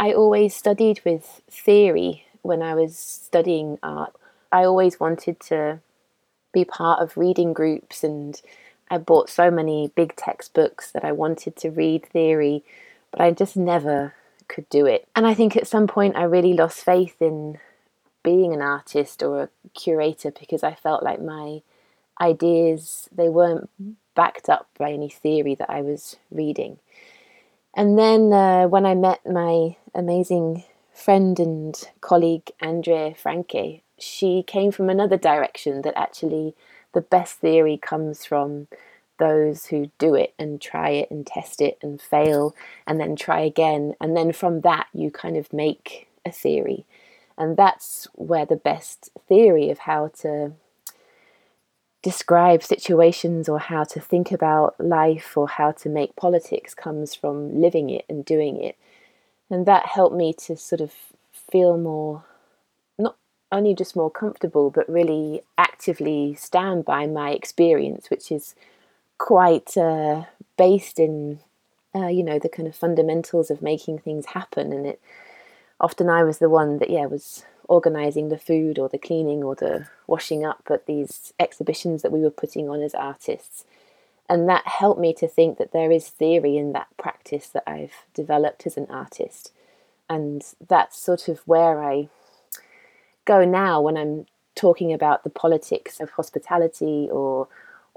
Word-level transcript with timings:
I 0.00 0.14
always 0.14 0.56
studied 0.56 1.02
with 1.04 1.42
theory 1.50 2.24
when 2.40 2.62
I 2.62 2.74
was 2.74 2.96
studying 2.96 3.78
art. 3.82 4.14
I 4.50 4.64
always 4.64 4.98
wanted 4.98 5.38
to 5.40 5.80
be 6.54 6.64
part 6.64 7.02
of 7.02 7.18
reading 7.18 7.52
groups 7.52 8.02
and 8.02 8.40
I 8.90 8.96
bought 8.96 9.28
so 9.28 9.50
many 9.50 9.92
big 9.94 10.16
textbooks 10.16 10.90
that 10.92 11.04
I 11.04 11.12
wanted 11.12 11.54
to 11.56 11.70
read 11.70 12.06
theory, 12.06 12.64
but 13.10 13.20
I 13.20 13.30
just 13.32 13.58
never 13.58 14.14
could 14.48 14.66
do 14.70 14.86
it. 14.86 15.06
And 15.14 15.26
I 15.26 15.34
think 15.34 15.54
at 15.54 15.68
some 15.68 15.86
point 15.86 16.16
I 16.16 16.22
really 16.22 16.54
lost 16.54 16.82
faith 16.82 17.20
in 17.20 17.58
being 18.22 18.54
an 18.54 18.62
artist 18.62 19.22
or 19.22 19.42
a 19.42 19.48
curator 19.74 20.30
because 20.30 20.62
I 20.62 20.76
felt 20.76 21.02
like 21.02 21.20
my 21.20 21.60
ideas 22.18 23.06
they 23.12 23.28
weren't 23.28 23.68
backed 24.14 24.48
up 24.48 24.66
by 24.78 24.92
any 24.92 25.10
theory 25.10 25.54
that 25.56 25.68
I 25.68 25.82
was 25.82 26.16
reading. 26.30 26.78
And 27.74 27.98
then 27.98 28.32
uh, 28.32 28.66
when 28.66 28.84
I 28.84 28.94
met 28.94 29.20
my 29.24 29.76
amazing 29.94 30.64
friend 30.92 31.38
and 31.38 31.76
colleague 32.00 32.50
Andrea 32.60 33.14
Francke, 33.14 33.82
she 33.98 34.42
came 34.46 34.72
from 34.72 34.90
another 34.90 35.16
direction 35.16 35.82
that 35.82 35.96
actually 35.96 36.54
the 36.92 37.00
best 37.00 37.38
theory 37.38 37.78
comes 37.78 38.24
from 38.24 38.66
those 39.18 39.66
who 39.66 39.90
do 39.98 40.14
it 40.14 40.34
and 40.38 40.60
try 40.60 40.90
it 40.90 41.10
and 41.10 41.26
test 41.26 41.60
it 41.60 41.78
and 41.82 42.00
fail 42.00 42.56
and 42.86 42.98
then 42.98 43.14
try 43.14 43.40
again. 43.40 43.94
And 44.00 44.16
then 44.16 44.32
from 44.32 44.62
that, 44.62 44.88
you 44.92 45.10
kind 45.10 45.36
of 45.36 45.52
make 45.52 46.08
a 46.24 46.32
theory. 46.32 46.86
And 47.38 47.56
that's 47.56 48.08
where 48.14 48.46
the 48.46 48.56
best 48.56 49.10
theory 49.28 49.70
of 49.70 49.78
how 49.80 50.08
to 50.20 50.52
describe 52.02 52.62
situations 52.62 53.48
or 53.48 53.58
how 53.58 53.84
to 53.84 54.00
think 54.00 54.32
about 54.32 54.74
life 54.80 55.36
or 55.36 55.48
how 55.48 55.70
to 55.70 55.88
make 55.88 56.16
politics 56.16 56.74
comes 56.74 57.14
from 57.14 57.60
living 57.60 57.90
it 57.90 58.04
and 58.08 58.24
doing 58.24 58.62
it. 58.62 58.76
And 59.50 59.66
that 59.66 59.86
helped 59.86 60.16
me 60.16 60.32
to 60.44 60.56
sort 60.56 60.80
of 60.80 60.92
feel 61.32 61.76
more, 61.76 62.24
not 62.98 63.16
only 63.52 63.74
just 63.74 63.96
more 63.96 64.10
comfortable, 64.10 64.70
but 64.70 64.88
really 64.88 65.42
actively 65.58 66.34
stand 66.34 66.84
by 66.84 67.06
my 67.06 67.30
experience, 67.32 68.08
which 68.08 68.32
is 68.32 68.54
quite 69.18 69.76
uh, 69.76 70.24
based 70.56 70.98
in, 70.98 71.40
uh, 71.94 72.06
you 72.06 72.22
know, 72.22 72.38
the 72.38 72.48
kind 72.48 72.68
of 72.68 72.76
fundamentals 72.76 73.50
of 73.50 73.60
making 73.60 73.98
things 73.98 74.26
happen. 74.26 74.72
And 74.72 74.86
it 74.86 75.00
often 75.80 76.08
I 76.08 76.22
was 76.22 76.38
the 76.38 76.48
one 76.48 76.78
that, 76.78 76.88
yeah, 76.88 77.06
was 77.06 77.44
organizing 77.70 78.30
the 78.30 78.38
food 78.38 78.80
or 78.80 78.88
the 78.88 78.98
cleaning 78.98 79.44
or 79.44 79.54
the 79.54 79.86
washing 80.08 80.44
up 80.44 80.64
at 80.70 80.86
these 80.86 81.32
exhibitions 81.38 82.02
that 82.02 82.10
we 82.10 82.18
were 82.18 82.30
putting 82.30 82.68
on 82.68 82.82
as 82.82 82.94
artists. 82.96 83.64
And 84.28 84.48
that 84.48 84.66
helped 84.66 85.00
me 85.00 85.14
to 85.14 85.28
think 85.28 85.56
that 85.58 85.70
there 85.70 85.92
is 85.92 86.08
theory 86.08 86.56
in 86.56 86.72
that 86.72 86.88
practice 86.96 87.46
that 87.48 87.62
I've 87.68 87.94
developed 88.12 88.66
as 88.66 88.76
an 88.76 88.88
artist. 88.90 89.52
And 90.08 90.42
that's 90.68 90.98
sort 90.98 91.28
of 91.28 91.46
where 91.46 91.80
I 91.80 92.08
go 93.24 93.44
now 93.44 93.80
when 93.80 93.96
I'm 93.96 94.26
talking 94.56 94.92
about 94.92 95.22
the 95.22 95.30
politics 95.30 96.00
of 96.00 96.10
hospitality 96.10 97.08
or 97.10 97.46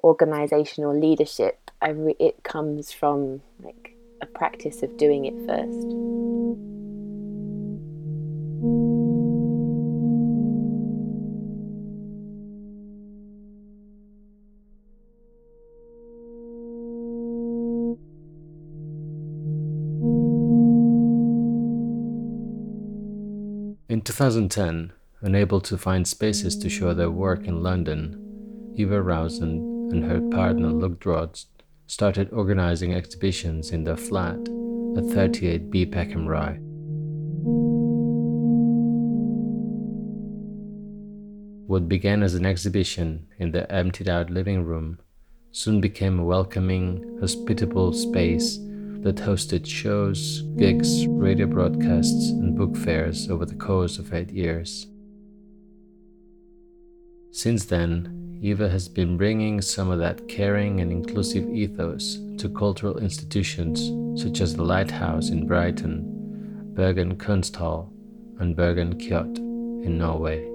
organizational 0.04 0.96
leadership. 0.96 1.72
I 1.82 1.90
re- 1.90 2.16
it 2.20 2.44
comes 2.44 2.92
from 2.92 3.42
like 3.64 3.96
a 4.22 4.28
practice 4.28 4.84
of 4.84 4.98
doing 4.98 5.26
it 5.26 5.34
first. 5.48 6.33
2010, 24.16 24.94
unable 25.22 25.60
to 25.60 25.76
find 25.76 26.08
spaces 26.08 26.56
to 26.56 26.70
show 26.70 26.94
their 26.94 27.10
work 27.10 27.48
in 27.48 27.64
London, 27.64 28.16
Eva 28.76 29.02
Rowson 29.02 29.90
and 29.92 30.06
her 30.06 30.22
partner 30.30 30.68
Luke 30.68 31.04
started 31.88 32.32
organizing 32.32 32.94
exhibitions 32.94 33.72
in 33.72 33.84
their 33.84 33.98
flat 33.98 34.38
at 34.38 35.04
38B 35.06 35.92
Peckham 35.92 36.28
Rye. 36.28 36.60
What 41.66 41.90
began 41.90 42.22
as 42.22 42.36
an 42.36 42.46
exhibition 42.46 43.26
in 43.40 43.50
the 43.50 43.70
emptied 43.72 44.10
out 44.10 44.30
living 44.30 44.64
room 44.64 45.00
soon 45.52 45.82
became 45.82 46.20
a 46.20 46.24
welcoming, 46.24 47.18
hospitable 47.20 47.94
space 47.94 48.60
that 49.04 49.18
hosted 49.18 49.66
shows, 49.66 50.42
gigs, 50.58 51.06
radio 51.08 51.46
broadcasts, 51.46 52.30
and 52.30 52.58
book 52.58 52.76
fairs 52.78 53.30
over 53.30 53.46
the 53.46 53.56
course 53.56 53.98
of 53.98 54.14
eight 54.14 54.32
years. 54.32 54.88
Since 57.32 57.66
then, 57.66 58.40
Eva 58.42 58.70
has 58.70 58.88
been 58.88 59.18
bringing 59.18 59.62
some 59.62 59.90
of 59.90 60.00
that 60.00 60.28
caring 60.28 60.82
and 60.82 60.92
inclusive 60.92 61.50
ethos 61.50 62.20
to 62.38 62.50
cultural 62.50 62.98
institutions 62.98 63.92
such 64.22 64.42
as 64.42 64.56
the 64.56 64.64
Lighthouse 64.64 65.30
in 65.30 65.48
Brighton, 65.48 66.04
Bergen 66.74 67.16
Kunsthall, 67.16 67.90
and 68.40 68.56
Bergen 68.56 68.96
Kjøtt 68.96 69.38
in 69.38 69.98
Norway. 69.98 70.53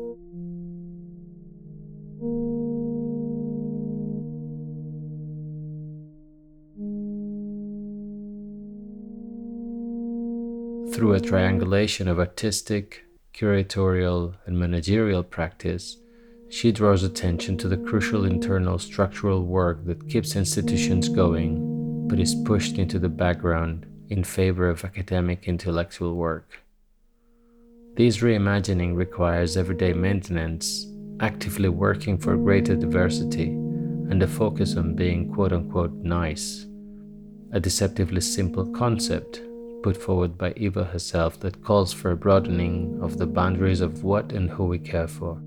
Through 10.99 11.15
a 11.15 11.21
triangulation 11.21 12.09
of 12.09 12.19
artistic, 12.19 13.05
curatorial, 13.33 14.35
and 14.47 14.59
managerial 14.59 15.23
practice, 15.23 15.97
she 16.49 16.73
draws 16.73 17.05
attention 17.05 17.57
to 17.59 17.69
the 17.69 17.77
crucial 17.77 18.25
internal 18.25 18.81
structural 18.81 19.45
work 19.45 19.85
that 19.85 20.09
keeps 20.09 20.35
institutions 20.35 21.09
going, 21.09 22.09
but 22.09 22.19
is 22.19 22.35
pushed 22.45 22.79
into 22.79 22.99
the 22.99 23.09
background 23.09 23.87
in 24.09 24.25
favor 24.25 24.69
of 24.69 24.85
academic 24.85 25.47
intellectual 25.47 26.17
work. 26.17 26.65
This 27.95 28.17
reimagining 28.17 28.97
requires 28.97 29.57
everyday 29.57 29.93
maintenance, 29.93 30.85
actively 31.21 31.69
working 31.69 32.19
for 32.19 32.37
greater 32.37 32.75
diversity, 32.75 33.51
and 33.51 34.21
a 34.21 34.27
focus 34.27 34.77
on 34.77 34.97
being 34.97 35.33
quote 35.33 35.53
unquote 35.53 35.93
nice, 35.93 36.67
a 37.53 37.61
deceptively 37.61 38.21
simple 38.21 38.67
concept 38.73 39.43
put 39.83 39.97
forward 39.97 40.37
by 40.37 40.53
Eva 40.57 40.85
herself 40.85 41.39
that 41.41 41.63
calls 41.63 41.93
for 41.93 42.11
a 42.11 42.17
broadening 42.17 42.99
of 43.01 43.19
the 43.19 43.27
boundaries 43.27 43.81
of 43.81 44.03
what 44.05 44.33
and 44.33 44.51
who 44.51 44.65
we 44.65 44.79
care 44.79 45.09
for. 45.09 45.41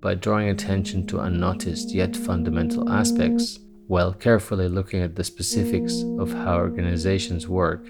By 0.00 0.14
drawing 0.14 0.48
attention 0.48 1.06
to 1.08 1.20
unnoticed 1.20 1.92
yet 1.92 2.16
fundamental 2.16 2.88
aspects, 2.88 3.58
while 3.86 4.14
carefully 4.14 4.68
looking 4.68 5.02
at 5.02 5.14
the 5.14 5.24
specifics 5.24 6.02
of 6.18 6.32
how 6.32 6.56
organizations 6.56 7.46
work, 7.46 7.86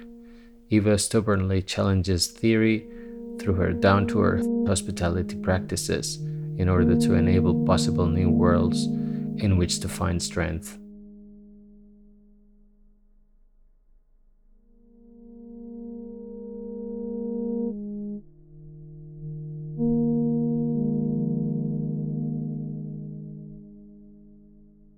Eva 0.71 0.99
stubbornly 0.99 1.62
challenges 1.62 2.27
theory 2.27 2.88
through 3.41 3.55
her 3.55 3.73
down 3.73 4.06
to 4.06 4.23
earth 4.23 4.47
hospitality 4.69 5.37
practices 5.37 6.17
in 6.59 6.69
order 6.69 6.95
to 6.95 7.15
enable 7.15 7.65
possible 7.65 8.06
new 8.06 8.28
worlds 8.28 8.84
in 9.43 9.56
which 9.56 9.81
to 9.81 9.89
find 9.89 10.23
strength. 10.23 10.77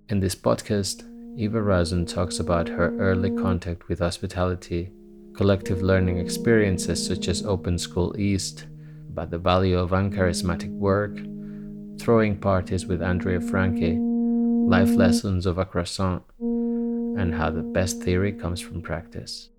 In 0.09 0.19
this 0.19 0.35
podcast, 0.35 1.09
Eva 1.37 1.59
Rowson 1.61 2.05
talks 2.05 2.39
about 2.39 2.67
her 2.67 2.95
early 2.99 3.31
contact 3.31 3.87
with 3.87 3.99
hospitality 3.99 4.91
collective 5.35 5.81
learning 5.81 6.17
experiences 6.19 7.05
such 7.05 7.27
as 7.27 7.45
Open 7.45 7.77
School 7.77 8.17
East, 8.19 8.65
about 9.09 9.31
the 9.31 9.37
value 9.37 9.77
of 9.77 9.91
uncharismatic 9.91 10.71
work, 10.71 11.17
throwing 11.99 12.37
parties 12.37 12.85
with 12.85 13.01
Andrea 13.01 13.39
Francke, 13.39 13.97
life 14.69 14.95
lessons 14.95 15.45
of 15.45 15.57
a 15.57 15.65
croissant, 15.65 16.23
and 16.39 17.33
how 17.33 17.49
the 17.49 17.61
best 17.61 18.01
theory 18.01 18.31
comes 18.31 18.59
from 18.59 18.81
practice. 18.81 19.49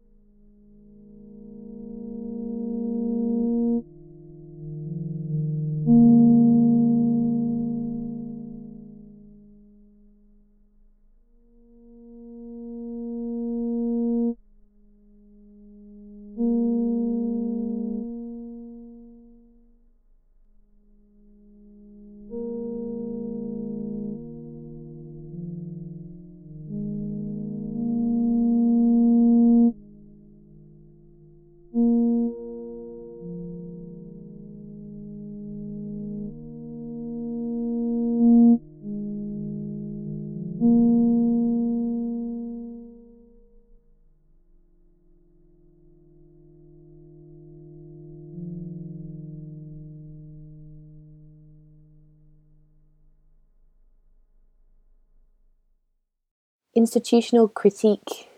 Institutional 56.85 57.49
critique, 57.49 58.29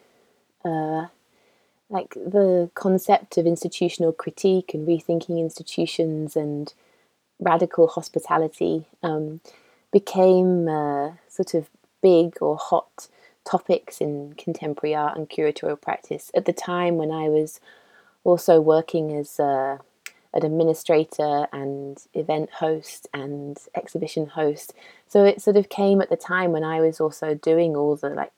uh, 0.64 1.06
like 1.90 2.14
the 2.14 2.70
concept 2.74 3.36
of 3.38 3.44
institutional 3.44 4.12
critique 4.12 4.72
and 4.72 4.86
rethinking 4.86 5.40
institutions 5.40 6.36
and 6.36 6.72
radical 7.40 7.88
hospitality 7.88 8.86
um, 9.02 9.40
became 9.92 10.68
uh, 10.68 11.10
sort 11.28 11.54
of 11.54 11.68
big 12.00 12.36
or 12.40 12.56
hot 12.56 13.08
topics 13.44 14.00
in 14.00 14.32
contemporary 14.38 14.94
art 14.94 15.16
and 15.16 15.28
curatorial 15.28 15.80
practice 15.80 16.30
at 16.32 16.44
the 16.44 16.52
time 16.52 16.94
when 16.98 17.10
I 17.10 17.28
was 17.28 17.60
also 18.22 18.60
working 18.60 19.12
as 19.12 19.40
an 19.40 19.78
administrator 20.34 21.48
and 21.52 21.98
event 22.14 22.50
host 22.50 23.08
and 23.12 23.58
exhibition 23.74 24.26
host. 24.26 24.72
So 25.08 25.24
it 25.24 25.42
sort 25.42 25.56
of 25.56 25.68
came 25.68 26.00
at 26.00 26.10
the 26.10 26.16
time 26.16 26.52
when 26.52 26.64
I 26.64 26.80
was 26.80 27.00
also 27.00 27.34
doing 27.34 27.74
all 27.74 27.96
the 27.96 28.10
like 28.10 28.32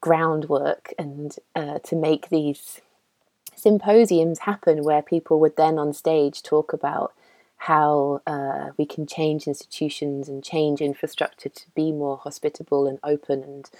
groundwork 0.00 0.92
and 0.98 1.36
uh, 1.54 1.78
to 1.80 1.96
make 1.96 2.28
these 2.28 2.80
symposiums 3.54 4.40
happen 4.40 4.84
where 4.84 5.02
people 5.02 5.40
would 5.40 5.56
then 5.56 5.78
on 5.78 5.92
stage 5.92 6.42
talk 6.42 6.72
about 6.72 7.12
how 7.58 8.20
uh, 8.26 8.70
we 8.76 8.84
can 8.84 9.06
change 9.06 9.46
institutions 9.46 10.28
and 10.28 10.44
change 10.44 10.80
infrastructure 10.80 11.48
to 11.48 11.64
be 11.74 11.90
more 11.90 12.18
hospitable 12.18 12.86
and 12.86 12.98
open 13.02 13.42
and 13.42 13.70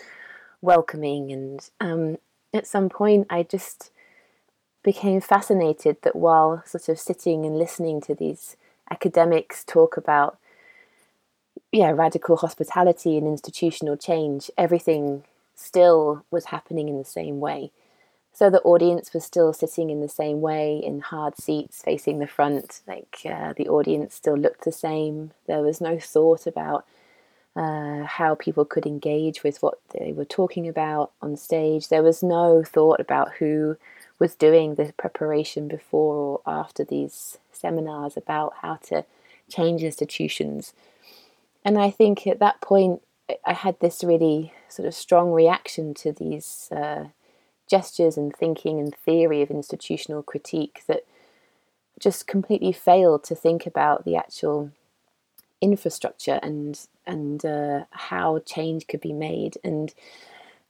welcoming. 0.63 1.31
And 1.31 1.71
um, 1.79 2.17
at 2.55 2.67
some 2.67 2.89
point, 2.89 3.27
I 3.29 3.43
just 3.43 3.91
became 4.83 5.21
fascinated 5.21 5.99
that 6.03 6.17
while 6.17 6.63
sort 6.65 6.89
of 6.89 6.99
sitting 6.99 7.45
and 7.45 7.59
listening 7.59 8.01
to 8.01 8.15
these 8.15 8.57
academics 8.91 9.65
talk 9.65 9.97
about 9.97 10.39
yeah 11.73 11.91
radical 11.91 12.37
hospitality 12.37 13.19
and 13.19 13.27
institutional 13.27 13.97
change 13.97 14.49
everything 14.57 15.25
still 15.57 16.25
was 16.31 16.47
happening 16.47 16.89
in 16.89 16.99
the 16.99 17.05
same 17.05 17.41
way. 17.41 17.73
So 18.33 18.51
the 18.51 18.61
audience 18.63 19.15
was 19.15 19.25
still 19.25 19.55
sitting 19.55 19.89
in 19.89 20.03
the 20.03 20.09
same 20.09 20.43
way 20.43 20.77
in 20.77 21.01
hard 21.01 21.39
seats 21.39 21.81
facing 21.83 22.19
the 22.19 22.27
front. 22.27 22.83
Like 22.87 23.23
uh, 23.25 23.55
the 23.57 23.69
audience 23.69 24.15
still 24.15 24.37
looked 24.37 24.65
the 24.65 24.73
same. 24.73 25.33
There 25.47 25.63
was 25.63 25.81
no 25.81 25.99
thought 25.99 26.47
about 26.47 26.85
uh, 27.57 28.05
how 28.05 28.35
people 28.35 28.67
could 28.67 28.85
engage 28.85 29.43
with 29.43 29.63
what 29.63 29.79
they 29.99 30.13
were 30.13 30.27
talking 30.27 30.69
about 30.69 31.13
on 31.23 31.39
stage. 31.39 31.89
There 31.89 32.03
was 32.03 32.23
no 32.23 32.63
thought 32.63 33.01
about 33.01 33.33
who 33.39 33.79
was 34.19 34.35
doing 34.35 34.75
the 34.75 34.93
preparation 34.99 35.67
before 35.67 36.15
or 36.15 36.41
after 36.47 36.85
these 36.85 37.39
seminars 37.53 38.19
about 38.19 38.53
how 38.61 38.77
to 38.89 39.07
change 39.49 39.83
institutions. 39.83 40.75
And 41.65 41.79
i 41.79 41.91
think 41.91 42.27
at 42.27 42.39
that 42.39 42.61
point 42.61 43.03
i 43.45 43.53
had 43.53 43.79
this 43.81 44.05
really 44.05 44.53
sort 44.69 44.87
of 44.87 44.95
strong 44.95 45.33
reaction 45.33 45.95
to 45.95 46.13
these 46.13 46.69
uh, 46.73 47.07
gestures 47.69 48.17
and 48.17 48.35
thinking 48.35 48.79
and 48.79 48.95
theory 48.95 49.43
of 49.43 49.51
institutional 49.51 50.23
critique 50.23 50.83
that 50.87 51.05
just 51.99 52.27
completely 52.27 52.73
failed 52.73 53.25
to 53.25 53.35
think 53.35 53.67
about 53.67 54.05
the 54.05 54.17
actual 54.17 54.71
infrastructure 55.61 56.39
and 56.43 56.87
and 57.07 57.45
uh, 57.45 57.85
how 57.91 58.39
change 58.41 58.87
could 58.87 59.01
be 59.01 59.13
made. 59.13 59.57
And 59.65 59.93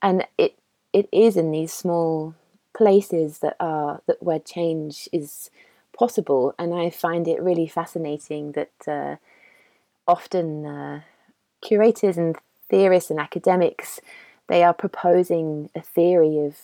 and 0.03 0.27
it 0.39 0.59
it 0.93 1.09
is 1.13 1.37
in 1.37 1.51
these 1.51 1.73
small 1.73 2.35
places 2.75 3.41
that 3.41 3.57
are 3.59 4.01
that 4.07 4.23
where 4.23 4.39
change 4.39 5.09
is 5.13 5.51
possible. 5.97 6.55
And 6.59 6.75
I 6.75 6.91
find 6.91 7.27
it 7.27 7.43
really 7.43 7.67
fascinating 7.67 8.53
that 8.53 8.73
uh, 8.87 9.17
often 10.07 10.67
uh, 10.67 11.01
curators 11.63 12.17
and 12.17 12.37
theorists 12.69 13.11
and 13.11 13.21
academics 13.21 14.01
they 14.49 14.63
are 14.63 14.75
proposing 14.75 15.71
a 15.75 15.81
theory 15.81 16.39
of 16.39 16.57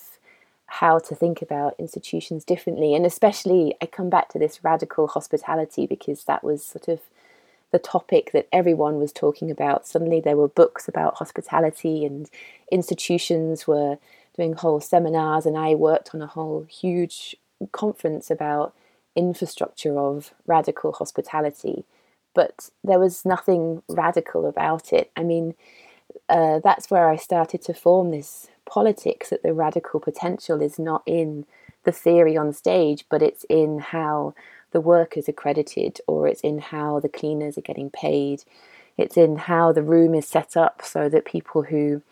how 0.66 0.98
to 0.98 1.14
think 1.14 1.42
about 1.42 1.74
institutions 1.78 2.44
differently. 2.44 2.94
And 2.94 3.04
especially, 3.04 3.74
I 3.82 3.86
come 3.86 4.08
back 4.08 4.28
to 4.30 4.38
this 4.38 4.64
radical 4.64 5.08
hospitality 5.08 5.86
because 5.86 6.24
that 6.24 6.42
was 6.42 6.64
sort 6.64 6.88
of 6.88 7.00
the 7.72 7.78
topic 7.78 8.32
that 8.32 8.48
everyone 8.52 8.98
was 8.98 9.12
talking 9.12 9.50
about. 9.50 9.86
Suddenly, 9.86 10.20
there 10.20 10.36
were 10.36 10.48
books 10.48 10.88
about 10.88 11.16
hospitality, 11.16 12.04
and 12.04 12.30
institutions 12.70 13.66
were 13.66 13.98
doing 14.36 14.54
whole 14.54 14.80
seminars. 14.80 15.44
And 15.44 15.58
I 15.58 15.74
worked 15.74 16.14
on 16.14 16.22
a 16.22 16.26
whole 16.26 16.66
huge 16.70 17.36
conference 17.72 18.30
about 18.30 18.74
infrastructure 19.14 19.98
of 19.98 20.32
radical 20.46 20.92
hospitality. 20.92 21.84
But 22.34 22.70
there 22.82 22.98
was 22.98 23.26
nothing 23.26 23.82
radical 23.88 24.46
about 24.46 24.92
it. 24.92 25.10
I 25.16 25.22
mean, 25.22 25.54
uh, 26.28 26.60
that's 26.62 26.90
where 26.90 27.08
I 27.08 27.16
started 27.16 27.62
to 27.62 27.74
form 27.74 28.10
this 28.10 28.48
politics 28.64 29.30
that 29.30 29.42
the 29.42 29.52
radical 29.52 30.00
potential 30.00 30.62
is 30.62 30.78
not 30.78 31.02
in 31.06 31.46
the 31.84 31.92
theory 31.92 32.36
on 32.36 32.52
stage, 32.52 33.04
but 33.10 33.22
it's 33.22 33.44
in 33.48 33.78
how 33.78 34.34
the 34.70 34.80
work 34.80 35.16
is 35.16 35.28
accredited 35.28 36.00
or 36.06 36.26
it's 36.26 36.40
in 36.40 36.58
how 36.58 37.00
the 37.00 37.08
cleaners 37.08 37.58
are 37.58 37.62
getting 37.62 37.90
paid. 37.90 38.44
It's 38.96 39.16
in 39.16 39.36
how 39.36 39.72
the 39.72 39.82
room 39.82 40.14
is 40.14 40.26
set 40.26 40.56
up 40.56 40.82
so 40.84 41.08
that 41.08 41.24
people 41.24 41.62
who 41.64 42.02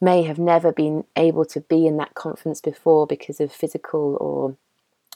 may 0.00 0.22
have 0.22 0.38
never 0.38 0.72
been 0.72 1.04
able 1.16 1.44
to 1.46 1.60
be 1.60 1.86
in 1.86 1.96
that 1.96 2.14
conference 2.14 2.60
before 2.60 3.06
because 3.06 3.40
of 3.40 3.52
physical 3.52 4.16
or 4.20 4.56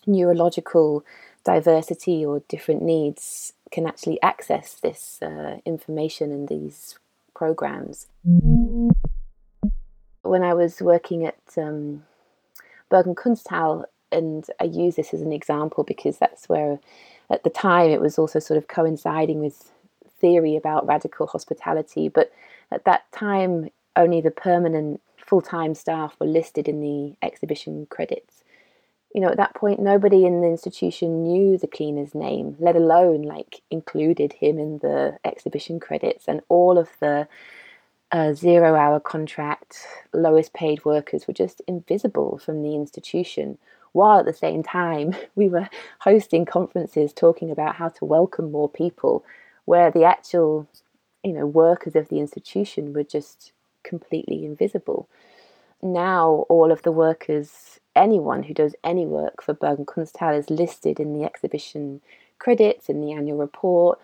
neurological 0.07 1.05
diversity 1.45 2.25
or 2.25 2.43
different 2.49 2.83
needs 2.83 3.53
can 3.71 3.87
actually 3.87 4.21
access 4.23 4.75
this 4.75 5.19
uh, 5.23 5.59
information 5.65 6.33
and 6.33 6.49
these 6.49 6.99
programs 7.41 8.07
when 10.23 10.43
I 10.43 10.53
was 10.53 10.83
working 10.83 11.25
at 11.25 11.39
um, 11.57 12.05
Bergen 12.91 13.15
Kunsthalle, 13.15 13.85
and 14.13 14.45
I 14.61 14.65
use 14.65 14.97
this 14.97 15.15
as 15.15 15.23
an 15.23 15.33
example 15.33 15.83
because 15.83 16.19
that's 16.19 16.51
where, 16.51 16.79
at 17.31 17.43
the 17.43 17.49
time, 17.49 17.91
it 17.91 18.01
was 18.03 18.19
also 18.19 18.41
sort 18.41 18.59
of 18.59 18.69
coinciding 18.69 19.41
with 19.41 19.73
theory 20.21 20.55
about 20.55 20.87
radical 20.87 21.27
hospitality. 21.27 22.11
But 22.11 22.31
at 22.71 22.85
that 22.85 23.11
time, 23.11 23.71
only 23.97 24.21
the 24.21 24.31
permanent 24.31 25.01
full 25.17 25.41
time 25.41 25.75
staff 25.75 26.17
were 26.21 26.27
listed 26.27 26.69
in 26.69 26.83
the 26.83 27.15
exhibition 27.23 27.87
credits. 27.87 28.40
You 29.15 29.21
know, 29.21 29.29
at 29.29 29.39
that 29.39 29.55
point, 29.55 29.81
nobody 29.81 30.25
in 30.25 30.41
the 30.41 30.47
institution 30.47 31.25
knew 31.25 31.59
the 31.59 31.67
cleaner's 31.67 32.15
name, 32.15 32.57
let 32.61 32.77
alone 32.77 33.23
like 33.23 33.63
included 33.71 34.35
him 34.35 34.59
in 34.59 34.79
the 34.79 35.19
exhibition 35.25 35.81
credits, 35.81 36.27
and 36.29 36.43
all 36.49 36.79
of 36.79 36.91
the 37.01 37.29
uh, 38.13 38.31
a 38.31 38.35
zero 38.35 38.75
hour 38.75 38.99
contract, 39.01 39.87
lowest 40.13 40.53
paid 40.53 40.85
workers 40.85 41.27
were 41.27 41.35
just 41.35 41.63
invisible 41.69 42.39
from 42.39 42.63
the 42.63 42.75
institution, 42.75 43.59
while 43.93 44.19
at 44.21 44.25
the 44.25 44.33
same 44.33 44.63
time 44.63 45.15
we 45.35 45.49
were 45.49 45.69
hosting 46.01 46.45
conferences 46.45 47.13
talking 47.13 47.51
about 47.51 47.77
how 47.77 47.89
to 47.89 48.05
welcome 48.05 48.51
more 48.51 48.69
people, 48.69 49.25
where 49.65 49.91
the 49.91 50.05
actual 50.05 50.69
you 51.25 51.33
know 51.33 51.47
workers 51.47 51.97
of 51.97 52.09
the 52.09 52.19
institution 52.21 52.93
were 52.93 53.05
just 53.05 53.53
completely 53.83 54.45
invisible. 54.45 55.09
Now 55.83 56.47
all 56.49 56.71
of 56.71 56.83
the 56.83 56.93
workers, 56.93 57.80
anyone 57.97 58.45
who 58.45 58.55
does 58.55 58.75
any 58.85 59.07
work 59.07 59.43
for 59.43 59.55
Bergen 59.55 59.87
Kunsthalle 59.87 60.39
is 60.39 60.51
listed 60.51 61.01
in 61.01 61.19
the 61.19 61.25
exhibition 61.25 62.01
credits, 62.39 62.89
in 62.89 63.01
the 63.01 63.13
annual 63.13 63.39
report, 63.39 63.99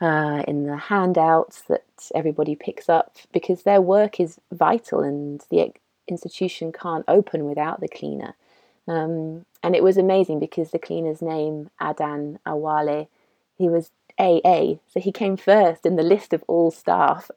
uh, 0.00 0.42
in 0.48 0.64
the 0.64 0.76
handouts 0.76 1.62
that 1.62 1.84
everybody 2.14 2.54
picks 2.54 2.88
up 2.88 3.16
because 3.32 3.62
their 3.62 3.80
work 3.80 4.18
is 4.18 4.38
vital 4.52 5.00
and 5.00 5.44
the 5.50 5.72
institution 6.08 6.72
can't 6.72 7.04
open 7.08 7.44
without 7.44 7.80
the 7.80 7.88
cleaner. 7.88 8.34
Um, 8.88 9.44
and 9.62 9.76
it 9.76 9.82
was 9.82 9.96
amazing 9.96 10.40
because 10.40 10.70
the 10.70 10.78
cleaner's 10.78 11.22
name, 11.22 11.70
Adan 11.80 12.38
Awale, 12.46 13.08
he 13.56 13.68
was 13.68 13.90
AA, 14.18 14.78
so 14.92 15.00
he 15.00 15.12
came 15.12 15.36
first 15.36 15.86
in 15.86 15.96
the 15.96 16.02
list 16.02 16.32
of 16.32 16.42
all 16.46 16.70
staff. 16.70 17.30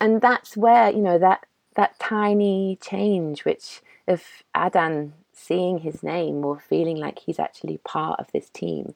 And 0.00 0.20
that's 0.20 0.56
where, 0.56 0.90
you 0.90 1.00
know, 1.00 1.18
that 1.18 1.46
that 1.74 1.98
tiny 1.98 2.76
change 2.82 3.44
which 3.44 3.80
of 4.08 4.22
Adan 4.54 5.14
seeing 5.32 5.78
his 5.78 6.02
name 6.02 6.44
or 6.44 6.58
feeling 6.58 6.96
like 6.96 7.20
he's 7.20 7.38
actually 7.38 7.78
part 7.78 8.20
of 8.20 8.30
this 8.32 8.50
team 8.50 8.94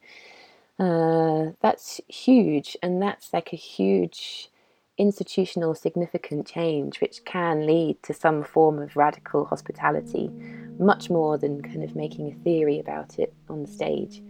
uh, 0.78 1.52
that's 1.62 2.00
huge, 2.08 2.76
and 2.82 3.00
that's 3.00 3.32
like 3.32 3.52
a 3.52 3.56
huge 3.56 4.50
institutional 4.98 5.74
significant 5.74 6.46
change 6.46 7.02
which 7.02 7.22
can 7.26 7.66
lead 7.66 8.02
to 8.02 8.14
some 8.14 8.42
form 8.42 8.78
of 8.78 8.96
radical 8.96 9.44
hospitality, 9.44 10.30
much 10.78 11.08
more 11.10 11.38
than 11.38 11.62
kind 11.62 11.82
of 11.82 11.94
making 11.94 12.30
a 12.30 12.34
theory 12.44 12.78
about 12.78 13.18
it 13.18 13.32
on 13.48 13.62
the 13.62 13.70
stage. 13.70 14.22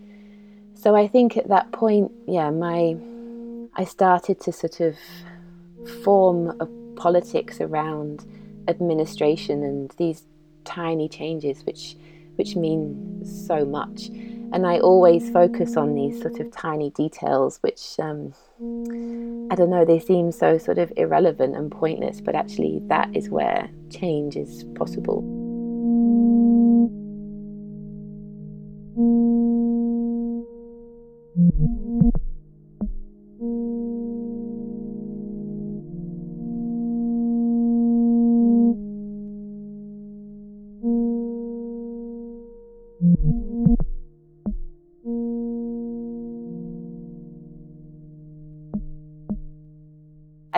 So 0.75 0.95
I 0.95 1.09
think 1.09 1.37
at 1.37 1.49
that 1.49 1.73
point, 1.73 2.13
yeah, 2.27 2.51
my 2.51 2.97
I 3.75 3.85
started 3.85 4.41
to 4.41 4.53
sort 4.53 4.81
of 4.81 4.97
form 6.05 6.55
a 6.61 6.67
politics 6.97 7.61
around 7.61 8.25
administration 8.69 9.63
and 9.63 9.93
these 9.99 10.25
tiny 10.67 11.09
changes 11.09 11.65
which 11.65 11.97
which 12.37 12.57
mean 12.57 13.25
so 13.25 13.65
much 13.65 14.11
and 14.53 14.67
I 14.67 14.79
always 14.79 15.29
focus 15.31 15.77
on 15.77 15.95
these 15.95 16.21
sort 16.21 16.39
of 16.39 16.51
tiny 16.53 16.91
details, 16.91 17.59
which 17.63 17.99
um, 17.99 18.33
I 19.51 19.55
don't 19.55 19.71
know, 19.71 19.85
they 19.85 19.99
seem 19.99 20.31
so 20.33 20.57
sort 20.57 20.79
of 20.79 20.93
irrelevant 20.97 21.57
and 21.57 21.71
pointless, 21.71 22.21
but 22.21 22.35
actually, 22.35 22.81
that 22.87 23.15
is 23.15 23.29
where 23.29 23.69
change 23.91 24.37
is 24.37 24.65
possible. 24.75 25.23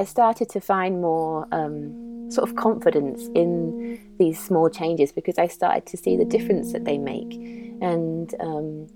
Started 0.08 0.48
to 0.50 0.60
find 0.60 1.00
more 1.00 1.46
um, 1.52 2.30
sort 2.30 2.48
of 2.48 2.56
confidence 2.56 3.28
in 3.34 4.00
these 4.18 4.38
small 4.38 4.68
changes 4.68 5.12
because 5.12 5.38
I 5.38 5.46
started 5.46 5.86
to 5.86 5.96
see 5.96 6.16
the 6.16 6.24
difference 6.24 6.72
that 6.72 6.84
they 6.84 6.98
make, 6.98 7.32
and 7.80 8.34
um, 8.40 8.88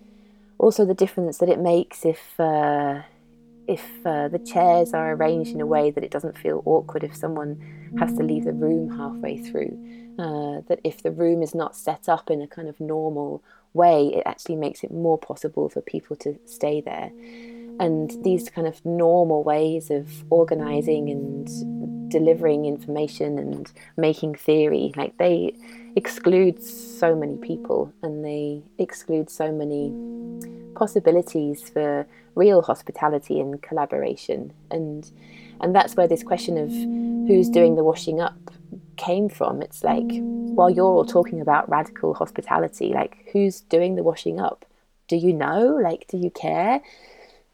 also 0.59 0.85
the 0.85 0.95
difference 0.95 1.38
that 1.38 1.49
it 1.49 1.59
makes 1.59 2.04
if 2.04 2.38
uh, 2.40 3.02
if 3.69 3.85
uh, 4.04 4.28
the 4.28 4.38
chairs 4.38 4.92
are 4.92 5.12
arranged 5.12 5.52
in 5.52 5.61
a 5.61 5.66
way 5.66 5.90
that 5.90 6.02
it 6.02 6.11
doesn't 6.11 6.37
feel 6.37 6.62
awkward 6.66 7.04
if 7.04 7.14
someone 7.14 7.61
has 7.99 8.12
to 8.16 8.23
leave 8.23 8.45
the 8.45 8.52
room 8.52 8.97
halfway 8.97 9.38
through. 9.38 9.78
Uh, 10.19 10.61
that 10.69 10.78
if 10.85 11.02
the 11.02 11.11
room 11.11 11.42
is 11.42 11.54
not 11.54 11.75
set 11.75 12.07
up 12.07 12.31
in 12.31 12.42
a 12.42 12.47
kind 12.47 12.69
of 12.69 12.78
normal 12.78 13.42
way, 13.73 14.09
it 14.09 14.23
actually 14.26 14.57
makes 14.57 14.85
it 14.85 14.92
more 14.92 15.16
possible 15.16 15.71
for 15.71 15.81
people 15.81 16.14
to 16.14 16.38
stay 16.45 16.83
there 16.83 17.11
and 17.81 18.12
these 18.23 18.49
kind 18.49 18.67
of 18.67 18.85
normal 18.85 19.43
ways 19.43 19.91
of 19.91 20.25
organizing 20.31 21.11
and 21.11 22.11
delivering 22.11 22.67
information 22.67 23.38
and 23.38 23.73
making 23.97 24.35
theory 24.35 24.93
like 24.97 25.17
they 25.17 25.55
exclude 25.97 26.62
so 26.62 27.14
many 27.14 27.37
people 27.38 27.93
and 28.02 28.25
they 28.25 28.62
exclude 28.79 29.31
so 29.31 29.50
many 29.50 29.91
possibilities 30.75 31.69
for 31.69 32.07
real 32.35 32.62
hospitality 32.62 33.41
and 33.41 33.62
collaboration. 33.62 34.52
And 34.71 35.11
and 35.61 35.75
that's 35.75 35.95
where 35.97 36.09
this 36.09 36.23
question 36.23 36.59
of 36.59 36.71
who's 37.29 37.49
doing 37.49 37.76
the 37.76 37.85
washing 37.85 38.21
up 38.21 38.50
came 38.97 39.29
from. 39.29 39.62
It's 39.62 39.85
like 39.85 40.11
while 40.57 40.71
you're 40.71 40.85
all 40.85 41.05
talking 41.05 41.41
about 41.41 41.69
radical 41.69 42.14
hospitality 42.14 42.93
like 42.93 43.29
who's 43.33 43.61
doing 43.61 43.95
the 43.97 44.02
washing 44.02 44.41
up? 44.41 44.64
Do 45.09 45.17
you 45.17 45.33
know? 45.33 45.79
Like 45.83 46.07
do 46.09 46.17
you 46.17 46.31
care 46.31 46.81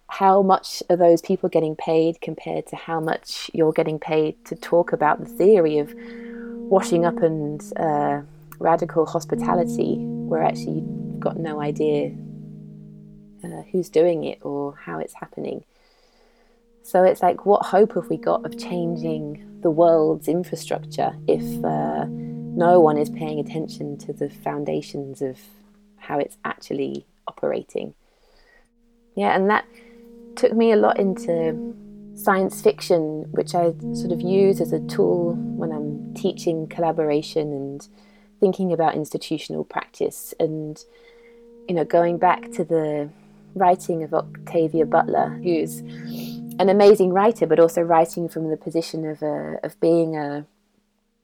how 0.09 0.43
much 0.43 0.83
are 0.89 0.97
those 0.97 1.21
people 1.21 1.49
getting 1.49 1.77
paid 1.77 2.21
compared 2.21 2.67
to 2.67 2.77
how 2.77 2.99
much 2.99 3.51
you're 3.53 3.73
getting 3.73 3.99
paid 3.99 4.43
to 4.47 4.57
talk 4.57 4.93
about 4.93 5.21
the 5.21 5.27
theory 5.27 5.79
of 5.79 5.95
washing 5.95 7.05
up 7.05 7.23
and 7.23 7.63
uh, 7.77 8.21
radical 8.59 9.07
hospitality, 9.07 9.97
where 9.99 10.43
actually 10.43 10.81
you've 10.81 11.21
got 11.21 11.37
no 11.37 11.61
idea 11.61 12.13
uh, 13.45 13.63
who's 13.71 13.89
doing 13.89 14.25
it 14.25 14.39
or 14.43 14.75
how 14.75 14.99
it's 14.99 15.15
happening. 15.15 15.63
So 16.83 17.05
it's 17.05 17.23
like, 17.23 17.45
what 17.45 17.67
hope 17.67 17.95
have 17.95 18.09
we 18.09 18.17
got 18.17 18.47
of 18.47 18.59
changing 18.59 19.61
the 19.61 19.71
world's 19.71 20.27
infrastructure 20.27 21.15
if 21.27 21.43
uh, 21.63 22.07
no 22.09 22.81
one 22.81 22.97
is 22.97 23.11
paying 23.11 23.39
attention 23.41 23.99
to 23.99 24.15
the 24.15 24.31
foundations 24.31 25.21
of 25.21 25.39
how 25.97 26.19
it's 26.19 26.39
actually 26.47 27.05
operating? 27.27 27.93
Yeah, 29.15 29.37
and 29.37 29.51
that 29.51 29.67
took 30.39 30.53
me 30.53 30.73
a 30.73 30.77
lot 30.77 30.99
into 30.99 31.75
science 32.15 32.63
fiction, 32.63 33.27
which 33.31 33.55
I 33.55 33.75
sort 33.93 34.13
of 34.13 34.21
use 34.21 34.61
as 34.61 34.73
a 34.73 34.81
tool 34.81 35.35
when 35.35 35.71
I'm 35.71 36.15
teaching 36.15 36.67
collaboration 36.69 37.53
and 37.53 37.87
thinking 38.41 38.73
about 38.73 38.95
institutional 38.95 39.65
practice. 39.65 40.33
And, 40.39 40.83
you 41.69 41.75
know, 41.75 41.85
going 41.85 42.19
back 42.19 42.51
to 42.53 42.65
the 42.65 43.11
writing 43.55 44.03
of 44.03 44.15
Octavia 44.15 44.87
Butler, 44.87 45.41
who's 45.43 45.81
an 46.59 46.69
amazing 46.69 47.13
writer, 47.13 47.47
but 47.47 47.61
also 47.61 47.83
writing 47.83 48.29
from 48.29 48.49
the 48.49 48.57
position 48.57 49.05
of, 49.05 49.23
a, 49.23 49.59
of 49.63 49.79
being 49.81 50.17
a, 50.17 50.45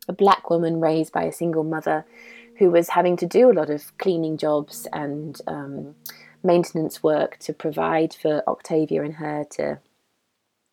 a 0.09 0.13
black 0.13 0.51
woman 0.51 0.81
raised 0.81 1.13
by 1.13 1.23
a 1.23 1.33
single 1.33 1.65
mother 1.65 2.05
who 2.59 2.71
was 2.71 2.91
having 2.91 3.17
to 3.17 3.27
do 3.27 3.51
a 3.51 3.55
lot 3.55 3.71
of 3.71 3.97
cleaning 3.99 4.37
jobs 4.37 4.87
and 4.93 5.41
um, 5.47 5.95
maintenance 6.45 7.03
work 7.03 7.39
to 7.41 7.53
provide 7.53 8.15
for 8.15 8.43
Octavia 8.47 9.03
and 9.03 9.15
her 9.15 9.45
to 9.53 9.79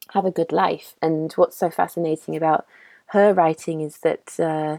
have 0.09 0.25
a 0.25 0.31
good 0.31 0.51
life. 0.51 0.95
And 1.01 1.31
what's 1.33 1.57
so 1.57 1.69
fascinating 1.69 2.35
about 2.35 2.65
her 3.07 3.33
writing 3.33 3.81
is 3.81 3.99
that 3.99 4.39
uh, 4.39 4.77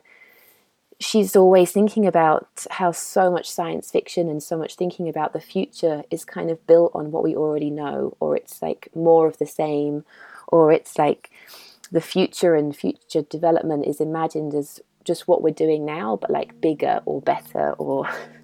she's 1.01 1.35
always 1.35 1.73
thinking 1.73 2.07
about 2.07 2.67
how 2.71 2.93
so 2.93 3.31
much 3.31 3.51
science 3.51 3.91
fiction 3.91 4.29
and 4.29 4.43
so 4.43 4.57
much 4.57 4.77
thinking 4.77 5.09
about 5.09 5.33
the 5.33 5.41
future 5.41 6.05
is 6.11 6.25
kind 6.25 6.51
of 6.51 6.67
built 6.67 6.93
on 6.95 7.11
what 7.11 7.25
we 7.25 7.35
already 7.35 7.71
know, 7.71 8.17
or 8.21 8.37
it's 8.37 8.63
like 8.63 8.89
more 8.95 9.27
of 9.27 9.39
the 9.39 9.47
same, 9.47 10.05
or 10.49 10.73
it's 10.73 10.99
like 10.99 11.31
the 11.91 12.01
future 12.01 12.55
and 12.55 12.75
future 12.77 13.23
development 13.23 13.87
is 13.87 14.01
imagined 14.01 14.55
as 14.55 14.81
just 15.05 15.27
what 15.27 15.43
we're 15.43 15.51
doing 15.51 15.85
now, 15.85 16.17
but 16.17 16.31
like 16.31 16.61
bigger 16.61 17.01
or 17.05 17.21
better 17.21 17.73
or 17.73 18.09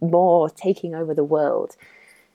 more 0.00 0.50
taking 0.50 0.94
over 0.94 1.14
the 1.14 1.24
world. 1.24 1.76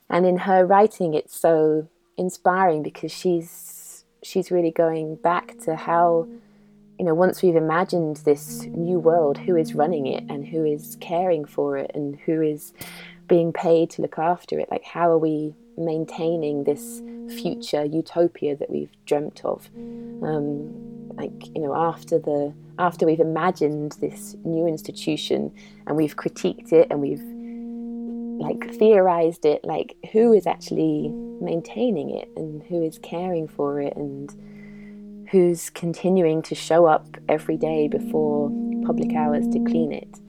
And 0.09 0.25
in 0.25 0.37
her 0.39 0.65
writing, 0.65 1.13
it's 1.13 1.37
so 1.37 1.87
inspiring 2.17 2.83
because 2.83 3.11
she's 3.11 4.03
she's 4.23 4.51
really 4.51 4.71
going 4.71 5.15
back 5.15 5.57
to 5.59 5.75
how 5.75 6.27
you 6.99 7.05
know 7.05 7.13
once 7.13 7.41
we've 7.41 7.55
imagined 7.55 8.17
this 8.17 8.63
new 8.63 8.99
world 8.99 9.37
who 9.37 9.55
is 9.55 9.73
running 9.73 10.05
it 10.07 10.23
and 10.29 10.47
who 10.47 10.63
is 10.63 10.97
caring 11.01 11.43
for 11.43 11.77
it 11.77 11.91
and 11.93 12.17
who 12.25 12.41
is 12.41 12.73
being 13.27 13.51
paid 13.51 13.89
to 13.89 14.01
look 14.01 14.17
after 14.17 14.59
it 14.59 14.69
like 14.69 14.83
how 14.83 15.09
are 15.09 15.17
we 15.17 15.53
maintaining 15.77 16.63
this 16.63 17.01
future 17.29 17.83
utopia 17.83 18.55
that 18.55 18.69
we've 18.69 18.91
dreamt 19.05 19.41
of 19.43 19.69
um, 20.21 20.71
like 21.15 21.47
you 21.55 21.61
know 21.61 21.75
after 21.75 22.19
the 22.19 22.53
after 22.79 23.05
we've 23.05 23.19
imagined 23.19 23.93
this 24.01 24.35
new 24.43 24.67
institution 24.67 25.51
and 25.87 25.95
we've 25.95 26.15
critiqued 26.15 26.71
it 26.71 26.87
and 26.89 27.01
we've 27.01 27.23
like 28.43 28.73
theorized 28.75 29.45
it 29.45 29.63
like 29.63 29.95
who 30.11 30.33
is 30.33 30.45
actually 30.45 31.09
maintaining 31.41 32.09
it 32.09 32.29
and 32.35 32.61
who 32.63 32.83
is 32.83 32.97
caring 32.99 33.47
for 33.47 33.81
it 33.81 33.95
and 33.95 34.35
who's 35.31 35.69
continuing 35.69 36.41
to 36.41 36.53
show 36.53 36.85
up 36.85 37.07
every 37.29 37.57
day 37.57 37.87
before 37.87 38.51
public 38.85 39.15
hours 39.15 39.47
to 39.47 39.59
clean 39.63 39.91
it. 39.91 40.19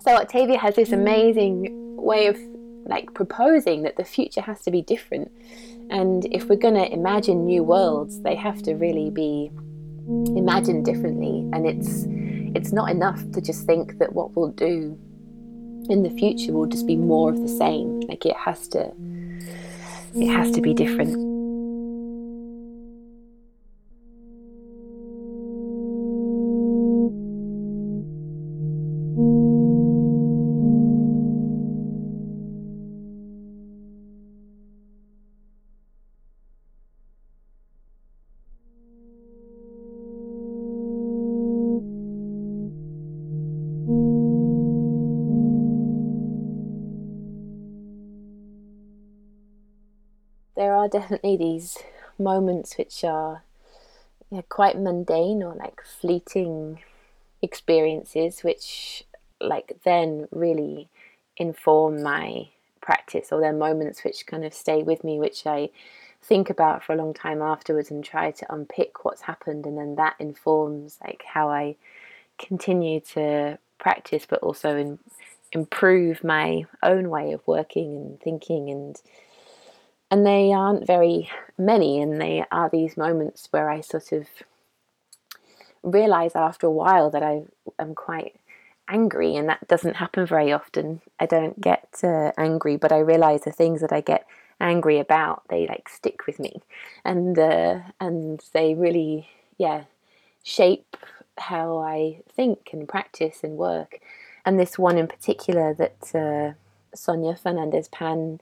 So 0.00 0.16
octavia 0.16 0.58
has 0.58 0.74
this 0.74 0.92
amazing 0.92 1.96
way 1.96 2.26
of 2.26 2.36
like 2.86 3.12
proposing 3.14 3.82
that 3.82 3.96
the 3.96 4.04
future 4.04 4.40
has 4.40 4.62
to 4.62 4.70
be 4.70 4.82
different. 4.82 5.30
And 5.90 6.24
if 6.32 6.48
we're 6.48 6.56
going 6.56 6.74
to 6.74 6.90
imagine 6.92 7.44
new 7.44 7.62
worlds 7.62 8.22
they 8.22 8.34
have 8.34 8.62
to 8.62 8.74
really 8.74 9.10
be 9.10 9.50
imagined 10.36 10.84
differently. 10.84 11.48
And 11.52 11.66
it's 11.66 12.06
it's 12.56 12.72
not 12.72 12.90
enough 12.90 13.20
to 13.32 13.40
just 13.40 13.66
think 13.66 13.98
that 13.98 14.12
what 14.14 14.34
we'll 14.34 14.52
do 14.52 14.98
in 15.90 16.02
the 16.02 16.10
future 16.10 16.52
will 16.52 16.66
just 16.66 16.86
be 16.86 16.96
more 16.96 17.30
of 17.30 17.40
the 17.40 17.48
same. 17.48 18.00
Like 18.02 18.24
it 18.26 18.36
has 18.36 18.68
to, 18.68 18.92
it 20.14 20.28
has 20.28 20.50
to 20.52 20.60
be 20.60 20.74
different. 20.74 21.35
Are 50.86 51.00
definitely 51.00 51.36
these 51.36 51.78
moments 52.18 52.78
which 52.78 53.04
are 53.04 53.42
yeah, 54.30 54.42
quite 54.48 54.78
mundane 54.78 55.42
or 55.42 55.54
like 55.54 55.82
fleeting 55.82 56.80
experiences 57.42 58.40
which 58.42 59.04
like 59.40 59.78
then 59.84 60.26
really 60.30 60.88
inform 61.36 62.02
my 62.02 62.48
practice 62.80 63.30
or 63.30 63.40
they're 63.40 63.52
moments 63.52 64.02
which 64.04 64.26
kind 64.26 64.44
of 64.44 64.54
stay 64.54 64.82
with 64.82 65.04
me 65.04 65.18
which 65.18 65.46
I 65.46 65.68
think 66.22 66.50
about 66.50 66.82
for 66.82 66.92
a 66.92 66.96
long 66.96 67.14
time 67.14 67.42
afterwards 67.42 67.90
and 67.90 68.04
try 68.04 68.30
to 68.32 68.52
unpick 68.52 69.04
what's 69.04 69.22
happened. 69.22 69.64
And 69.64 69.78
then 69.78 69.94
that 69.94 70.16
informs 70.18 70.98
like 71.04 71.22
how 71.24 71.50
I 71.50 71.76
continue 72.38 73.00
to 73.00 73.58
practice 73.78 74.26
but 74.28 74.40
also 74.40 74.76
in 74.76 74.98
improve 75.52 76.24
my 76.24 76.64
own 76.82 77.08
way 77.08 77.32
of 77.32 77.40
working 77.46 77.96
and 77.96 78.20
thinking 78.20 78.68
and 78.68 79.00
and 80.10 80.26
they 80.26 80.52
aren't 80.52 80.86
very 80.86 81.28
many 81.58 82.00
and 82.00 82.20
they 82.20 82.44
are 82.50 82.68
these 82.70 82.96
moments 82.96 83.48
where 83.50 83.70
I 83.70 83.80
sort 83.80 84.12
of 84.12 84.26
realize 85.82 86.34
after 86.34 86.66
a 86.66 86.70
while 86.70 87.10
that 87.10 87.22
I 87.22 87.42
am 87.78 87.94
quite 87.94 88.38
angry 88.88 89.34
and 89.34 89.48
that 89.48 89.66
doesn't 89.66 89.96
happen 89.96 90.26
very 90.26 90.52
often. 90.52 91.00
I 91.18 91.26
don't 91.26 91.60
get 91.60 92.00
uh, 92.04 92.32
angry 92.38 92.76
but 92.76 92.92
I 92.92 92.98
realize 92.98 93.42
the 93.42 93.52
things 93.52 93.80
that 93.80 93.92
I 93.92 94.00
get 94.00 94.26
angry 94.60 94.98
about 94.98 95.42
they 95.48 95.66
like 95.66 95.88
stick 95.88 96.26
with 96.26 96.38
me. 96.38 96.62
And 97.04 97.38
uh, 97.38 97.80
and 98.00 98.42
they 98.52 98.74
really 98.74 99.28
yeah 99.58 99.84
shape 100.42 100.96
how 101.38 101.78
I 101.78 102.20
think 102.32 102.70
and 102.72 102.88
practice 102.88 103.40
and 103.42 103.56
work. 103.56 103.98
And 104.44 104.58
this 104.58 104.78
one 104.78 104.96
in 104.96 105.08
particular 105.08 105.74
that 105.74 106.14
uh, 106.14 106.54
Sonia 106.94 107.34
Fernandez 107.34 107.88
Pan 107.88 108.40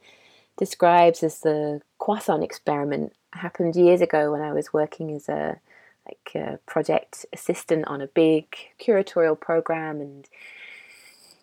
describes 0.56 1.23
as 1.23 1.40
the 1.40 1.80
croissant 1.99 2.42
experiment 2.42 3.12
happened 3.32 3.76
years 3.76 4.00
ago 4.00 4.30
when 4.32 4.40
I 4.40 4.52
was 4.52 4.73
working 4.73 5.11
as 5.11 5.28
a 5.28 5.61
like 6.06 6.32
a 6.34 6.58
project 6.66 7.25
assistant 7.32 7.87
on 7.87 8.02
a 8.02 8.06
big 8.06 8.46
curatorial 8.78 9.40
program. 9.40 10.00
And 10.00 10.28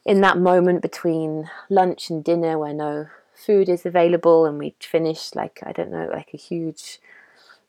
in 0.05 0.21
that 0.21 0.37
moment 0.37 0.81
between 0.81 1.49
lunch 1.69 2.09
and 2.09 2.23
dinner 2.23 2.57
where 2.59 2.73
no 2.73 3.07
food 3.33 3.69
is 3.69 3.85
available 3.85 4.45
and 4.45 4.59
we'd 4.59 4.75
finished 4.79 5.35
like 5.35 5.59
I 5.63 5.71
don't 5.71 5.91
know 5.91 6.09
like 6.11 6.29
a 6.33 6.37
huge 6.37 6.99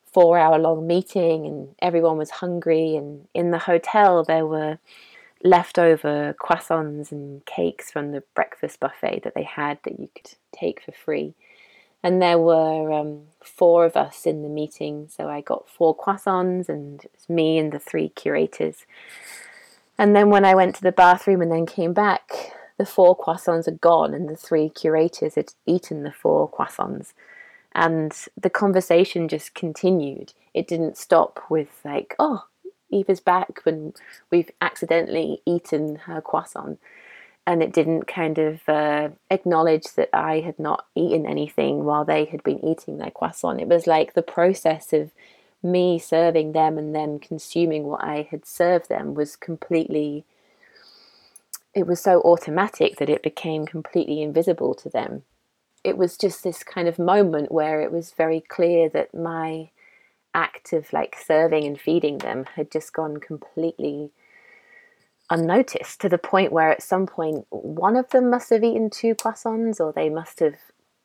four 0.05 0.37
hour 0.37 0.59
long 0.59 0.87
meeting 0.87 1.47
and 1.47 1.75
everyone 1.81 2.19
was 2.19 2.31
hungry 2.31 2.95
and 2.95 3.27
in 3.33 3.51
the 3.51 3.59
hotel 3.59 4.23
there 4.23 4.47
were 4.47 4.79
leftover 5.45 6.35
croissants 6.41 7.11
and 7.11 7.45
cakes 7.47 7.91
from 7.91 8.13
the 8.13 8.23
breakfast 8.35 8.81
buffet 8.81 9.23
that 9.25 9.35
they 9.35 9.43
had 9.43 9.79
that 9.85 9.99
you 9.99 10.09
could 10.15 10.35
take 10.53 10.83
for 10.83 10.93
free. 10.93 11.35
And 12.03 12.21
there 12.21 12.39
were 12.39 12.93
um, 12.93 13.23
four 13.45 13.85
of 13.85 13.97
us 13.97 14.27
in 14.27 14.43
the 14.43 14.49
meeting, 14.49 15.09
so 15.09 15.29
I 15.29 15.41
got 15.41 15.69
four 15.69 15.97
croissants, 15.97 16.69
and 16.69 17.05
it 17.05 17.13
was 17.15 17.29
me 17.29 17.59
and 17.59 17.73
the 17.73 17.79
three 17.79 18.09
curators. 18.09 18.87
And 19.99 20.17
then 20.17 20.31
when 20.31 20.45
I 20.45 20.55
went 20.55 20.75
to 20.77 20.83
the 20.83 20.91
bathroom 20.91 21.41
and 21.43 21.53
then 21.53 21.67
came 21.67 21.93
back, 21.93 22.31
the 22.77 22.87
four 22.87 23.17
croissants 23.17 23.67
had 23.67 23.81
gone, 23.81 24.15
and 24.15 24.29
the 24.29 24.37
three 24.37 24.69
curators 24.69 25.37
had 25.37 25.55
eaten 25.65 26.03
the 26.03 26.11
four 26.11 26.51
croissants. 26.51 27.13
And 27.75 28.13
the 28.41 28.51
conversation 28.51 29.29
just 29.29 29.55
continued. 29.55 30.35
It 30.55 30.67
didn't 30.67 30.97
stop 30.97 31.41
with, 31.49 31.81
like, 31.85 32.17
oh, 32.19 32.47
Eva's 32.93 33.21
back 33.21 33.61
when 33.65 33.95
we've 34.31 34.51
accidentally 34.61 35.43
eaten 35.47 35.97
her 36.07 36.21
croissant. 36.21 36.79
And 37.45 37.61
it 37.61 37.73
didn't 37.73 38.07
kind 38.07 38.39
of 38.39 38.69
uh, 38.69 39.09
acknowledge 39.29 39.95
that 39.97 40.11
I 40.13 40.41
had 40.41 40.61
not 40.61 40.87
eaten 40.95 41.27
anything 41.27 41.85
while 41.85 42.05
they 42.05 42.25
had 42.25 42.43
been 42.45 42.65
eating 42.65 42.99
their 42.99 43.11
croissant. 43.11 43.61
It 43.61 43.67
was 43.67 43.89
like 43.89 44.15
the 44.15 44.23
process 44.23 44.93
of 44.93 45.11
me 45.63 45.99
serving 45.99 46.53
them 46.53 46.79
and 46.79 46.95
them 46.95 47.19
consuming 47.19 47.85
what 47.85 48.05
I 48.05 48.29
had 48.31 48.47
served 48.47 48.89
them 48.89 49.15
was 49.15 49.35
completely, 49.35 50.25
it 51.75 51.87
was 51.87 52.01
so 52.01 52.21
automatic 52.21 52.97
that 52.99 53.11
it 53.11 53.23
became 53.23 53.67
completely 53.67 54.23
invisible 54.23 54.75
to 54.75 54.89
them. 54.89 55.23
It 55.83 55.99
was 55.99 56.17
just 56.17 56.45
this 56.45 56.63
kind 56.63 56.87
of 56.87 56.97
moment 56.97 57.51
where 57.51 57.81
it 57.81 57.91
was 57.91 58.13
very 58.13 58.41
clear 58.41 58.89
that 58.91 59.13
my 59.13 59.71
act 60.35 60.73
of 60.73 60.93
like 60.93 61.17
serving 61.17 61.65
and 61.65 61.81
feeding 61.81 62.19
them 62.19 62.45
had 62.57 62.71
just 62.71 62.93
gone 62.93 63.19
completely 63.19 64.11
unnoticed 65.31 66.01
to 66.01 66.09
the 66.09 66.19
point 66.19 66.53
where 66.53 66.71
at 66.71 66.83
some 66.83 67.07
point 67.07 67.47
one 67.51 67.97
of 67.97 68.11
them 68.11 68.31
must 68.31 68.51
have 68.51 68.65
eaten 68.65 68.91
two 68.91 69.15
croissants 69.15 69.81
or 69.81 69.93
they 69.93 70.09
must 70.09 70.41
have 70.41 70.57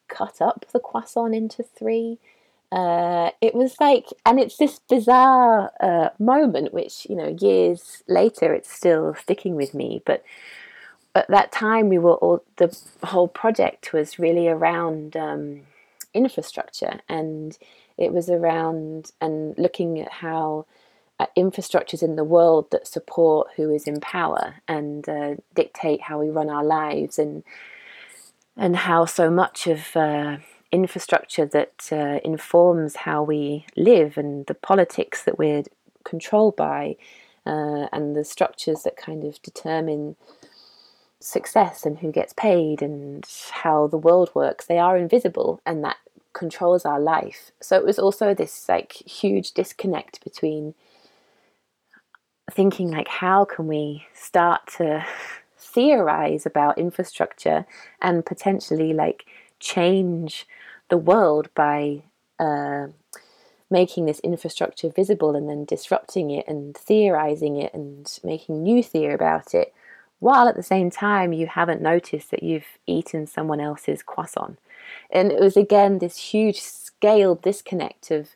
cut 0.08 0.42
up 0.42 0.66
the 0.74 0.80
croissant 0.80 1.34
into 1.34 1.64
three. 1.64 2.20
Uh, 2.72 3.32
it 3.40 3.56
was 3.56 3.76
like, 3.80 4.08
and 4.26 4.40
it's 4.40 4.58
this 4.58 4.80
bizarre 4.90 5.72
uh, 5.80 6.10
moment, 6.20 6.74
which, 6.74 7.08
you 7.10 7.16
know, 7.16 7.36
years 7.40 8.04
later 8.08 8.54
it's 8.54 8.72
still 8.72 9.16
sticking 9.16 9.56
with 9.56 9.74
me. 9.74 10.02
But 10.06 10.24
at 11.16 11.30
that 11.30 11.52
time, 11.52 11.88
we 11.88 11.98
were 11.98 12.16
all, 12.16 12.44
the 12.58 12.78
whole 13.04 13.28
project 13.28 13.94
was 13.94 14.20
really 14.20 14.48
around 14.48 15.16
um, 15.16 15.62
infrastructure 16.14 17.00
and 17.10 17.58
it 17.98 18.14
was 18.14 18.30
around 18.30 19.12
and 19.22 19.58
looking 19.58 20.00
at 20.00 20.12
how 20.12 20.66
uh, 21.20 21.26
infrastructures 21.38 22.04
in 22.04 22.16
the 22.16 22.24
world 22.24 22.70
that 22.72 22.88
support 22.88 23.48
who 23.56 23.74
is 23.74 23.88
in 23.88 24.00
power 24.00 24.56
and 24.68 25.08
uh, 25.10 25.36
dictate 25.56 26.02
how 26.02 26.20
we 26.20 26.30
run 26.30 26.50
our 26.50 26.64
lives 26.64 27.18
and 27.18 27.44
and 28.56 28.76
how 28.76 29.06
so 29.06 29.30
much 29.30 29.68
of 29.68 29.96
uh, 29.96 30.38
infrastructure 30.72 31.46
that 31.46 31.90
uh, 31.92 32.20
informs 32.24 32.98
how 32.98 33.22
we 33.24 33.66
live 33.76 34.18
and 34.18 34.46
the 34.48 34.54
politics 34.56 35.24
that 35.24 35.38
we're 35.38 35.64
controlled 36.04 36.56
by 36.56 36.96
uh, 37.46 37.88
and 37.94 38.16
the 38.16 38.24
structures 38.24 38.84
that 38.84 38.98
kind 38.98 39.24
of 39.24 39.42
determine 39.42 40.16
success 41.20 41.86
and 41.86 42.00
who 42.00 42.12
gets 42.12 42.34
paid 42.34 42.82
and 42.82 43.26
how 43.52 43.88
the 43.88 43.98
world 43.98 44.30
works 44.36 44.66
they 44.66 44.78
are 44.78 44.98
invisible 44.98 45.60
and 45.66 45.84
that 45.84 45.98
controls 46.34 46.86
our 46.86 47.00
life. 47.00 47.52
So 47.60 47.76
it 47.76 47.84
was 47.84 47.98
also 47.98 48.34
this 48.34 48.70
like 48.70 48.94
huge 48.94 49.54
disconnect 49.54 50.24
between 50.24 50.76
thinking 52.52 52.92
like 52.92 53.08
how 53.08 53.44
can 53.44 53.68
we 53.68 54.06
start 54.14 54.62
to 54.78 55.06
theorize 55.58 56.46
about 56.46 56.78
infrastructure 56.78 57.66
and 58.02 58.26
potentially 58.26 58.94
like 58.94 59.26
change 59.60 60.46
the 60.90 60.98
world 60.98 61.50
by 61.56 62.04
uh, 62.40 62.88
making 63.70 64.06
this 64.06 64.20
infrastructure 64.20 64.90
visible 64.90 65.36
and 65.36 65.50
then 65.50 65.66
disrupting 65.66 66.30
it 66.30 66.48
and 66.48 66.78
theorizing 66.78 67.58
it 67.58 67.74
and 67.74 68.20
making 68.24 68.62
new 68.62 68.82
theory 68.82 69.14
about 69.14 69.54
it 69.54 69.74
while 70.20 70.48
at 70.48 70.56
the 70.56 70.64
same 70.64 70.90
time 70.90 71.34
you 71.34 71.48
haven't 71.48 71.82
noticed 71.82 72.32
that 72.32 72.44
you've 72.44 72.78
eaten 72.86 73.28
someone 73.28 73.60
else's 73.60 74.04
croissant 74.04 74.58
and 75.10 75.32
it 75.32 75.40
was 75.40 75.58
again 75.58 76.00
this 76.00 76.18
huge 76.18 76.60
scale 76.60 77.36
disconnect 77.36 78.12
of 78.12 78.30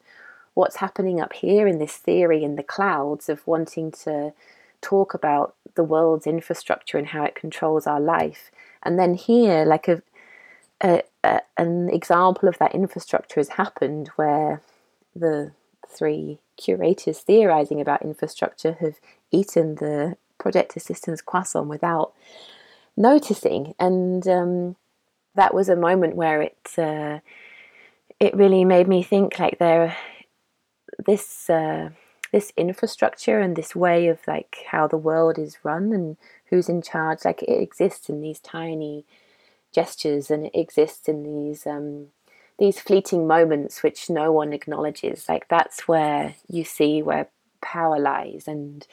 what's 0.54 0.78
happening 0.78 1.20
up 1.20 1.34
here 1.34 1.68
in 1.68 1.80
this 1.80 1.96
theory 1.98 2.44
in 2.44 2.56
the 2.56 2.64
clouds 2.64 3.30
of 3.30 3.46
wanting 3.48 3.92
to 3.92 4.34
talk 4.82 5.14
about 5.14 5.56
the 5.76 5.84
world's 5.84 6.28
infrastructure 6.28 6.98
and 6.98 7.08
how 7.08 7.24
it 7.24 7.36
controls 7.36 7.88
our 7.88 8.02
life. 8.02 8.52
And 8.84 9.00
then 9.00 9.14
here, 9.14 9.64
like 9.64 9.88
a, 9.88 10.02
a, 10.82 11.04
a 11.24 11.42
an 11.58 11.90
example 11.90 12.50
of 12.50 12.58
that 12.58 12.76
infrastructure 12.76 13.40
has 13.40 13.50
happened 13.50 14.10
where 14.16 14.62
the 15.16 15.52
three 15.88 16.40
curators 16.58 17.20
theorizing 17.20 17.80
about 17.80 18.02
infrastructure 18.02 18.78
have 18.80 18.96
eaten 19.32 19.76
the 19.76 20.18
project 20.42 20.76
assistant's 20.76 21.22
croissant 21.22 21.68
without 21.68 22.14
noticing. 22.98 23.74
And 23.80 24.28
um, 24.28 24.76
that 25.36 25.54
was 25.54 25.70
a 25.70 25.76
moment 25.76 26.16
where 26.16 26.42
it 26.42 26.58
uh, 26.78 27.20
it 28.20 28.36
really 28.36 28.66
made 28.66 28.88
me 28.88 29.04
think 29.04 29.40
like 29.40 29.60
there 29.60 29.96
this 31.06 31.50
uh, 31.50 31.90
this 32.32 32.54
infrastructure 32.58 33.40
and 33.40 33.56
this 33.56 33.76
way 33.76 34.08
of 34.08 34.20
like 34.28 34.58
how 34.72 34.88
the 34.88 34.98
world 34.98 35.38
is 35.38 35.58
run 35.64 35.92
and 35.92 36.18
who's 36.50 36.70
in 36.70 36.82
charge 36.82 37.26
like 37.26 37.42
it 37.44 37.62
exists 37.62 38.10
in 38.10 38.22
these 38.22 38.40
tiny 38.40 39.06
gestures 39.74 40.30
and 40.30 40.46
it 40.46 40.56
exists 40.56 41.08
in 41.08 41.24
these 41.24 41.66
um, 41.66 42.08
these 42.60 42.80
fleeting 42.80 43.26
moments 43.28 43.82
which 43.84 44.10
no 44.10 44.32
one 44.32 44.54
acknowledges 44.54 45.28
like 45.28 45.48
that's 45.48 45.88
where 45.88 46.36
you 46.48 46.64
see 46.64 47.02
where 47.02 47.28
power 47.62 48.00
lies 48.00 48.48
and 48.48 48.86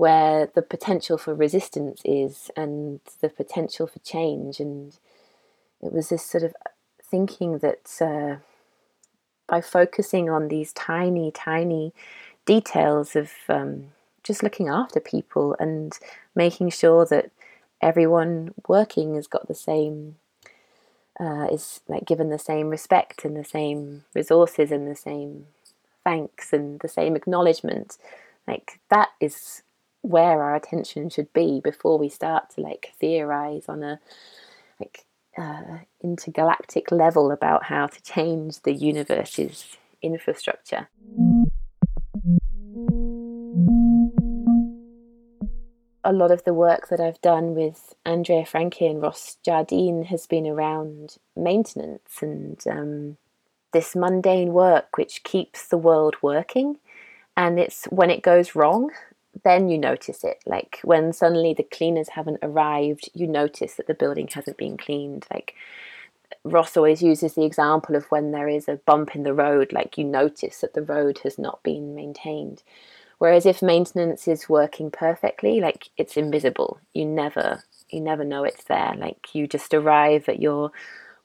where 0.00 0.46
the 0.54 0.62
potential 0.62 1.18
for 1.18 1.34
resistance 1.34 2.00
is 2.06 2.50
and 2.56 3.00
the 3.20 3.28
potential 3.28 3.86
for 3.86 3.98
change. 3.98 4.58
And 4.58 4.96
it 5.82 5.92
was 5.92 6.08
this 6.08 6.24
sort 6.24 6.42
of 6.42 6.54
thinking 7.04 7.58
that 7.58 8.00
uh, 8.00 8.36
by 9.46 9.60
focusing 9.60 10.30
on 10.30 10.48
these 10.48 10.72
tiny, 10.72 11.30
tiny 11.30 11.92
details 12.46 13.14
of 13.14 13.30
um, 13.50 13.88
just 14.22 14.42
looking 14.42 14.68
after 14.68 15.00
people 15.00 15.54
and 15.60 15.98
making 16.34 16.70
sure 16.70 17.04
that 17.04 17.30
everyone 17.82 18.54
working 18.66 19.16
has 19.16 19.26
got 19.26 19.48
the 19.48 19.54
same 19.54 20.16
uh, 21.20 21.46
is 21.52 21.82
like 21.88 22.06
given 22.06 22.30
the 22.30 22.38
same 22.38 22.70
respect 22.70 23.22
and 23.26 23.36
the 23.36 23.44
same 23.44 24.04
resources 24.14 24.72
and 24.72 24.90
the 24.90 24.96
same 24.96 25.44
thanks 26.04 26.54
and 26.54 26.80
the 26.80 26.88
same 26.88 27.16
acknowledgement 27.16 27.98
like 28.48 28.80
that 28.88 29.10
is 29.20 29.62
where 30.02 30.42
our 30.42 30.54
attention 30.54 31.10
should 31.10 31.32
be 31.32 31.60
before 31.62 31.98
we 31.98 32.08
start 32.08 32.50
to 32.50 32.60
like 32.60 32.92
theorize 32.98 33.68
on 33.68 33.82
a 33.82 34.00
like 34.78 35.04
uh, 35.36 35.78
intergalactic 36.02 36.90
level 36.90 37.30
about 37.30 37.64
how 37.64 37.86
to 37.86 38.02
change 38.02 38.60
the 38.62 38.72
universe's 38.72 39.76
infrastructure. 40.02 40.88
a 46.04 46.12
lot 46.12 46.30
of 46.30 46.44
the 46.44 46.54
work 46.54 46.88
that 46.88 47.00
I've 47.00 47.20
done 47.20 47.54
with 47.54 47.94
Andrea 48.04 48.44
Francke 48.44 48.90
and 48.90 49.02
Ross 49.02 49.36
Jardine 49.44 50.04
has 50.04 50.26
been 50.26 50.46
around 50.46 51.16
maintenance 51.36 52.22
and 52.22 52.60
um, 52.68 53.16
this 53.72 53.94
mundane 53.94 54.52
work 54.52 54.96
which 54.96 55.22
keeps 55.22 55.66
the 55.68 55.78
world 55.78 56.16
working. 56.22 56.78
And 57.36 57.58
it's 57.58 57.84
when 57.86 58.10
it 58.10 58.22
goes 58.22 58.54
wrong, 58.54 58.90
then 59.44 59.68
you 59.68 59.78
notice 59.78 60.24
it. 60.24 60.42
Like 60.46 60.80
when 60.82 61.12
suddenly 61.12 61.54
the 61.54 61.62
cleaners 61.62 62.10
haven't 62.10 62.38
arrived, 62.42 63.10
you 63.14 63.26
notice 63.26 63.74
that 63.74 63.86
the 63.86 63.94
building 63.94 64.28
hasn't 64.32 64.56
been 64.56 64.76
cleaned. 64.76 65.26
Like 65.30 65.54
Ross 66.44 66.76
always 66.76 67.02
uses 67.02 67.34
the 67.34 67.44
example 67.44 67.96
of 67.96 68.06
when 68.06 68.32
there 68.32 68.48
is 68.48 68.68
a 68.68 68.80
bump 68.86 69.14
in 69.14 69.22
the 69.22 69.34
road, 69.34 69.72
like 69.72 69.98
you 69.98 70.04
notice 70.04 70.60
that 70.60 70.74
the 70.74 70.82
road 70.82 71.20
has 71.22 71.38
not 71.38 71.62
been 71.62 71.94
maintained. 71.94 72.62
Whereas 73.18 73.44
if 73.44 73.60
maintenance 73.60 74.26
is 74.26 74.48
working 74.48 74.90
perfectly, 74.90 75.60
like 75.60 75.90
it's 75.98 76.16
invisible. 76.16 76.80
You 76.94 77.04
never 77.04 77.62
you 77.90 78.00
never 78.00 78.24
know 78.24 78.44
it's 78.44 78.64
there. 78.64 78.94
Like 78.96 79.34
you 79.34 79.46
just 79.46 79.74
arrive 79.74 80.28
at 80.28 80.40
your 80.40 80.72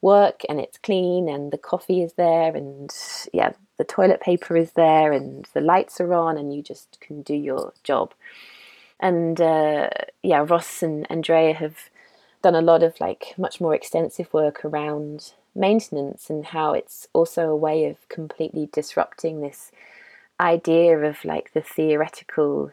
work 0.05 0.41
and 0.47 0.59
it's 0.59 0.77
clean 0.77 1.27
and 1.27 1.51
the 1.51 1.57
coffee 1.57 2.03
is 2.03 2.13
there 2.13 2.55
and 2.55 2.91
yeah, 3.33 3.51
the 3.77 3.83
toilet 3.83 4.21
paper 4.21 4.55
is 4.55 4.71
there 4.73 5.11
and 5.11 5.49
the 5.55 5.61
lights 5.61 5.99
are 5.99 6.13
on 6.13 6.37
and 6.37 6.53
you 6.53 6.61
just 6.61 6.99
can 7.01 7.23
do 7.23 7.33
your 7.33 7.73
job. 7.83 8.13
And 8.99 9.41
uh, 9.41 9.89
yeah, 10.21 10.45
Ross 10.47 10.83
and 10.83 11.07
Andrea 11.09 11.55
have 11.55 11.89
done 12.43 12.53
a 12.53 12.61
lot 12.61 12.83
of 12.83 12.93
like 13.01 13.33
much 13.35 13.59
more 13.59 13.73
extensive 13.73 14.31
work 14.31 14.63
around 14.63 15.33
maintenance 15.55 16.29
and 16.29 16.45
how 16.45 16.73
it's 16.73 17.07
also 17.11 17.49
a 17.49 17.55
way 17.55 17.85
of 17.85 18.07
completely 18.07 18.69
disrupting 18.71 19.41
this 19.41 19.71
idea 20.39 20.99
of 20.99 21.25
like 21.25 21.53
the 21.53 21.61
theoretical 21.61 22.71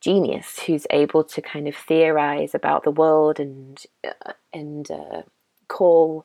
genius 0.00 0.60
who's 0.60 0.86
able 0.90 1.24
to 1.24 1.42
kind 1.42 1.68
of 1.68 1.76
theorize 1.76 2.54
about 2.54 2.84
the 2.84 2.90
world 2.90 3.38
and 3.38 3.84
uh, 4.02 4.32
and 4.52 4.90
uh, 4.90 5.22
call 5.74 6.24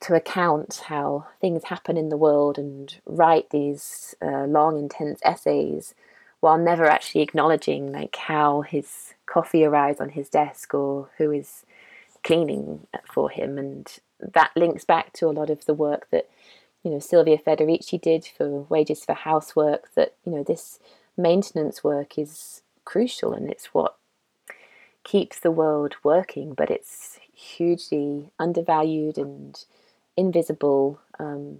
to 0.00 0.14
account 0.14 0.82
how 0.88 1.28
things 1.40 1.64
happen 1.64 1.96
in 1.96 2.08
the 2.08 2.16
world 2.16 2.58
and 2.58 2.96
write 3.06 3.48
these 3.50 4.16
uh, 4.20 4.44
long 4.46 4.76
intense 4.76 5.20
essays 5.24 5.94
while 6.40 6.58
never 6.58 6.86
actually 6.86 7.20
acknowledging 7.20 7.92
like 7.92 8.16
how 8.16 8.62
his 8.62 9.14
coffee 9.26 9.64
arrives 9.64 10.00
on 10.00 10.08
his 10.08 10.28
desk 10.28 10.74
or 10.74 11.08
who 11.18 11.30
is 11.30 11.64
cleaning 12.24 12.84
for 13.14 13.30
him. 13.30 13.58
And 13.58 13.86
that 14.18 14.50
links 14.56 14.84
back 14.84 15.12
to 15.14 15.28
a 15.28 15.36
lot 15.38 15.50
of 15.50 15.64
the 15.66 15.74
work 15.74 16.08
that 16.10 16.28
you 16.82 16.90
know 16.90 16.98
Silvia 16.98 17.38
Federici 17.38 18.00
did 18.00 18.26
for 18.36 18.62
Wages 18.62 19.04
for 19.04 19.14
Housework 19.14 19.94
that 19.94 20.14
you 20.24 20.32
know 20.32 20.42
this 20.42 20.80
maintenance 21.16 21.84
work 21.84 22.18
is 22.18 22.62
crucial 22.84 23.32
and 23.32 23.48
it's 23.48 23.66
what 23.66 23.94
keeps 25.04 25.38
the 25.38 25.50
world 25.52 25.94
working, 26.02 26.54
but 26.54 26.70
it's 26.70 27.20
hugely 27.42 28.30
undervalued 28.38 29.18
and 29.18 29.64
invisible, 30.16 31.00
um, 31.18 31.58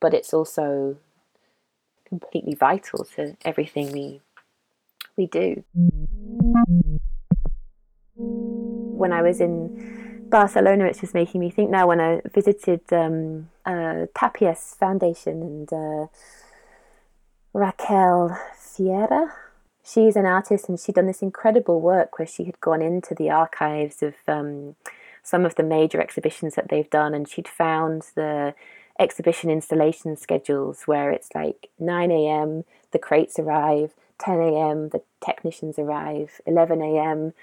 but 0.00 0.14
it's 0.14 0.32
also 0.32 0.96
completely 2.08 2.54
vital 2.54 3.04
to 3.16 3.36
everything 3.44 3.92
we 3.92 4.20
we 5.16 5.26
do. 5.26 5.64
When 8.14 9.12
I 9.12 9.22
was 9.22 9.40
in 9.40 10.28
Barcelona, 10.30 10.84
it's 10.86 11.00
just 11.00 11.14
making 11.14 11.40
me 11.40 11.50
think 11.50 11.70
now 11.70 11.86
when 11.86 12.00
I 12.00 12.20
visited 12.32 12.80
um, 12.92 13.50
uh, 13.64 14.06
Tapies 14.14 14.76
Foundation 14.76 15.42
and 15.42 15.72
uh, 15.72 16.06
Raquel 17.52 18.38
Friera. 18.58 19.32
She's 19.82 20.16
an 20.16 20.26
artist 20.26 20.68
and 20.68 20.78
she'd 20.80 20.96
done 20.96 21.06
this 21.06 21.22
incredible 21.22 21.80
work 21.80 22.18
where 22.18 22.26
she 22.26 22.44
had 22.44 22.60
gone 22.60 22.82
into 22.82 23.14
the 23.14 23.30
archives 23.30 24.02
of 24.02 24.14
um, 24.26 24.74
some 25.26 25.44
of 25.44 25.56
the 25.56 25.62
major 25.64 26.00
exhibitions 26.00 26.54
that 26.54 26.68
they've 26.68 26.88
done 26.88 27.12
and 27.12 27.28
she'd 27.28 27.48
found 27.48 28.02
the 28.14 28.54
exhibition 28.96 29.50
installation 29.50 30.16
schedules 30.16 30.84
where 30.84 31.10
it's 31.10 31.30
like 31.34 31.68
9 31.80 32.12
a.m., 32.12 32.62
the 32.92 32.98
crates 33.00 33.36
arrive, 33.36 33.92
10 34.20 34.38
a.m., 34.38 34.90
the 34.90 35.02
technicians 35.24 35.80
arrive, 35.80 36.40
11 36.46 36.80
a.m., 36.80 37.34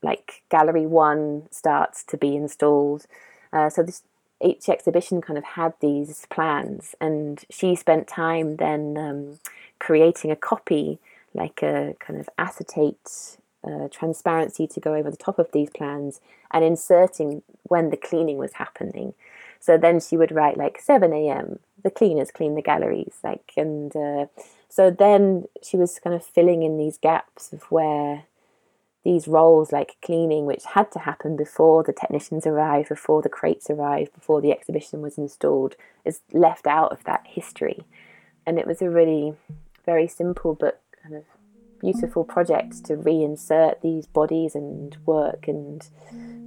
like 0.00 0.42
gallery 0.48 0.86
one 0.86 1.48
starts 1.50 2.04
to 2.04 2.16
be 2.16 2.36
installed. 2.36 3.06
Uh, 3.52 3.68
so 3.68 3.82
this 3.82 4.04
each 4.40 4.68
exhibition 4.68 5.20
kind 5.20 5.38
of 5.38 5.44
had 5.44 5.74
these 5.80 6.26
plans, 6.30 6.94
and 7.00 7.44
she 7.50 7.74
spent 7.74 8.06
time 8.06 8.56
then 8.56 8.96
um, 8.96 9.38
creating 9.80 10.30
a 10.30 10.36
copy, 10.36 11.00
like 11.32 11.62
a 11.62 11.96
kind 11.98 12.20
of 12.20 12.28
acetate 12.38 13.38
uh, 13.66 13.88
transparency 13.90 14.66
to 14.66 14.80
go 14.80 14.94
over 14.94 15.10
the 15.10 15.16
top 15.16 15.38
of 15.38 15.52
these 15.52 15.70
plans, 15.70 16.20
and 16.50 16.64
inserting 16.64 17.42
when 17.64 17.90
the 17.90 17.96
cleaning 17.96 18.38
was 18.38 18.54
happening. 18.54 19.14
So 19.60 19.78
then 19.78 20.00
she 20.00 20.16
would 20.16 20.32
write 20.32 20.58
like 20.58 20.78
7 20.80 21.12
a.m. 21.12 21.58
The 21.82 21.90
cleaners 21.90 22.30
clean 22.30 22.54
the 22.54 22.62
galleries, 22.62 23.14
like, 23.22 23.52
and 23.56 23.94
uh, 23.96 24.26
so 24.68 24.90
then 24.90 25.44
she 25.62 25.76
was 25.76 25.98
kind 25.98 26.14
of 26.14 26.24
filling 26.24 26.62
in 26.62 26.78
these 26.78 26.98
gaps 26.98 27.52
of 27.52 27.62
where 27.70 28.24
these 29.04 29.28
roles 29.28 29.70
like 29.70 29.96
cleaning, 30.02 30.46
which 30.46 30.64
had 30.64 30.90
to 30.92 30.98
happen 30.98 31.36
before 31.36 31.82
the 31.82 31.92
technicians 31.92 32.46
arrived, 32.46 32.88
before 32.88 33.22
the 33.22 33.28
crates 33.28 33.68
arrived, 33.68 34.12
before 34.14 34.40
the 34.40 34.50
exhibition 34.50 35.02
was 35.02 35.18
installed, 35.18 35.76
is 36.04 36.20
left 36.32 36.66
out 36.66 36.90
of 36.90 37.04
that 37.04 37.22
history. 37.26 37.84
And 38.46 38.58
it 38.58 38.66
was 38.66 38.82
a 38.82 38.90
really 38.90 39.34
very 39.84 40.08
simple 40.08 40.54
but 40.54 40.80
kind 41.02 41.14
of 41.14 41.24
beautiful 41.84 42.24
project 42.24 42.82
to 42.86 42.96
reinsert 42.96 43.78
these 43.82 44.06
bodies 44.06 44.54
and 44.54 44.96
work 45.04 45.46
and 45.46 45.86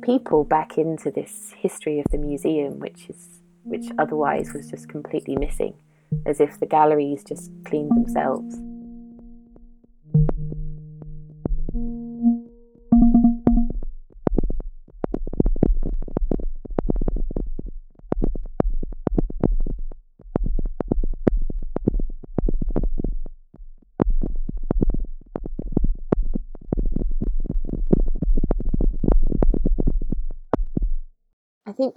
people 0.01 0.43
back 0.43 0.79
into 0.79 1.11
this 1.11 1.53
history 1.55 1.99
of 1.99 2.05
the 2.11 2.17
museum, 2.17 2.79
which 2.79 3.07
is 3.09 3.39
which 3.63 3.85
otherwise 3.99 4.53
was 4.53 4.69
just 4.69 4.89
completely 4.89 5.35
missing, 5.35 5.75
as 6.25 6.39
if 6.39 6.59
the 6.59 6.65
galleries 6.65 7.23
just 7.23 7.51
cleaned 7.65 7.91
themselves. 7.91 8.55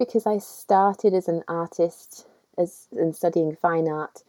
Because 0.01 0.27
I 0.27 0.39
started 0.39 1.13
as 1.13 1.29
an 1.29 1.45
artist 1.47 2.27
as 2.57 2.89
and 2.93 3.15
studying 3.15 3.55
fine 3.55 3.87
art, 3.87 4.25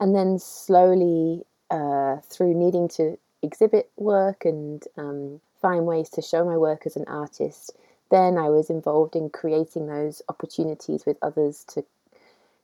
and 0.00 0.14
then 0.14 0.38
slowly 0.38 1.44
uh, 1.70 2.18
through 2.22 2.54
needing 2.54 2.88
to 2.88 3.18
exhibit 3.42 3.90
work 3.96 4.44
and 4.44 4.84
um, 4.96 5.40
find 5.60 5.86
ways 5.86 6.08
to 6.10 6.22
show 6.22 6.44
my 6.44 6.56
work 6.56 6.86
as 6.86 6.96
an 6.96 7.04
artist, 7.08 7.76
then 8.10 8.38
I 8.38 8.48
was 8.48 8.70
involved 8.70 9.16
in 9.16 9.28
creating 9.28 9.88
those 9.88 10.22
opportunities 10.28 11.04
with 11.04 11.18
others 11.20 11.64
to 11.74 11.84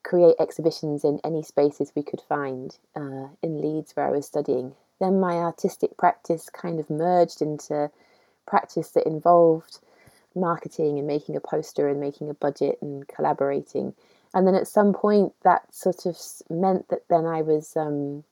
create 0.04 0.36
exhibitions 0.38 1.02
in 1.02 1.20
any 1.24 1.42
spaces 1.42 1.92
we 1.94 2.02
could 2.02 2.20
find 2.20 2.76
uh, 2.94 3.28
in 3.42 3.60
Leeds 3.60 3.96
where 3.96 4.06
I 4.06 4.10
was 4.10 4.26
studying. 4.26 4.74
Then 5.00 5.18
my 5.18 5.34
artistic 5.34 5.96
practice 5.96 6.48
kind 6.50 6.78
of 6.78 6.88
merged 6.88 7.42
into 7.42 7.90
practice 8.46 8.90
that 8.90 9.06
involved 9.06 9.80
marketing 10.34 10.98
and 10.98 11.06
making 11.06 11.36
a 11.36 11.40
poster 11.40 11.88
and 11.88 12.00
making 12.00 12.28
a 12.30 12.34
budget 12.34 12.78
and 12.80 13.06
collaborating. 13.08 13.94
And 14.34 14.46
then 14.46 14.54
at 14.54 14.66
some 14.66 14.92
point, 14.92 15.32
that 15.44 15.72
sort 15.72 16.06
of 16.06 16.18
meant 16.50 16.88
that 16.88 17.04
then 17.08 17.24
I 17.24 17.42
was 17.42 17.76
um, 17.76 18.24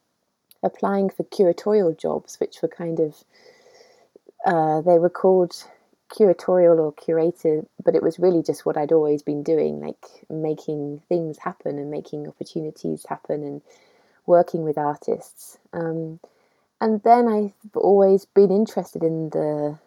applying 0.63 1.11
for 1.11 1.25
curatorial 1.25 1.97
jobs, 1.97 2.41
which 2.41 2.61
were 2.61 2.69
kind 2.69 2.99
of, 2.99 3.17
uh, 4.45 4.81
they 4.81 4.99
were 4.99 5.11
called 5.11 5.65
curatorial 6.11 6.79
or 6.79 6.93
curator, 6.93 7.65
but 7.85 7.95
it 7.95 8.03
was 8.03 8.19
really 8.19 8.43
just 8.43 8.67
what 8.67 8.77
I'd 8.77 8.93
always 8.93 9.23
been 9.23 9.43
doing, 9.43 9.81
like 9.81 10.05
making 10.29 11.03
things 11.09 11.39
happen 11.39 11.79
and 11.79 11.91
making 11.91 12.29
opportunities 12.29 13.07
happen 13.09 13.43
and 13.43 13.63
working 14.27 14.63
with 14.63 14.77
artists. 14.77 15.59
Um, 15.73 16.21
and 16.81 17.03
then 17.03 17.29
I've 17.29 17.77
always 17.77 18.25
been 18.25 18.51
interested 18.51 19.03
in 19.03 19.31
the 19.31 19.79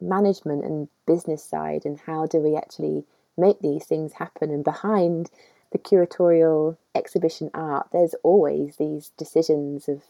management 0.00 0.64
and 0.64 0.88
business 1.06 1.44
side 1.44 1.82
and 1.84 2.00
how 2.06 2.26
do 2.26 2.38
we 2.38 2.56
actually 2.56 3.04
make 3.36 3.60
these 3.60 3.86
things 3.86 4.14
happen? 4.14 4.50
And 4.50 4.64
behind 4.64 5.30
the 5.72 5.78
curatorial 5.78 6.76
exhibition 6.94 7.50
art 7.54 7.88
there's 7.92 8.14
always 8.22 8.76
these 8.76 9.10
decisions 9.16 9.88
of 9.88 10.02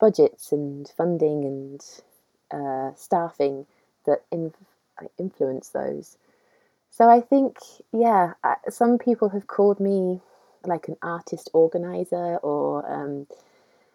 budgets 0.00 0.52
and 0.52 0.88
funding 0.96 1.44
and 1.44 1.80
uh, 2.50 2.94
staffing 2.96 3.66
that 4.06 4.22
in, 4.30 4.52
influence 5.18 5.70
those. 5.70 6.16
So 6.90 7.08
i 7.08 7.20
think 7.20 7.56
yeah 7.92 8.34
some 8.68 8.98
people 8.98 9.30
have 9.30 9.46
called 9.46 9.80
me 9.80 10.20
like 10.66 10.88
an 10.88 10.96
artist 11.02 11.50
organizer 11.52 12.36
or 12.36 12.90
um, 12.90 13.26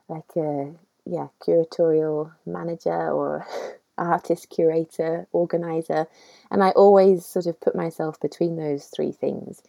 like 0.09 0.35
a 0.35 0.71
yeah 1.05 1.27
curatorial 1.41 2.33
manager 2.45 3.11
or 3.11 3.45
artist, 3.97 4.49
curator, 4.49 5.27
organizer. 5.31 6.07
And 6.51 6.63
I 6.63 6.71
always 6.71 7.25
sort 7.25 7.45
of 7.45 7.59
put 7.59 7.75
myself 7.75 8.19
between 8.19 8.55
those 8.55 8.85
three 8.85 9.11
things. 9.11 9.61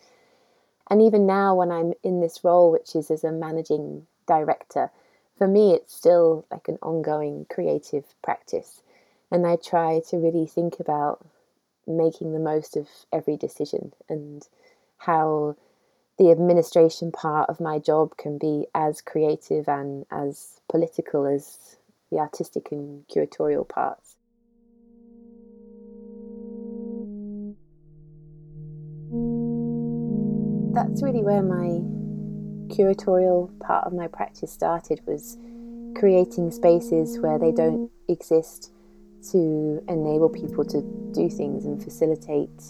And 0.90 1.02
even 1.02 1.26
now, 1.26 1.54
when 1.54 1.70
I'm 1.70 1.92
in 2.02 2.20
this 2.20 2.42
role, 2.42 2.72
which 2.72 2.96
is 2.96 3.10
as 3.10 3.24
a 3.24 3.32
managing 3.32 4.06
director, 4.26 4.90
for 5.36 5.46
me, 5.46 5.72
it's 5.72 5.94
still 5.94 6.46
like 6.50 6.68
an 6.68 6.78
ongoing 6.82 7.46
creative 7.50 8.04
practice. 8.22 8.82
And 9.30 9.46
I 9.46 9.56
try 9.56 10.00
to 10.08 10.16
really 10.16 10.46
think 10.46 10.80
about 10.80 11.24
making 11.86 12.32
the 12.32 12.38
most 12.38 12.76
of 12.76 12.88
every 13.12 13.36
decision 13.36 13.92
and 14.08 14.46
how 14.98 15.56
the 16.18 16.30
administration 16.30 17.12
part 17.12 17.48
of 17.48 17.60
my 17.60 17.78
job 17.78 18.16
can 18.16 18.38
be 18.38 18.66
as 18.74 19.00
creative 19.00 19.68
and 19.68 20.04
as 20.10 20.60
political 20.68 21.26
as 21.26 21.76
the 22.10 22.18
artistic 22.18 22.72
and 22.72 23.06
curatorial 23.08 23.66
parts. 23.66 24.16
That's 30.78 31.02
really 31.02 31.24
where 31.24 31.42
my 31.42 31.82
curatorial 32.72 33.50
part 33.58 33.84
of 33.84 33.92
my 33.92 34.06
practice 34.06 34.52
started 34.52 35.00
was 35.06 35.36
creating 35.96 36.52
spaces 36.52 37.18
where 37.18 37.36
they 37.36 37.50
don't 37.50 37.90
exist 38.06 38.70
to 39.32 39.82
enable 39.88 40.28
people 40.28 40.64
to 40.66 40.82
do 41.12 41.28
things 41.28 41.64
and 41.64 41.82
facilitate 41.82 42.62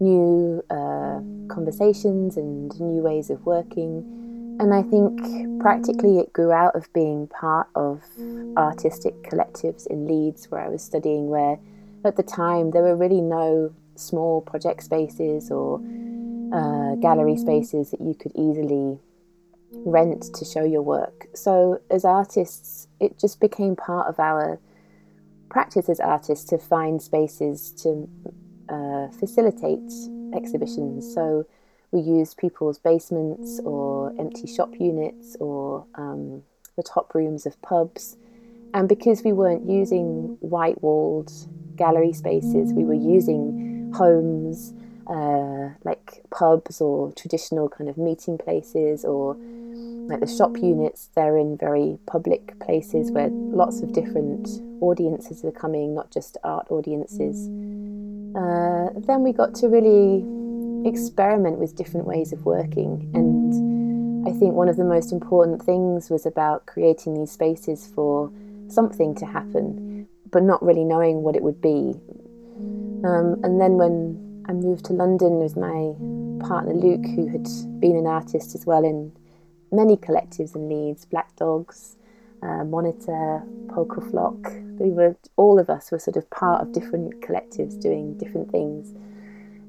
new 0.00 0.62
uh, 0.68 1.20
conversations 1.48 2.36
and 2.36 2.78
new 2.78 3.00
ways 3.00 3.30
of 3.30 3.46
working. 3.46 4.58
And 4.60 4.74
I 4.74 4.82
think 4.82 5.62
practically 5.62 6.18
it 6.18 6.34
grew 6.34 6.52
out 6.52 6.76
of 6.76 6.92
being 6.92 7.26
part 7.26 7.68
of 7.74 8.02
artistic 8.58 9.14
collectives 9.22 9.86
in 9.86 10.06
Leeds, 10.06 10.50
where 10.50 10.60
I 10.60 10.68
was 10.68 10.82
studying, 10.82 11.30
where 11.30 11.58
at 12.04 12.16
the 12.16 12.22
time 12.22 12.72
there 12.72 12.82
were 12.82 12.96
really 12.96 13.22
no 13.22 13.72
small 13.94 14.42
project 14.42 14.82
spaces 14.82 15.50
or 15.50 15.80
uh, 16.52 16.94
gallery 16.96 17.36
spaces 17.36 17.90
that 17.90 18.00
you 18.00 18.14
could 18.14 18.32
easily 18.34 18.98
rent 19.72 20.34
to 20.34 20.44
show 20.44 20.64
your 20.64 20.82
work. 20.82 21.26
So, 21.34 21.80
as 21.90 22.04
artists, 22.04 22.88
it 22.98 23.18
just 23.18 23.40
became 23.40 23.76
part 23.76 24.08
of 24.08 24.18
our 24.18 24.58
practice 25.50 25.88
as 25.88 26.00
artists 26.00 26.48
to 26.50 26.58
find 26.58 27.02
spaces 27.02 27.72
to 27.82 28.08
uh, 28.68 29.08
facilitate 29.08 29.92
exhibitions. 30.34 31.12
So 31.12 31.44
we 31.90 32.00
used 32.00 32.38
people's 32.38 32.78
basements 32.78 33.60
or 33.64 34.14
empty 34.18 34.46
shop 34.46 34.70
units 34.78 35.36
or 35.40 35.84
um, 35.96 36.42
the 36.76 36.82
top 36.82 37.14
rooms 37.14 37.46
of 37.46 37.60
pubs. 37.62 38.16
And 38.72 38.88
because 38.88 39.24
we 39.24 39.32
weren't 39.32 39.68
using 39.68 40.36
white 40.40 40.80
walled 40.82 41.32
gallery 41.76 42.12
spaces, 42.12 42.72
we 42.72 42.84
were 42.84 42.94
using 42.94 43.92
homes 43.94 44.72
uh, 45.10 45.70
like 45.84 46.22
pubs 46.30 46.80
or 46.80 47.12
traditional 47.12 47.68
kind 47.68 47.90
of 47.90 47.98
meeting 47.98 48.38
places 48.38 49.04
or 49.04 49.36
like 50.08 50.20
the 50.20 50.26
shop 50.26 50.56
units, 50.56 51.10
they're 51.16 51.36
in 51.36 51.56
very 51.56 51.98
public 52.06 52.58
places 52.60 53.10
where 53.10 53.28
lots 53.30 53.80
of 53.80 53.92
different 53.92 54.48
audiences 54.80 55.44
are 55.44 55.52
coming, 55.52 55.94
not 55.94 56.10
just 56.12 56.36
art 56.44 56.66
audiences. 56.70 57.48
Uh, 58.36 58.88
then 59.06 59.22
we 59.22 59.32
got 59.32 59.54
to 59.56 59.68
really 59.68 60.24
experiment 60.88 61.58
with 61.58 61.76
different 61.76 62.06
ways 62.06 62.32
of 62.32 62.44
working. 62.44 63.10
And 63.12 64.28
I 64.28 64.32
think 64.32 64.54
one 64.54 64.68
of 64.68 64.76
the 64.76 64.84
most 64.84 65.12
important 65.12 65.62
things 65.62 66.08
was 66.08 66.24
about 66.24 66.66
creating 66.66 67.14
these 67.14 67.32
spaces 67.32 67.90
for 67.94 68.30
something 68.68 69.14
to 69.16 69.26
happen, 69.26 70.06
but 70.30 70.44
not 70.44 70.62
really 70.62 70.84
knowing 70.84 71.22
what 71.22 71.34
it 71.34 71.42
would 71.42 71.60
be. 71.60 71.94
Um, 73.02 73.40
and 73.42 73.60
then 73.60 73.72
when 73.72 74.29
I 74.50 74.52
moved 74.52 74.86
to 74.86 74.92
London 74.92 75.38
with 75.38 75.56
my 75.56 75.94
partner 76.44 76.74
Luke, 76.74 77.06
who 77.14 77.28
had 77.28 77.44
been 77.78 77.94
an 77.94 78.08
artist 78.08 78.56
as 78.56 78.66
well 78.66 78.84
in 78.84 79.12
many 79.70 79.96
collectives 79.96 80.56
in 80.56 80.68
Leeds, 80.68 81.04
Black 81.04 81.36
Dogs, 81.36 81.96
uh, 82.42 82.64
Monitor, 82.64 83.44
Polka 83.68 84.00
Flock. 84.00 84.52
We 84.80 84.90
were 84.90 85.14
all 85.36 85.60
of 85.60 85.70
us 85.70 85.92
were 85.92 86.00
sort 86.00 86.16
of 86.16 86.28
part 86.30 86.62
of 86.62 86.72
different 86.72 87.20
collectives 87.20 87.80
doing 87.80 88.18
different 88.18 88.50
things. 88.50 88.92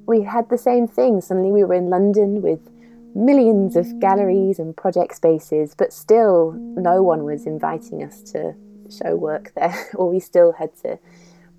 We 0.07 0.23
had 0.23 0.49
the 0.49 0.57
same 0.57 0.87
thing. 0.87 1.21
Suddenly 1.21 1.51
we 1.51 1.63
were 1.63 1.75
in 1.75 1.91
London 1.91 2.41
with 2.41 2.71
millions 3.13 3.75
of 3.75 3.99
galleries 3.99 4.57
and 4.57 4.75
project 4.75 5.15
spaces, 5.15 5.75
but 5.75 5.93
still 5.93 6.53
no 6.53 7.03
one 7.03 7.23
was 7.23 7.45
inviting 7.45 8.01
us 8.01 8.23
to 8.31 8.55
show 8.89 9.15
work 9.15 9.53
there, 9.55 9.89
or 9.93 10.09
we 10.09 10.19
still 10.19 10.53
had 10.53 10.75
to 10.77 10.97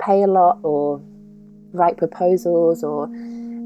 pay 0.01 0.25
a 0.25 0.27
lot 0.27 0.59
or 0.65 1.01
write 1.73 1.97
proposals 1.97 2.83
or 2.85 3.11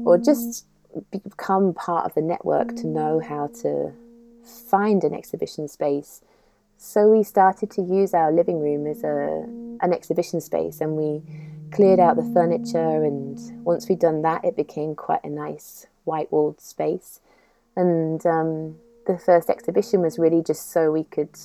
or 0.05 0.17
just 0.17 0.65
become 1.11 1.73
part 1.73 2.05
of 2.05 2.13
the 2.15 2.21
network 2.21 2.75
to 2.75 2.87
know 2.87 3.19
how 3.19 3.47
to 3.61 3.91
find 4.43 5.03
an 5.03 5.13
exhibition 5.13 5.67
space. 5.67 6.21
So 6.77 7.09
we 7.09 7.23
started 7.23 7.69
to 7.71 7.81
use 7.81 8.13
our 8.13 8.31
living 8.31 8.59
room 8.59 8.87
as 8.87 9.03
a 9.03 9.45
an 9.81 9.93
exhibition 9.93 10.41
space, 10.41 10.81
and 10.81 10.95
we 10.95 11.21
cleared 11.71 11.99
out 11.99 12.15
the 12.15 12.31
furniture. 12.33 13.03
And 13.03 13.37
once 13.63 13.89
we'd 13.89 13.99
done 13.99 14.21
that, 14.21 14.45
it 14.45 14.55
became 14.55 14.95
quite 14.95 15.23
a 15.23 15.29
nice 15.29 15.87
white 16.05 16.31
walled 16.31 16.61
space. 16.61 17.19
And 17.75 18.25
um, 18.25 18.77
the 19.05 19.17
first 19.17 19.49
exhibition 19.49 20.01
was 20.01 20.17
really 20.17 20.41
just 20.41 20.71
so 20.71 20.91
we 20.91 21.03
could 21.03 21.37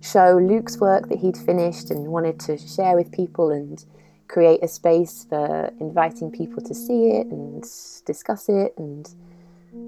show 0.00 0.38
Luke's 0.40 0.78
work 0.78 1.08
that 1.08 1.18
he'd 1.18 1.36
finished 1.36 1.90
and 1.90 2.08
wanted 2.08 2.38
to 2.40 2.56
share 2.56 2.94
with 2.94 3.12
people 3.12 3.50
and 3.50 3.84
create 4.28 4.62
a 4.62 4.68
space 4.68 5.26
for 5.28 5.72
inviting 5.80 6.30
people 6.30 6.62
to 6.62 6.74
see 6.74 7.10
it 7.10 7.26
and 7.28 7.64
discuss 8.04 8.48
it 8.48 8.74
and 8.78 9.14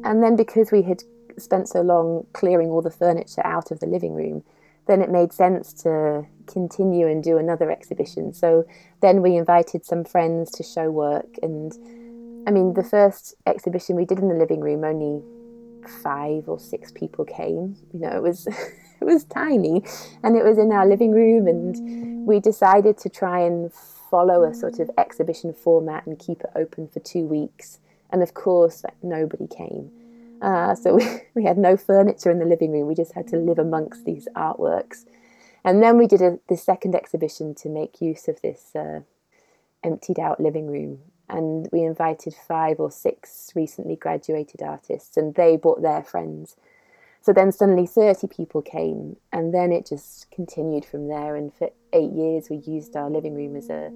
and 0.04 0.22
then 0.22 0.36
because 0.36 0.70
we 0.72 0.82
had 0.82 1.02
spent 1.38 1.68
so 1.68 1.80
long 1.80 2.26
clearing 2.32 2.68
all 2.68 2.82
the 2.82 2.90
furniture 2.90 3.44
out 3.44 3.70
of 3.70 3.80
the 3.80 3.86
living 3.86 4.14
room, 4.14 4.44
then 4.86 5.00
it 5.00 5.10
made 5.10 5.32
sense 5.32 5.72
to 5.72 6.26
continue 6.46 7.06
and 7.06 7.22
do 7.22 7.38
another 7.38 7.70
exhibition. 7.70 8.32
So 8.32 8.66
then 9.00 9.22
we 9.22 9.36
invited 9.36 9.84
some 9.84 10.04
friends 10.04 10.50
to 10.52 10.62
show 10.62 10.90
work. 10.90 11.36
And 11.42 11.72
I 12.46 12.50
mean, 12.50 12.74
the 12.74 12.84
first 12.84 13.34
exhibition 13.46 13.96
we 13.96 14.04
did 14.04 14.18
in 14.18 14.28
the 14.28 14.34
living 14.34 14.60
room, 14.60 14.84
only 14.84 15.22
five 16.02 16.48
or 16.48 16.58
six 16.58 16.92
people 16.92 17.24
came. 17.24 17.76
You 17.92 18.00
know, 18.00 18.10
it 18.10 18.22
was. 18.22 18.46
it 19.00 19.06
was 19.06 19.24
tiny 19.24 19.82
and 20.22 20.36
it 20.36 20.44
was 20.44 20.58
in 20.58 20.70
our 20.70 20.86
living 20.86 21.10
room 21.10 21.46
and 21.46 22.26
we 22.26 22.38
decided 22.38 22.98
to 22.98 23.08
try 23.08 23.40
and 23.40 23.72
follow 24.10 24.44
a 24.44 24.54
sort 24.54 24.78
of 24.78 24.90
exhibition 24.98 25.52
format 25.52 26.06
and 26.06 26.18
keep 26.18 26.40
it 26.40 26.50
open 26.56 26.88
for 26.88 27.00
two 27.00 27.24
weeks 27.24 27.78
and 28.10 28.22
of 28.22 28.34
course 28.34 28.82
like, 28.84 28.96
nobody 29.02 29.46
came 29.46 29.90
uh, 30.40 30.74
so 30.74 30.94
we, 30.94 31.06
we 31.34 31.44
had 31.44 31.58
no 31.58 31.76
furniture 31.76 32.30
in 32.30 32.38
the 32.38 32.44
living 32.44 32.72
room. 32.72 32.86
We 32.86 32.94
just 32.94 33.12
had 33.12 33.28
to 33.28 33.36
live 33.36 33.58
amongst 33.58 34.04
these 34.04 34.28
artworks. 34.34 35.04
And 35.64 35.82
then 35.82 35.98
we 35.98 36.06
did 36.06 36.22
a, 36.22 36.38
the 36.48 36.56
second 36.56 36.94
exhibition 36.94 37.54
to 37.56 37.68
make 37.68 38.00
use 38.00 38.28
of 38.28 38.40
this 38.40 38.74
uh, 38.74 39.00
emptied 39.84 40.18
out 40.18 40.40
living 40.40 40.66
room. 40.66 41.00
And 41.28 41.68
we 41.70 41.82
invited 41.82 42.34
five 42.34 42.80
or 42.80 42.90
six 42.90 43.52
recently 43.54 43.94
graduated 43.94 44.62
artists, 44.62 45.16
and 45.16 45.34
they 45.34 45.56
brought 45.56 45.80
their 45.80 46.02
friends. 46.02 46.56
So 47.22 47.32
then 47.32 47.52
suddenly 47.52 47.86
30 47.86 48.28
people 48.28 48.62
came, 48.62 49.16
and 49.32 49.52
then 49.52 49.72
it 49.72 49.86
just 49.86 50.30
continued 50.30 50.84
from 50.84 51.08
there. 51.08 51.36
And 51.36 51.52
for 51.52 51.70
eight 51.92 52.12
years, 52.12 52.48
we 52.48 52.56
used 52.56 52.96
our 52.96 53.10
living 53.10 53.34
room 53.34 53.56
as 53.56 53.68
a 53.68 53.92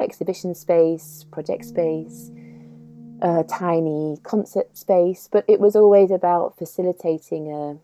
exhibition 0.00 0.54
space, 0.54 1.24
project 1.30 1.66
space 1.66 2.30
a 3.24 3.42
tiny 3.44 4.18
concert 4.22 4.76
space, 4.76 5.28
but 5.32 5.44
it 5.48 5.58
was 5.58 5.74
always 5.74 6.10
about 6.10 6.58
facilitating 6.58 7.50
a 7.50 7.78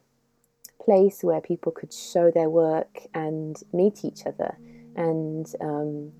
place 0.84 1.22
where 1.22 1.40
people 1.40 1.72
could 1.72 1.92
show 1.92 2.30
their 2.30 2.50
work 2.50 3.00
and 3.14 3.56
meet 3.72 4.04
each 4.04 4.26
other 4.26 4.58
and 4.96 5.54
um, 5.62 6.12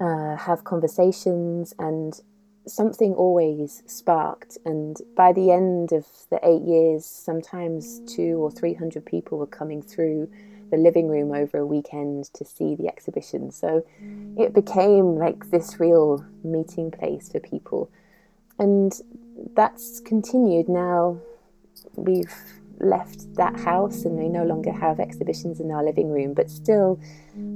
uh, 0.00 0.36
have 0.36 0.64
conversations 0.64 1.72
and 1.78 2.20
something 2.66 3.14
always 3.14 3.82
sparked 3.86 4.58
and 4.64 4.98
by 5.16 5.32
the 5.32 5.50
end 5.50 5.92
of 5.92 6.06
the 6.30 6.38
eight 6.42 6.62
years 6.62 7.04
sometimes 7.04 8.00
two 8.06 8.36
or 8.36 8.50
three 8.50 8.74
hundred 8.74 9.04
people 9.04 9.38
were 9.38 9.46
coming 9.46 9.82
through 9.82 10.30
the 10.70 10.76
living 10.76 11.08
room 11.08 11.32
over 11.32 11.58
a 11.58 11.66
weekend 11.66 12.24
to 12.32 12.44
see 12.44 12.74
the 12.74 12.86
exhibition 12.86 13.50
so 13.50 13.84
it 14.38 14.54
became 14.54 15.16
like 15.16 15.50
this 15.50 15.78
real 15.80 16.24
meeting 16.44 16.90
place 16.90 17.28
for 17.28 17.40
people 17.40 17.90
and 18.58 19.00
that's 19.54 20.00
continued 20.00 20.68
now. 20.68 21.18
We've 21.96 22.34
left 22.78 23.34
that 23.34 23.58
house 23.60 24.04
and 24.04 24.16
we 24.16 24.28
no 24.28 24.44
longer 24.44 24.72
have 24.72 25.00
exhibitions 25.00 25.60
in 25.60 25.70
our 25.70 25.84
living 25.84 26.10
room, 26.10 26.34
but 26.34 26.50
still, 26.50 27.00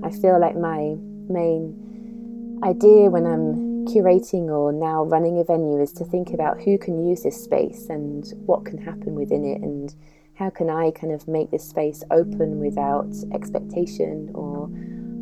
I 0.03 0.11
feel 0.11 0.40
like 0.40 0.57
my 0.57 0.95
main 1.29 2.61
idea 2.64 3.11
when 3.11 3.27
I'm 3.27 3.66
curating 3.87 4.49
or 4.49 4.72
now 4.72 5.05
running 5.05 5.38
a 5.38 5.44
venue 5.44 5.81
is 5.81 5.92
to 5.94 6.05
think 6.05 6.31
about 6.31 6.61
who 6.61 6.79
can 6.79 7.07
use 7.07 7.22
this 7.22 7.42
space 7.42 7.87
and 7.88 8.33
what 8.46 8.64
can 8.64 8.79
happen 8.79 9.14
within 9.14 9.44
it 9.44 9.62
and 9.62 9.94
how 10.35 10.51
can 10.51 10.68
I 10.68 10.90
kind 10.90 11.12
of 11.12 11.27
make 11.27 11.51
this 11.51 11.68
space 11.68 12.03
open 12.11 12.59
without 12.61 13.12
expectation 13.33 14.31
or 14.35 14.64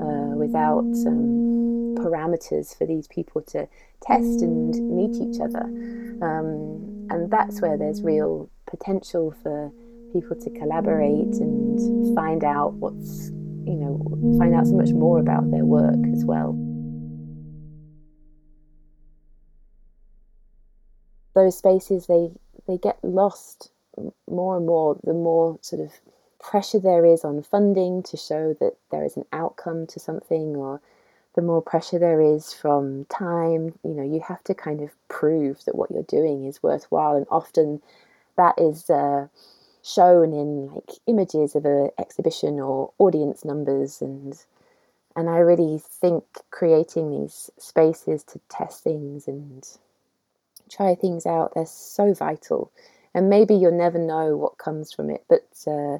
uh, 0.00 0.36
without 0.36 0.90
um, 1.06 1.94
parameters 1.94 2.76
for 2.76 2.86
these 2.86 3.06
people 3.06 3.40
to 3.42 3.68
test 4.02 4.42
and 4.42 4.74
meet 4.90 5.16
each 5.16 5.40
other. 5.40 5.64
Um, 6.22 7.06
and 7.10 7.30
that's 7.30 7.60
where 7.60 7.76
there's 7.76 8.02
real 8.02 8.50
potential 8.66 9.34
for 9.42 9.72
people 10.12 10.36
to 10.36 10.50
collaborate 10.50 11.34
and 11.40 12.14
find 12.16 12.44
out 12.44 12.74
what's, 12.74 13.30
you 13.64 13.76
know, 13.76 14.36
find 14.38 14.54
out 14.54 14.66
so 14.66 14.74
much 14.74 14.90
more 14.90 15.20
about 15.20 15.50
their 15.50 15.64
work 15.64 15.98
as 16.12 16.24
well. 16.24 16.56
Those 21.34 21.58
spaces, 21.58 22.06
they, 22.06 22.30
they 22.66 22.78
get 22.78 22.98
lost 23.02 23.70
more 24.28 24.56
and 24.56 24.66
more 24.66 24.98
the 25.04 25.12
more 25.12 25.58
sort 25.62 25.80
of 25.80 25.92
pressure 26.40 26.78
there 26.78 27.04
is 27.06 27.24
on 27.24 27.42
funding 27.42 28.02
to 28.02 28.16
show 28.16 28.54
that 28.60 28.76
there 28.90 29.04
is 29.04 29.16
an 29.16 29.24
outcome 29.32 29.86
to 29.86 30.00
something 30.00 30.56
or 30.56 30.80
the 31.34 31.42
more 31.42 31.62
pressure 31.62 31.98
there 31.98 32.20
is 32.20 32.52
from 32.52 33.06
time. 33.06 33.78
You 33.82 33.94
know 33.94 34.02
you 34.02 34.20
have 34.20 34.42
to 34.44 34.54
kind 34.54 34.80
of 34.80 34.90
prove 35.08 35.64
that 35.64 35.74
what 35.74 35.90
you're 35.90 36.02
doing 36.02 36.44
is 36.44 36.62
worthwhile 36.62 37.16
and 37.16 37.26
often 37.30 37.80
that 38.36 38.54
is 38.58 38.90
uh, 38.90 39.28
shown 39.82 40.32
in 40.32 40.74
like 40.74 40.90
images 41.06 41.54
of 41.54 41.64
an 41.64 41.90
exhibition 41.98 42.60
or 42.60 42.92
audience 42.98 43.44
numbers 43.44 44.00
and 44.00 44.44
and 45.16 45.30
I 45.30 45.38
really 45.38 45.80
think 45.80 46.24
creating 46.50 47.10
these 47.10 47.50
spaces 47.58 48.24
to 48.24 48.40
test 48.48 48.82
things 48.82 49.28
and 49.28 49.64
try 50.74 50.94
things 50.94 51.26
out 51.26 51.52
they're 51.54 51.66
so 51.66 52.12
vital 52.14 52.70
and 53.14 53.30
maybe 53.30 53.54
you'll 53.54 53.76
never 53.76 53.98
know 53.98 54.36
what 54.36 54.58
comes 54.58 54.92
from 54.92 55.10
it 55.10 55.24
but 55.28 55.48
uh, 55.66 55.98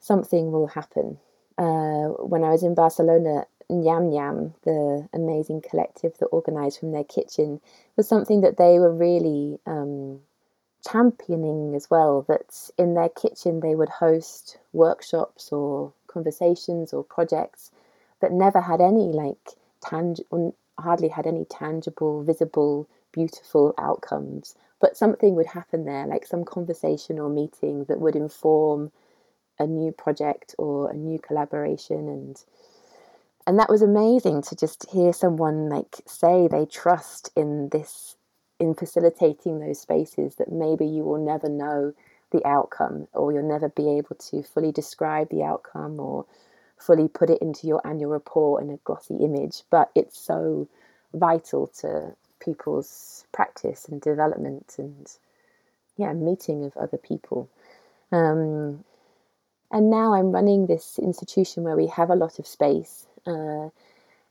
something 0.00 0.50
will 0.50 0.66
happen 0.68 1.18
uh, 1.58 2.08
when 2.24 2.42
I 2.42 2.50
was 2.50 2.62
in 2.62 2.74
Barcelona 2.74 3.44
Nyam 3.70 4.10
Nyam, 4.10 4.54
the 4.64 5.08
amazing 5.12 5.62
collective 5.62 6.16
that 6.18 6.32
organised 6.32 6.80
from 6.80 6.92
their 6.92 7.04
kitchen, 7.04 7.60
was 7.96 8.08
something 8.08 8.40
that 8.40 8.56
they 8.56 8.78
were 8.78 8.92
really 8.92 9.58
um, 9.66 10.20
championing 10.88 11.74
as 11.74 11.88
well. 11.88 12.22
That 12.22 12.70
in 12.78 12.94
their 12.94 13.08
kitchen 13.08 13.60
they 13.60 13.74
would 13.74 13.88
host 13.88 14.58
workshops 14.72 15.52
or 15.52 15.92
conversations 16.08 16.92
or 16.92 17.04
projects 17.04 17.70
that 18.20 18.32
never 18.32 18.60
had 18.60 18.80
any 18.80 19.12
like 19.12 19.50
tangible, 19.80 20.54
hardly 20.78 21.08
had 21.08 21.26
any 21.26 21.44
tangible, 21.44 22.24
visible, 22.24 22.88
beautiful 23.12 23.74
outcomes. 23.78 24.54
But 24.80 24.96
something 24.96 25.34
would 25.34 25.46
happen 25.46 25.84
there, 25.84 26.06
like 26.06 26.26
some 26.26 26.44
conversation 26.44 27.18
or 27.18 27.28
meeting 27.28 27.84
that 27.84 28.00
would 28.00 28.16
inform 28.16 28.92
a 29.60 29.66
new 29.66 29.92
project 29.92 30.54
or 30.58 30.90
a 30.90 30.94
new 30.94 31.18
collaboration 31.18 32.08
and 32.08 32.42
and 33.46 33.58
that 33.58 33.68
was 33.68 33.82
amazing 33.82 34.42
to 34.42 34.56
just 34.56 34.88
hear 34.90 35.12
someone 35.12 35.68
like 35.68 35.96
say 36.06 36.48
they 36.48 36.64
trust 36.66 37.30
in 37.36 37.68
this 37.70 38.16
in 38.58 38.74
facilitating 38.74 39.60
those 39.60 39.80
spaces 39.80 40.36
that 40.36 40.52
maybe 40.52 40.86
you 40.86 41.02
will 41.02 41.24
never 41.24 41.48
know 41.48 41.92
the 42.32 42.46
outcome 42.46 43.06
or 43.12 43.32
you'll 43.32 43.42
never 43.42 43.68
be 43.68 43.90
able 43.90 44.14
to 44.16 44.42
fully 44.42 44.72
describe 44.72 45.28
the 45.30 45.42
outcome 45.42 45.98
or 45.98 46.24
fully 46.78 47.08
put 47.08 47.28
it 47.30 47.40
into 47.42 47.66
your 47.66 47.86
annual 47.86 48.10
report 48.10 48.62
in 48.62 48.70
a 48.70 48.76
glossy 48.84 49.16
image 49.16 49.62
but 49.70 49.90
it's 49.94 50.18
so 50.18 50.68
vital 51.12 51.66
to 51.66 52.14
people's 52.40 53.24
practice 53.32 53.86
and 53.88 54.00
development 54.00 54.74
and 54.78 55.16
yeah 55.96 56.12
meeting 56.12 56.64
of 56.64 56.76
other 56.76 56.98
people 56.98 57.48
um, 58.12 58.84
and 59.70 59.90
now 59.90 60.14
i'm 60.14 60.32
running 60.32 60.66
this 60.66 60.98
institution 60.98 61.62
where 61.62 61.76
we 61.76 61.86
have 61.86 62.10
a 62.10 62.16
lot 62.16 62.38
of 62.38 62.46
space 62.46 63.06
uh, 63.26 63.68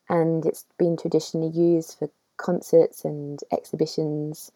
and 0.10 0.45
it's 0.45 0.65
been 0.78 0.98
traditionally 0.98 1.50
used 1.50 1.98
for 1.98 2.10
concerts 2.38 3.06
and 3.06 3.39
exhibitions. 3.52 4.52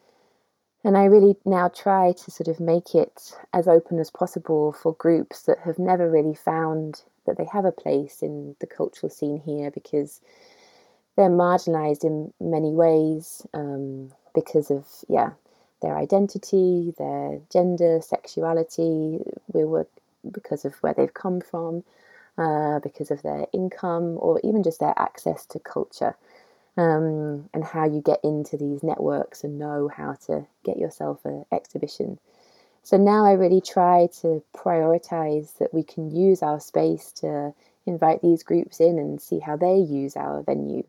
And 0.84 0.98
I 0.98 1.06
really 1.06 1.36
now 1.46 1.70
try 1.70 2.12
to 2.12 2.32
sort 2.32 2.48
of 2.48 2.60
make 2.60 2.96
it 2.96 3.38
as 3.54 3.68
open 3.68 4.00
as 4.00 4.10
possible 4.10 4.74
for 4.74 4.94
groups 4.94 5.44
that 5.44 5.60
have 5.60 5.80
never 5.80 6.10
really 6.10 6.34
found 6.34 7.04
that 7.26 7.38
they 7.38 7.46
have 7.46 7.66
a 7.66 7.72
place 7.72 8.22
in 8.22 8.56
the 8.60 8.68
cultural 8.68 9.10
scene 9.10 9.42
here 9.46 9.72
because 9.72 10.20
they're 11.15 11.30
marginalized 11.30 12.04
in 12.04 12.34
many 12.39 12.71
ways 12.71 13.45
um, 13.54 14.12
because 14.34 14.71
of, 14.71 14.86
yeah, 15.08 15.32
their 15.82 15.97
identity, 15.97 16.93
their 16.97 17.39
gender, 17.52 17.99
sexuality, 18.02 19.19
we 19.54 19.63
were 19.63 19.88
because 20.32 20.65
of 20.65 20.73
where 20.76 20.93
they've 20.93 21.13
come 21.13 21.41
from 21.41 21.84
uh, 22.38 22.80
because 22.80 23.12
of 23.12 23.21
their 23.21 23.45
income 23.54 24.17
or 24.19 24.39
even 24.43 24.63
just 24.63 24.80
their 24.80 24.93
access 24.97 25.45
to 25.45 25.60
culture 25.60 26.15
um, 26.78 27.49
and 27.54 27.63
how 27.63 27.86
you 27.86 28.02
get 28.02 28.19
into 28.23 28.58
these 28.58 28.82
networks 28.82 29.43
and 29.43 29.60
know 29.60 29.89
how 29.95 30.13
to 30.26 30.45
get 30.63 30.78
yourself 30.78 31.23
an 31.26 31.45
exhibition. 31.52 32.17
So 32.82 32.97
now 32.97 33.26
I 33.26 33.34
really 33.34 33.62
try 33.62 34.08
to 34.21 34.43
prioritize 34.56 35.58
that 35.60 35.73
we 35.73 35.84
can 35.84 36.12
use 36.12 36.41
our 36.41 36.60
space 36.60 37.12
to 37.17 37.54
invite 37.86 38.21
these 38.21 38.43
groups 38.43 38.80
in 38.80 38.97
and 38.97 39.21
see 39.21 39.39
how 39.39 39.56
they 39.58 39.78
use 39.78 40.15
our 40.15 40.41
venue. 40.43 40.84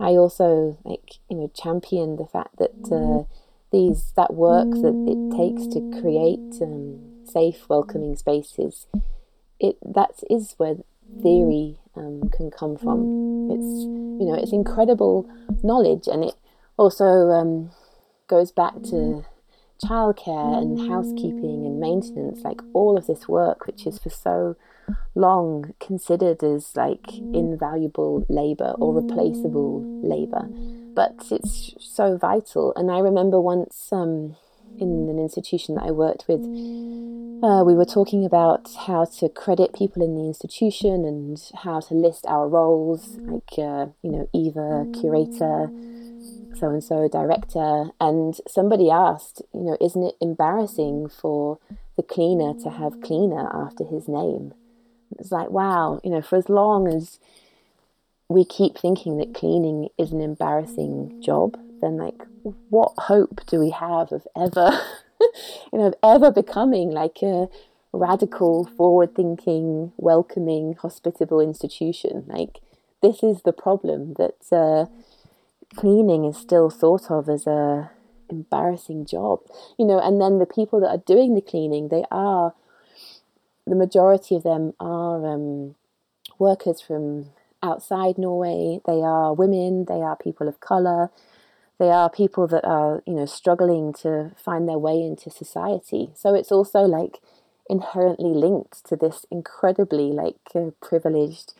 I 0.00 0.16
also 0.16 0.76
like 0.84 1.20
you 1.28 1.36
know 1.36 1.50
champion 1.54 2.16
the 2.16 2.26
fact 2.26 2.56
that 2.58 2.74
uh, 2.90 3.24
these 3.70 4.12
that 4.16 4.34
work 4.34 4.70
that 4.82 4.96
it 5.06 5.36
takes 5.36 5.68
to 5.68 6.00
create 6.00 6.60
um, 6.60 6.98
safe, 7.24 7.68
welcoming 7.68 8.16
spaces. 8.16 8.86
It 9.60 9.76
that 9.84 10.22
is 10.28 10.54
where 10.56 10.76
theory 11.22 11.78
um, 11.94 12.28
can 12.30 12.50
come 12.50 12.76
from. 12.76 13.50
It's 13.52 13.99
you 14.20 14.26
know 14.26 14.34
it's 14.34 14.52
incredible 14.52 15.28
knowledge, 15.64 16.06
and 16.06 16.22
it 16.24 16.34
also 16.76 17.30
um, 17.30 17.70
goes 18.28 18.52
back 18.52 18.74
to 18.84 19.24
childcare 19.82 20.58
and 20.58 20.88
housekeeping 20.88 21.64
and 21.64 21.80
maintenance, 21.80 22.42
like 22.42 22.60
all 22.74 22.96
of 22.98 23.06
this 23.06 23.26
work, 23.26 23.66
which 23.66 23.86
is 23.86 23.98
for 23.98 24.10
so 24.10 24.56
long 25.14 25.74
considered 25.80 26.42
as 26.42 26.76
like 26.76 27.18
invaluable 27.32 28.26
labor 28.28 28.74
or 28.78 28.94
replaceable 28.94 29.82
labor, 30.02 30.48
but 30.94 31.14
it's 31.30 31.74
so 31.78 32.16
vital. 32.16 32.72
And 32.76 32.90
I 32.90 32.98
remember 32.98 33.40
once 33.40 33.88
um, 33.92 34.36
in 34.78 35.08
an 35.08 35.18
institution 35.18 35.74
that 35.74 35.84
I 35.84 35.90
worked 35.90 36.26
with, 36.28 36.40
uh, 37.42 37.64
we 37.64 37.74
were 37.74 37.86
talking 37.86 38.24
about 38.24 38.68
how 38.86 39.04
to 39.04 39.28
credit 39.28 39.74
people 39.74 40.02
in 40.02 40.14
the 40.14 40.26
institution 40.26 41.04
and 41.04 41.40
how 41.62 41.80
to 41.80 41.94
list 41.94 42.26
our 42.26 42.48
roles, 42.48 43.16
like 43.20 43.58
uh, 43.58 43.86
you 44.02 44.10
know, 44.10 44.28
Eva, 44.34 44.86
curator 44.98 45.70
so 46.60 46.68
and 46.68 46.84
so 46.84 47.08
director. 47.08 47.90
And 48.00 48.38
somebody 48.46 48.90
asked 48.90 49.42
you 49.54 49.62
know 49.62 49.76
isn't 49.80 50.02
it 50.02 50.14
embarrassing 50.20 51.08
for 51.08 51.58
the 51.96 52.02
cleaner 52.02 52.54
to 52.62 52.70
have 52.70 53.00
cleaner 53.00 53.48
after 53.52 53.84
his 53.84 54.06
name? 54.06 54.52
It's 55.18 55.32
like 55.32 55.50
wow 55.50 56.00
you 56.04 56.10
know 56.10 56.22
for 56.22 56.36
as 56.36 56.48
long 56.48 56.86
as 56.88 57.18
we 58.28 58.44
keep 58.44 58.78
thinking 58.78 59.16
that 59.18 59.34
cleaning 59.34 59.88
is 59.98 60.12
an 60.12 60.20
embarrassing 60.20 61.20
job 61.20 61.58
then 61.80 61.96
like 61.96 62.22
what 62.68 62.92
hope 62.98 63.40
do 63.46 63.58
we 63.58 63.70
have 63.70 64.12
of 64.12 64.26
ever 64.36 64.70
you 65.72 65.78
know 65.78 65.86
of 65.86 65.94
ever 66.02 66.30
becoming 66.30 66.90
like 66.90 67.22
a 67.22 67.48
radical 67.92 68.64
forward 68.76 69.14
thinking 69.14 69.92
welcoming 69.96 70.74
hospitable 70.80 71.40
institution? 71.40 72.24
Like 72.26 72.60
this 73.02 73.22
is 73.22 73.42
the 73.42 73.52
problem 73.52 74.14
that 74.14 74.36
uh, 74.52 74.86
cleaning 75.76 76.24
is 76.24 76.36
still 76.36 76.70
thought 76.70 77.10
of 77.10 77.28
as 77.28 77.46
a 77.46 77.90
embarrassing 78.28 79.04
job 79.04 79.40
you 79.76 79.84
know 79.84 79.98
and 79.98 80.20
then 80.20 80.38
the 80.38 80.46
people 80.46 80.78
that 80.78 80.86
are 80.86 81.02
doing 81.04 81.34
the 81.34 81.40
cleaning 81.40 81.88
they 81.88 82.04
are 82.12 82.54
the 83.66 83.74
majority 83.74 84.36
of 84.36 84.44
them 84.44 84.72
are 84.78 85.26
um, 85.26 85.74
workers 86.38 86.80
from 86.80 87.26
outside 87.62 88.18
Norway. 88.18 88.80
They 88.86 89.00
are 89.02 89.32
women. 89.32 89.84
They 89.86 90.02
are 90.02 90.16
people 90.16 90.48
of 90.48 90.60
color 90.60 91.10
they 91.80 91.90
are 91.90 92.08
people 92.08 92.46
that 92.46 92.64
are 92.64 93.02
you 93.06 93.14
know 93.14 93.26
struggling 93.26 93.92
to 93.92 94.30
find 94.36 94.68
their 94.68 94.78
way 94.78 95.02
into 95.02 95.30
society 95.30 96.10
so 96.14 96.34
it's 96.34 96.52
also 96.52 96.82
like 96.82 97.18
inherently 97.68 98.34
linked 98.34 98.84
to 98.86 98.96
this 98.96 99.26
incredibly 99.30 100.12
like 100.12 100.36
uh, 100.54 100.70
privileged 100.80 101.54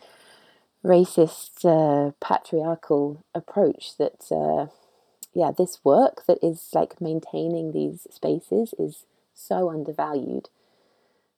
racist, 0.85 1.65
uh, 1.65 2.13
patriarchal 2.21 3.23
approach 3.35 3.97
that, 3.99 4.25
uh, 4.31 4.67
yeah, 5.35 5.51
this 5.57 5.81
work 5.85 6.25
that 6.27 6.39
is 6.43 6.71
like 6.75 7.01
maintaining 7.01 7.73
these 7.73 8.07
spaces 8.11 8.75
is 8.79 9.05
so 9.35 9.71
undervalued. 9.71 10.49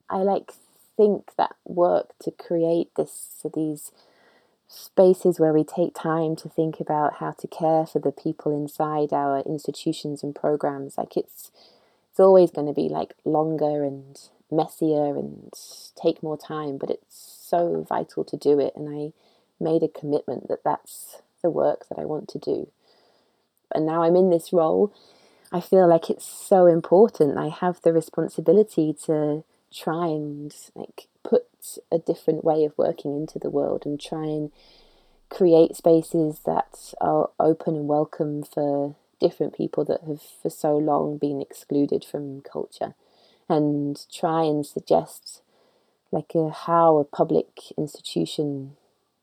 I 0.09 0.17
like 0.17 0.53
think 0.95 1.35
that 1.37 1.55
work 1.65 2.13
to 2.21 2.31
create 2.31 2.89
this 2.95 3.45
these 3.53 3.91
spaces 4.75 5.39
where 5.39 5.53
we 5.53 5.63
take 5.63 5.93
time 5.93 6.35
to 6.35 6.49
think 6.49 6.79
about 6.79 7.15
how 7.15 7.31
to 7.31 7.47
care 7.47 7.85
for 7.85 7.99
the 7.99 8.11
people 8.11 8.51
inside 8.51 9.13
our 9.13 9.39
institutions 9.41 10.23
and 10.23 10.35
programs. 10.35 10.97
Like 10.97 11.15
it's 11.15 11.51
it's 12.09 12.19
always 12.19 12.51
going 12.51 12.67
to 12.67 12.73
be 12.73 12.89
like 12.89 13.13
longer 13.25 13.83
and 13.83 14.19
messier 14.51 15.15
and 15.17 15.51
take 15.99 16.21
more 16.21 16.37
time, 16.37 16.77
but 16.77 16.89
it's 16.89 17.15
so 17.49 17.85
vital 17.87 18.23
to 18.23 18.37
do 18.37 18.59
it. 18.59 18.73
And 18.75 18.89
I 18.89 19.13
made 19.63 19.83
a 19.83 19.87
commitment 19.87 20.47
that 20.47 20.63
that's 20.63 21.21
the 21.41 21.49
work 21.49 21.87
that 21.89 21.99
I 21.99 22.05
want 22.05 22.27
to 22.29 22.39
do. 22.39 22.69
And 23.73 23.85
now 23.85 24.03
I'm 24.03 24.15
in 24.15 24.29
this 24.29 24.53
role. 24.53 24.93
I 25.51 25.59
feel 25.59 25.87
like 25.87 26.09
it's 26.09 26.25
so 26.25 26.67
important. 26.67 27.37
I 27.37 27.47
have 27.49 27.81
the 27.81 27.93
responsibility 27.93 28.95
to 29.05 29.43
try 29.71 30.07
and 30.07 30.53
like 30.75 31.07
a 31.91 31.97
different 31.97 32.43
way 32.43 32.65
of 32.65 32.77
working 32.77 33.15
into 33.15 33.39
the 33.39 33.49
world 33.49 33.83
and 33.85 33.99
try 33.99 34.25
and 34.25 34.51
create 35.29 35.75
spaces 35.75 36.41
that 36.45 36.93
are 37.01 37.29
open 37.39 37.75
and 37.75 37.87
welcome 37.87 38.43
for 38.43 38.95
different 39.19 39.55
people 39.55 39.83
that 39.85 40.01
have 40.01 40.21
for 40.21 40.49
so 40.49 40.77
long 40.77 41.17
been 41.17 41.41
excluded 41.41 42.03
from 42.03 42.41
culture 42.41 42.93
and 43.49 44.05
try 44.11 44.43
and 44.43 44.65
suggest 44.65 45.41
like 46.11 46.33
a, 46.35 46.49
how 46.49 46.97
a 46.97 47.03
public 47.03 47.47
institution 47.77 48.75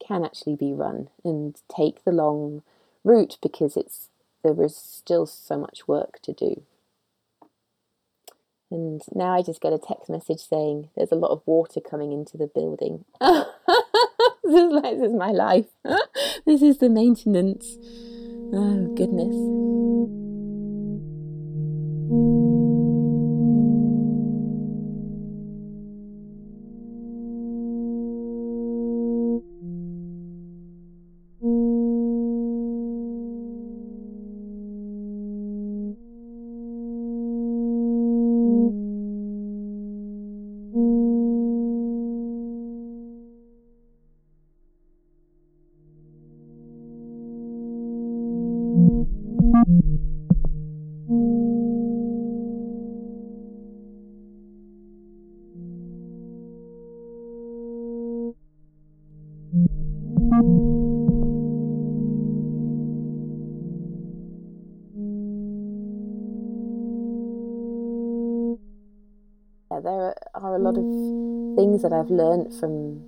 can 0.04 0.24
actually 0.24 0.56
be 0.56 0.72
run 0.72 1.08
and 1.24 1.60
take 1.74 2.02
the 2.04 2.12
long 2.12 2.62
route 3.04 3.38
because 3.40 3.76
it's 3.76 4.08
there 4.42 4.60
is 4.62 4.74
still 4.74 5.26
so 5.26 5.58
much 5.58 5.86
work 5.86 6.18
to 6.22 6.32
do. 6.32 6.62
And 8.70 9.02
now 9.14 9.34
I 9.34 9.42
just 9.42 9.60
get 9.60 9.72
a 9.72 9.78
text 9.78 10.08
message 10.08 10.40
saying 10.40 10.90
there's 10.96 11.12
a 11.12 11.16
lot 11.16 11.32
of 11.32 11.42
water 11.44 11.80
coming 11.80 12.12
into 12.12 12.36
the 12.36 12.46
building. 12.46 13.04
this, 13.20 13.46
is 14.44 14.82
this 14.82 15.02
is 15.02 15.14
my 15.14 15.30
life. 15.32 15.66
this 16.46 16.62
is 16.62 16.78
the 16.78 16.88
maintenance. 16.88 17.78
Oh, 18.52 18.94
goodness. 18.94 19.59
I've 72.00 72.10
learned 72.10 72.54
from 72.58 73.04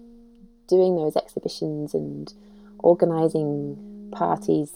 doing 0.68 0.96
those 0.96 1.16
exhibitions 1.16 1.94
and 1.94 2.32
organizing 2.78 4.10
parties. 4.12 4.74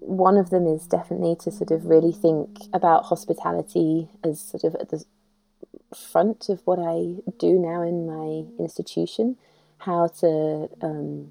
One 0.00 0.36
of 0.36 0.50
them 0.50 0.66
is 0.66 0.86
definitely 0.86 1.36
to 1.40 1.50
sort 1.50 1.70
of 1.70 1.86
really 1.86 2.12
think 2.12 2.58
about 2.72 3.04
hospitality 3.04 4.08
as 4.24 4.40
sort 4.40 4.64
of 4.64 4.74
at 4.76 4.88
the 4.88 5.04
front 5.94 6.48
of 6.48 6.60
what 6.64 6.78
I 6.78 7.22
do 7.38 7.58
now 7.58 7.82
in 7.82 8.06
my 8.06 8.48
institution, 8.58 9.36
how 9.78 10.08
to 10.20 10.68
um, 10.82 11.30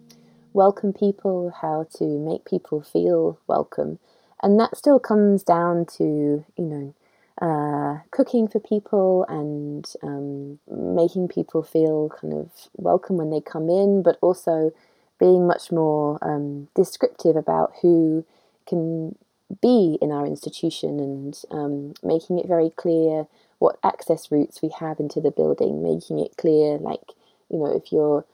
welcome 0.54 0.94
people, 0.94 1.54
how 1.62 1.88
to 1.98 2.04
make 2.04 2.46
people 2.46 2.82
feel 2.82 3.40
welcome. 3.48 4.00
And 4.42 4.60
that 4.60 4.78
still 4.78 5.00
comes 5.00 5.44
down 5.44 5.86
to, 5.98 6.46
you 6.58 6.64
know, 6.64 6.94
uh, 7.42 7.98
cooking 8.12 8.48
for 8.48 8.60
people 8.60 9.26
and 9.28 9.92
um, 10.04 10.60
making 10.70 11.28
people 11.28 11.62
feel 11.64 12.10
kind 12.20 12.34
of 12.34 12.50
welcome 12.76 13.18
when 13.18 13.30
they 13.30 13.42
come 13.42 13.70
in, 13.70 14.02
but 14.04 14.18
also 14.22 14.72
being 15.20 15.48
much 15.48 15.72
more 15.72 16.18
um, 16.22 16.68
descriptive 16.76 17.36
about 17.36 17.74
who 17.82 18.26
can 18.68 19.16
be 19.62 19.98
in 20.02 20.12
our 20.12 20.26
institution 20.26 21.00
and 21.00 21.42
um, 21.52 21.94
making 22.04 22.40
it 22.40 22.48
very 22.48 22.70
clear 22.70 23.28
what 23.60 23.80
access 23.84 24.32
routes 24.32 24.62
we 24.62 24.70
have 24.80 25.00
into 25.00 25.22
the 25.22 25.32
building, 25.32 25.84
making 25.84 26.20
it 26.20 26.36
clear, 26.38 26.78
like, 26.78 27.14
you 27.50 27.60
know, 27.60 27.68
if 27.76 27.92
you're 27.92 28.26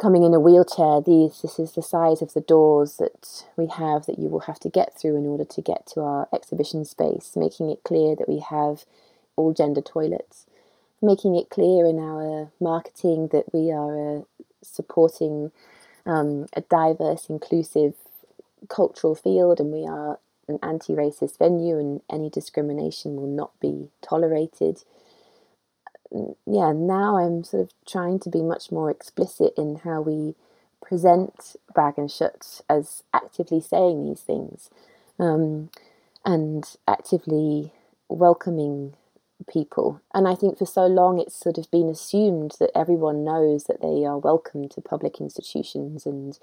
coming 0.00 0.22
in 0.22 0.34
a 0.34 0.40
wheelchair, 0.40 1.00
these 1.00 1.42
this 1.42 1.58
is 1.58 1.72
the 1.72 1.82
size 1.82 2.22
of 2.22 2.32
the 2.32 2.40
doors 2.40 2.96
that 2.96 3.44
we 3.56 3.66
have 3.66 4.06
that 4.06 4.18
you 4.18 4.28
will 4.28 4.40
have 4.40 4.58
to 4.60 4.68
get 4.70 4.98
through 4.98 5.16
in 5.16 5.26
order 5.26 5.44
to 5.44 5.60
get 5.60 5.86
to 5.86 6.00
our 6.00 6.28
exhibition 6.32 6.84
space, 6.84 7.36
making 7.36 7.70
it 7.70 7.84
clear 7.84 8.16
that 8.16 8.28
we 8.28 8.38
have 8.38 8.84
all 9.36 9.52
gender 9.52 9.82
toilets, 9.82 10.46
making 11.02 11.36
it 11.36 11.50
clear 11.50 11.86
in 11.86 11.98
our 11.98 12.50
marketing 12.60 13.28
that 13.32 13.52
we 13.52 13.70
are 13.70 14.18
uh, 14.18 14.22
supporting 14.62 15.52
um, 16.06 16.46
a 16.54 16.62
diverse, 16.62 17.28
inclusive 17.28 17.94
cultural 18.68 19.14
field 19.14 19.60
and 19.60 19.72
we 19.72 19.86
are 19.86 20.18
an 20.48 20.58
anti 20.62 20.94
racist 20.94 21.38
venue 21.38 21.78
and 21.78 22.00
any 22.10 22.28
discrimination 22.28 23.16
will 23.16 23.26
not 23.26 23.58
be 23.60 23.88
tolerated 24.02 24.82
yeah, 26.46 26.72
now 26.72 27.16
I'm 27.18 27.44
sort 27.44 27.62
of 27.64 27.70
trying 27.86 28.18
to 28.20 28.30
be 28.30 28.42
much 28.42 28.72
more 28.72 28.90
explicit 28.90 29.54
in 29.56 29.76
how 29.84 30.00
we 30.00 30.34
present 30.82 31.56
Bergen 31.74 32.08
Kjøtt 32.08 32.62
as 32.68 33.02
actively 33.14 33.60
saying 33.60 34.04
these 34.06 34.20
things 34.20 34.70
um, 35.18 35.70
and 36.24 36.64
actively 36.88 37.72
welcoming 38.08 38.94
people. 39.48 40.00
And 40.12 40.26
I 40.26 40.34
think 40.34 40.58
for 40.58 40.66
so 40.66 40.86
long 40.86 41.18
it's 41.18 41.36
sort 41.36 41.58
of 41.58 41.70
been 41.70 41.88
assumed 41.88 42.56
that 42.60 42.76
everyone 42.76 43.24
knows 43.24 43.64
that 43.64 43.80
they 43.80 44.04
are 44.04 44.18
welcome 44.18 44.68
to 44.70 44.80
public 44.80 45.20
institutions 45.20 46.06
and 46.06 46.38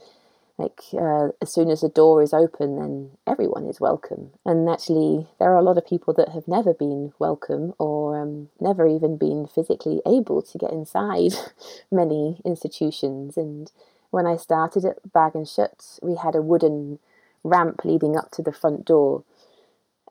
like 0.58 0.82
uh, 0.94 1.30
as 1.42 1.54
soon 1.54 1.70
as 1.70 1.82
the 1.82 1.90
door 1.90 2.22
is 2.24 2.34
open 2.34 2.80
then 2.80 3.12
everyone 3.28 3.68
is 3.68 3.80
welcome. 3.80 4.32
And 4.46 4.68
actually 4.68 5.28
there 5.40 5.52
are 5.52 5.58
a 5.58 5.62
lot 5.62 5.78
of 5.78 5.86
people 5.86 6.14
that 6.16 6.30
have 6.30 6.48
never 6.48 6.74
been 6.74 7.14
welcome 7.20 7.74
or 7.78 8.20
um, 8.20 8.50
never 8.60 8.88
even 8.88 9.18
been 9.18 9.48
physically 9.48 10.02
able 10.06 10.42
to 10.42 10.58
get 10.58 10.72
inside 10.72 11.34
many 11.92 12.42
institutions. 12.44 13.38
And 13.38 13.72
when 14.10 14.26
i 14.26 14.36
started 14.36 14.86
at 14.86 15.12
Bergen 15.14 15.44
Kjøtt 15.44 16.00
we 16.02 16.16
had 16.16 16.36
a 16.36 16.42
wooden 16.42 17.00
ramp 17.44 17.86
leading 17.86 18.18
up 18.18 18.32
to 18.32 18.42
the 18.42 18.54
front 18.54 18.86
door. 18.86 19.24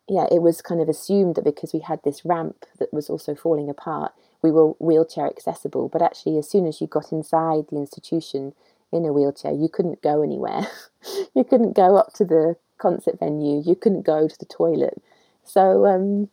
Yeah 0.09 0.27
it 0.31 0.43
was 0.43 0.63
kind 0.63 0.81
of 0.81 0.89
assumed 0.89 1.35
that 1.35 1.45
because 1.45 1.73
we 1.73 1.81
had 1.81 2.01
this 2.05 2.25
ramp 2.25 2.67
that 2.79 2.93
was 2.93 3.11
also 3.11 3.35
falling 3.35 3.69
apart 3.69 4.13
we 4.43 4.53
were 4.53 4.75
wheelchair 4.79 5.27
accessible. 5.27 5.89
But 5.89 6.03
actually 6.03 6.39
as 6.39 6.49
soon 6.49 6.67
as 6.67 6.81
you 6.81 6.87
got 6.87 7.11
inside 7.11 7.65
the 7.69 7.79
institution 7.79 8.53
in 8.93 9.05
a 9.05 9.13
wheelchair. 9.13 9.53
You 9.53 9.69
couldn't 9.69 10.03
go 10.03 10.23
anywhere. 10.23 10.67
you 11.35 11.45
couldn't 11.45 11.75
go 11.75 11.97
up 11.97 12.13
to 12.15 12.25
the 12.25 12.57
concert 12.79 13.19
venue. 13.19 13.63
You 13.65 13.75
couldn't 13.75 14.03
go 14.03 14.29
to 14.29 14.39
the 14.39 14.47
toilet. 14.47 15.03
So 15.45 15.87
um, 15.87 16.29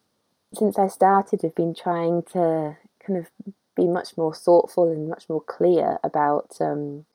since 0.54 0.78
I 0.78 0.88
started, 0.88 1.44
I've 1.44 1.56
been 1.56 1.76
trying 1.76 2.24
to 2.34 2.78
kind 3.06 3.20
of 3.20 3.28
be 3.76 3.88
much 3.88 4.18
more 4.18 4.34
thoughtful 4.34 4.92
and 4.92 5.10
much 5.10 5.28
more 5.30 5.42
clear 5.42 5.98
about 6.04 6.58
um, 6.60 7.06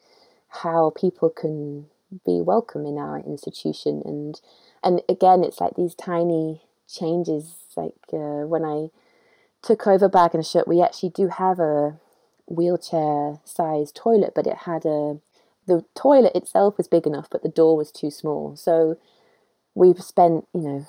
how 0.49 0.93
people 0.97 1.31
can 1.31 1.87
be 2.25 2.41
welcome 2.41 2.87
in 2.87 2.99
our 2.99 3.19
institution. 3.21 4.03
And 4.05 4.41
and 4.83 5.03
again, 5.09 5.45
it's 5.45 5.61
like 5.61 5.75
these 5.77 5.95
tiny 5.95 6.63
changes. 6.89 7.55
Like 7.77 7.95
uh, 8.13 8.47
when 8.47 8.65
I 8.65 8.89
took 9.63 9.87
over 9.87 10.09
Bergen 10.09 10.41
Kjøtt, 10.41 10.67
we 10.67 10.83
actually 10.83 11.11
do 11.11 11.29
have 11.29 11.59
a 11.61 11.99
wheelchair 12.47 13.39
sized 13.45 13.95
toilet, 13.95 14.33
but 14.35 14.47
it 14.47 14.59
had 14.59 14.85
a 14.85 15.19
the 15.69 15.85
toilet 15.95 16.35
itself 16.35 16.77
was 16.77 16.89
big 16.89 17.07
enough, 17.07 17.29
but 17.31 17.43
the 17.43 17.49
door 17.49 17.77
was 17.77 17.93
too 17.93 18.11
small. 18.11 18.57
So 18.57 18.99
we've 19.75 20.03
spent, 20.03 20.49
you 20.53 20.63
know, 20.63 20.87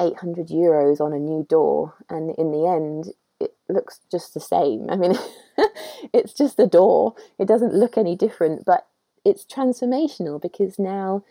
800 0.00 0.48
euros 0.48 1.00
on 1.00 1.12
a 1.12 1.18
new 1.18 1.44
door, 1.48 1.94
and 2.08 2.34
in 2.36 2.52
the 2.52 2.66
end, 2.66 3.12
it 3.40 3.54
looks 3.68 4.00
just 4.10 4.32
the 4.32 4.40
same. 4.40 4.88
I 4.88 4.96
mean, 4.96 5.14
it's 6.12 6.32
just 6.32 6.58
a 6.58 6.66
door, 6.66 7.14
it 7.38 7.46
doesn't 7.46 7.74
look 7.74 7.98
any 7.98 8.16
different, 8.16 8.64
but 8.64 8.86
it's 9.24 9.44
transformational 9.44 10.40
because 10.40 10.78
now 10.78 11.24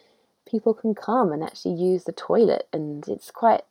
people 0.46 0.74
can 0.74 0.94
come 0.94 1.32
and 1.32 1.44
actually 1.44 1.76
use 1.76 2.04
the 2.04 2.12
toilet, 2.12 2.68
and 2.74 3.08
it's 3.08 3.32
quite, 3.32 3.62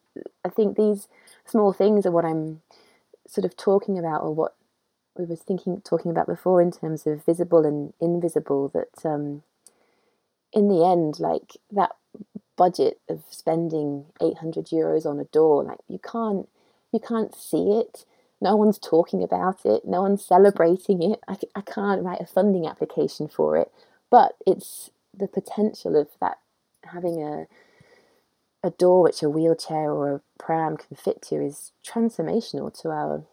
I 0.44 0.48
think 0.48 0.76
these 0.76 1.06
small 1.44 1.72
things 1.72 2.06
are 2.06 2.10
what 2.10 2.24
I'm 2.24 2.62
sort 3.26 3.44
of 3.44 3.56
talking 3.56 3.98
about, 3.98 4.22
or 4.22 4.34
what 4.34 4.54
we 5.16 5.24
were 5.24 5.36
thinking 5.36 5.80
talking 5.84 6.10
about 6.10 6.26
before 6.26 6.60
in 6.62 6.70
terms 6.70 7.06
of 7.06 7.24
visible 7.24 7.64
and 7.66 7.92
invisible 8.00 8.68
that 8.68 9.04
um, 9.04 9.42
in 10.52 10.68
the 10.68 10.84
end, 10.84 11.18
like 11.20 11.56
that 11.70 11.92
budget 12.56 13.00
of 13.08 13.22
spending 13.30 14.06
800 14.20 14.66
euros 14.66 15.06
on 15.06 15.18
a 15.18 15.24
door, 15.24 15.64
like 15.64 15.80
you 15.88 15.98
can't, 15.98 16.48
you 16.92 17.00
can't 17.00 17.34
see 17.34 17.72
it. 17.72 18.04
No 18.40 18.56
one's 18.56 18.78
talking 18.78 19.22
about 19.22 19.64
it. 19.64 19.84
No 19.84 20.02
one's 20.02 20.24
celebrating 20.24 21.02
it. 21.02 21.20
I, 21.28 21.36
I 21.54 21.60
can't 21.60 22.02
write 22.02 22.20
a 22.20 22.26
funding 22.26 22.66
application 22.66 23.28
for 23.28 23.56
it. 23.56 23.70
But 24.10 24.32
it's 24.46 24.90
the 25.16 25.28
potential 25.28 25.96
of 25.96 26.08
that 26.20 26.38
having 26.84 27.22
a 27.22 27.46
a 28.64 28.70
door 28.70 29.02
which 29.02 29.22
a 29.22 29.28
wheelchair 29.28 29.90
or 29.90 30.14
a 30.14 30.20
pram 30.38 30.76
can 30.76 30.96
fit 30.96 31.20
to 31.20 31.34
is 31.34 31.72
transformational 31.84 32.72
to 32.80 32.90
our 32.90 33.24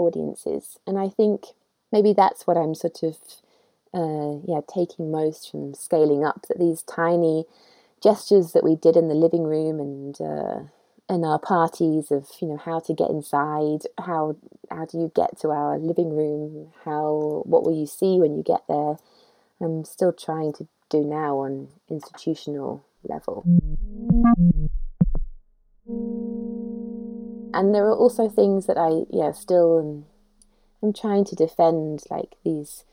audiences. 0.00 0.78
And 0.86 0.98
I 0.98 1.08
think 1.08 1.46
maybe 1.92 2.12
that's 2.12 2.46
what 2.46 2.56
I'm 2.56 2.74
sort 2.74 3.02
of 3.02 3.16
uh, 3.92 4.38
yeah 4.46 4.60
taking 4.72 5.10
most 5.10 5.50
from 5.50 5.74
scaling 5.74 6.24
up 6.24 6.46
that 6.48 6.58
these 6.58 6.82
tiny 6.82 7.44
gestures 8.02 8.52
that 8.52 8.64
we 8.64 8.76
did 8.76 8.96
in 8.96 9.08
the 9.08 9.14
living 9.14 9.44
room 9.44 9.80
and 9.80 10.20
uh, 10.20 10.60
in 11.12 11.24
our 11.24 11.40
parties 11.40 12.10
of 12.10 12.28
you 12.40 12.48
know 12.48 12.56
how 12.56 12.78
to 12.78 12.94
get 12.94 13.10
inside 13.10 13.80
how 13.98 14.36
how 14.70 14.84
do 14.84 14.98
you 14.98 15.10
get 15.14 15.38
to 15.40 15.50
our 15.50 15.78
living 15.78 16.16
room? 16.16 16.72
How 16.84 17.42
what 17.44 17.64
will 17.64 17.76
you 17.76 17.86
see 17.86 18.18
when 18.18 18.36
you 18.36 18.42
get 18.42 18.62
there? 18.68 18.96
I'm 19.60 19.84
still 19.84 20.12
trying 20.12 20.54
to 20.54 20.68
do 20.88 21.04
now 21.04 21.38
on 21.38 21.68
institutional 21.88 22.84
level 23.04 23.44
and 27.52 27.74
there 27.74 27.84
are 27.86 27.96
also 27.96 28.28
things 28.28 28.66
that 28.66 28.78
i 28.78 29.02
yeah 29.10 29.32
still 29.32 29.78
am 29.78 30.04
i'm 30.82 30.92
trying 30.92 31.24
to 31.24 31.34
defend 31.34 32.02
like 32.10 32.34
these 32.44 32.84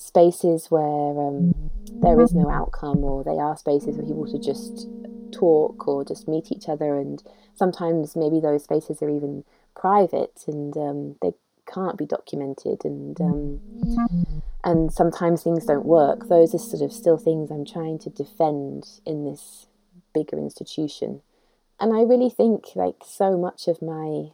spaces 0.00 0.70
where 0.70 1.28
um, 1.28 1.54
there 2.00 2.20
is 2.20 2.34
no 2.34 2.50
outcome 2.50 3.04
or 3.04 3.22
they 3.22 3.38
are 3.38 3.56
spaces 3.56 3.96
for 3.96 4.02
people 4.02 4.26
to 4.26 4.38
just 4.38 4.88
talk 5.30 5.86
or 5.86 6.04
just 6.04 6.26
meet 6.26 6.50
each 6.50 6.68
other. 6.68 6.98
And 6.98 7.22
sometimes 7.54 8.16
maybe 8.16 8.40
those 8.40 8.64
spaces 8.64 9.02
are 9.02 9.10
even 9.10 9.44
private 9.76 10.44
and 10.46 10.76
um, 10.76 11.16
they 11.20 11.32
can't 11.72 11.98
be 11.98 12.06
documented. 12.06 12.84
And 12.84 13.20
um, 13.20 13.60
and 14.64 14.92
sometimes 14.92 15.42
things 15.42 15.66
don't 15.66 15.86
work. 15.86 16.28
Those 16.28 16.54
are 16.54 16.58
sort 16.58 16.82
of 16.82 16.92
still 16.92 17.18
things 17.18 17.50
i'm 17.50 17.64
trying 17.64 17.98
to 17.98 18.10
defend 18.10 18.86
in 19.06 19.24
this 19.24 19.66
bigger 20.12 20.38
institution 20.38 21.22
and 21.80 21.92
i 21.94 22.02
really 22.02 22.30
think 22.30 22.76
like 22.76 22.96
so 23.04 23.36
much 23.36 23.66
of 23.68 23.82
my 23.82 24.28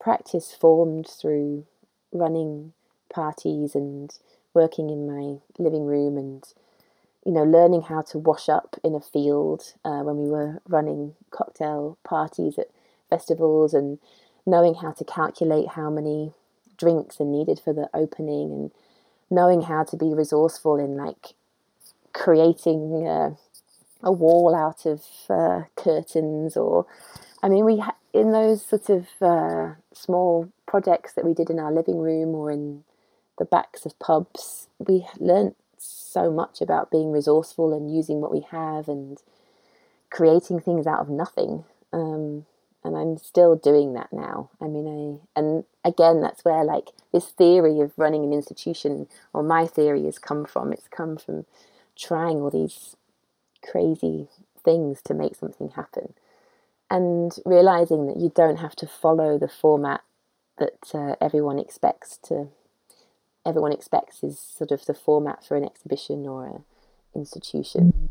practice 0.00 0.54
formed 0.54 1.08
through 1.08 1.66
running 2.12 2.72
parties 3.12 3.74
and 3.74 4.18
working 4.54 4.90
in 4.90 5.06
my 5.06 5.38
living 5.58 5.86
room 5.86 6.16
and 6.16 6.44
you 7.24 7.32
know 7.32 7.44
learning 7.44 7.82
how 7.82 8.00
to 8.02 8.18
wash 8.18 8.48
up 8.48 8.76
in 8.82 8.94
a 8.94 9.00
field 9.00 9.74
uh, 9.84 10.00
when 10.00 10.16
we 10.16 10.28
were 10.30 10.60
running 10.68 11.14
cocktail 11.30 11.98
parties 12.04 12.58
at 12.58 12.68
festivals 13.10 13.74
and 13.74 13.98
knowing 14.46 14.74
how 14.74 14.90
to 14.92 15.04
calculate 15.04 15.68
how 15.70 15.90
many 15.90 16.32
drinks 16.78 17.20
are 17.20 17.26
needed 17.26 17.60
for 17.62 17.72
the 17.72 17.88
opening 17.92 18.52
and 18.52 18.70
knowing 19.30 19.62
how 19.62 19.84
to 19.84 19.96
be 19.96 20.14
resourceful 20.14 20.78
in 20.78 20.96
like 20.96 21.34
creating 22.12 23.06
uh, 23.06 23.34
a 24.02 24.12
wall 24.12 24.54
out 24.54 24.86
of 24.86 25.04
uh, 25.28 25.62
curtains 25.76 26.56
or 26.56 26.86
i 27.42 27.48
mean 27.48 27.64
we 27.64 27.78
ha- 27.78 27.96
in 28.12 28.32
those 28.32 28.64
sort 28.64 28.88
of 28.88 29.06
uh, 29.20 29.74
small 29.92 30.48
projects 30.66 31.12
that 31.12 31.24
we 31.24 31.34
did 31.34 31.50
in 31.50 31.58
our 31.58 31.72
living 31.72 31.98
room 31.98 32.34
or 32.34 32.50
in 32.50 32.82
the 33.38 33.44
backs 33.44 33.86
of 33.86 33.98
pubs, 33.98 34.68
we 34.78 35.06
learnt 35.18 35.56
so 35.78 36.30
much 36.30 36.60
about 36.60 36.90
being 36.90 37.10
resourceful 37.10 37.72
and 37.72 37.94
using 37.94 38.20
what 38.20 38.32
we 38.32 38.44
have 38.50 38.88
and 38.88 39.18
creating 40.10 40.60
things 40.60 40.86
out 40.86 41.00
of 41.00 41.08
nothing. 41.08 41.64
Um, 41.92 42.46
and 42.84 42.96
I'm 42.96 43.16
still 43.18 43.56
doing 43.56 43.94
that 43.94 44.12
now. 44.12 44.50
I 44.60 44.66
mean, 44.66 44.86
I 45.34 45.38
and 45.38 45.64
again, 45.84 46.20
that's 46.20 46.44
where 46.44 46.64
like 46.64 46.88
this 47.12 47.26
theory 47.26 47.80
of 47.80 47.92
running 47.96 48.24
an 48.24 48.32
institution, 48.32 49.06
or 49.32 49.42
my 49.42 49.66
theory, 49.66 50.04
has 50.04 50.18
come 50.18 50.46
from. 50.46 50.72
It's 50.72 50.88
come 50.88 51.16
from 51.16 51.44
trying 51.96 52.40
all 52.40 52.50
these 52.50 52.96
crazy 53.62 54.28
things 54.62 55.00
to 55.02 55.14
make 55.14 55.34
something 55.34 55.70
happen, 55.70 56.14
and 56.90 57.36
realizing 57.44 58.06
that 58.06 58.16
you 58.16 58.32
don't 58.34 58.58
have 58.58 58.76
to 58.76 58.86
follow 58.86 59.38
the 59.38 59.48
format 59.48 60.02
that 60.58 60.90
uh, 60.94 61.16
everyone 61.20 61.58
expects 61.58 62.18
to 62.18 62.48
everyone 63.46 63.72
expects 63.72 64.22
is 64.22 64.38
sort 64.38 64.70
of 64.70 64.84
the 64.84 64.94
format 64.94 65.44
for 65.44 65.56
an 65.56 65.64
exhibition 65.64 66.26
or 66.26 66.46
an 66.46 66.64
institution. 67.14 68.10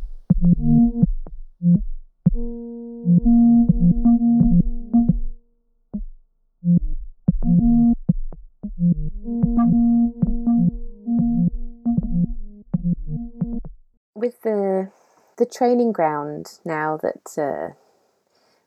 With 14.15 14.41
the 14.41 14.91
the 15.39 15.45
training 15.45 15.91
ground 15.91 16.59
now 16.63 16.97
that 16.97 17.41
uh, 17.41 17.73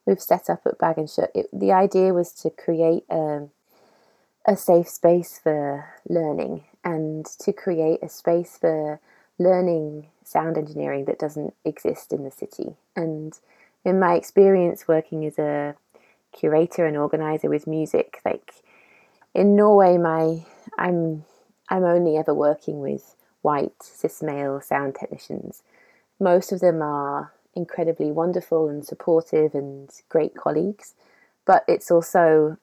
we've 0.05 0.21
set 0.21 0.49
up 0.49 0.63
at 0.65 0.77
Bergen 0.77 1.05
Kjøtt, 1.05 1.29
it, 1.33 1.47
the 1.53 1.71
idea 1.71 2.13
was 2.13 2.33
to 2.33 2.49
create 2.49 3.05
a 3.09 3.15
um, 3.15 3.51
a 4.45 4.57
safe 4.57 4.89
space 4.89 5.39
for 5.41 5.85
learning 6.09 6.65
and 6.83 7.25
to 7.25 7.53
create 7.53 7.99
a 8.03 8.09
space 8.09 8.57
for 8.57 8.99
learning 9.39 10.07
sound 10.23 10.57
engineering 10.57 11.05
that 11.05 11.19
doesn't 11.19 11.53
exist 11.63 12.11
in 12.11 12.23
the 12.23 12.31
city. 12.31 12.75
And 12.93 13.39
in 13.85 13.99
my 13.99 14.15
experience 14.15 14.87
working 14.87 15.25
as 15.25 15.39
a 15.39 15.75
curator 16.33 16.85
and 16.85 16.97
organizer 16.97 17.49
with 17.49 17.67
music, 17.67 18.19
like 18.25 18.51
in 19.33 19.55
Norway, 19.55 19.97
my 19.97 20.45
I'm 20.77 21.23
I'm 21.69 21.83
only 21.85 22.17
ever 22.17 22.33
working 22.33 22.79
with 22.79 23.15
white 23.41 23.81
cis 23.81 24.21
male 24.21 24.59
sound 24.61 24.95
technicians. 24.95 25.63
Most 26.23 26.51
of 26.53 26.61
them 26.61 26.81
are 26.81 27.33
incredibly 27.53 28.11
wonderful 28.11 28.69
and 28.69 28.85
supportive 28.85 29.53
and 29.53 29.89
great 30.07 30.35
colleagues, 30.35 30.93
but 31.45 31.63
it's 31.67 31.91
also 31.91 32.57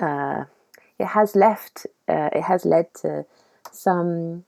uh, 0.00 0.44
it 0.98 1.06
has 1.06 1.34
left, 1.34 1.86
uh, 2.06 2.28
it 2.32 2.42
has 2.42 2.64
led 2.64 2.92
to 3.02 3.24
some 3.72 4.44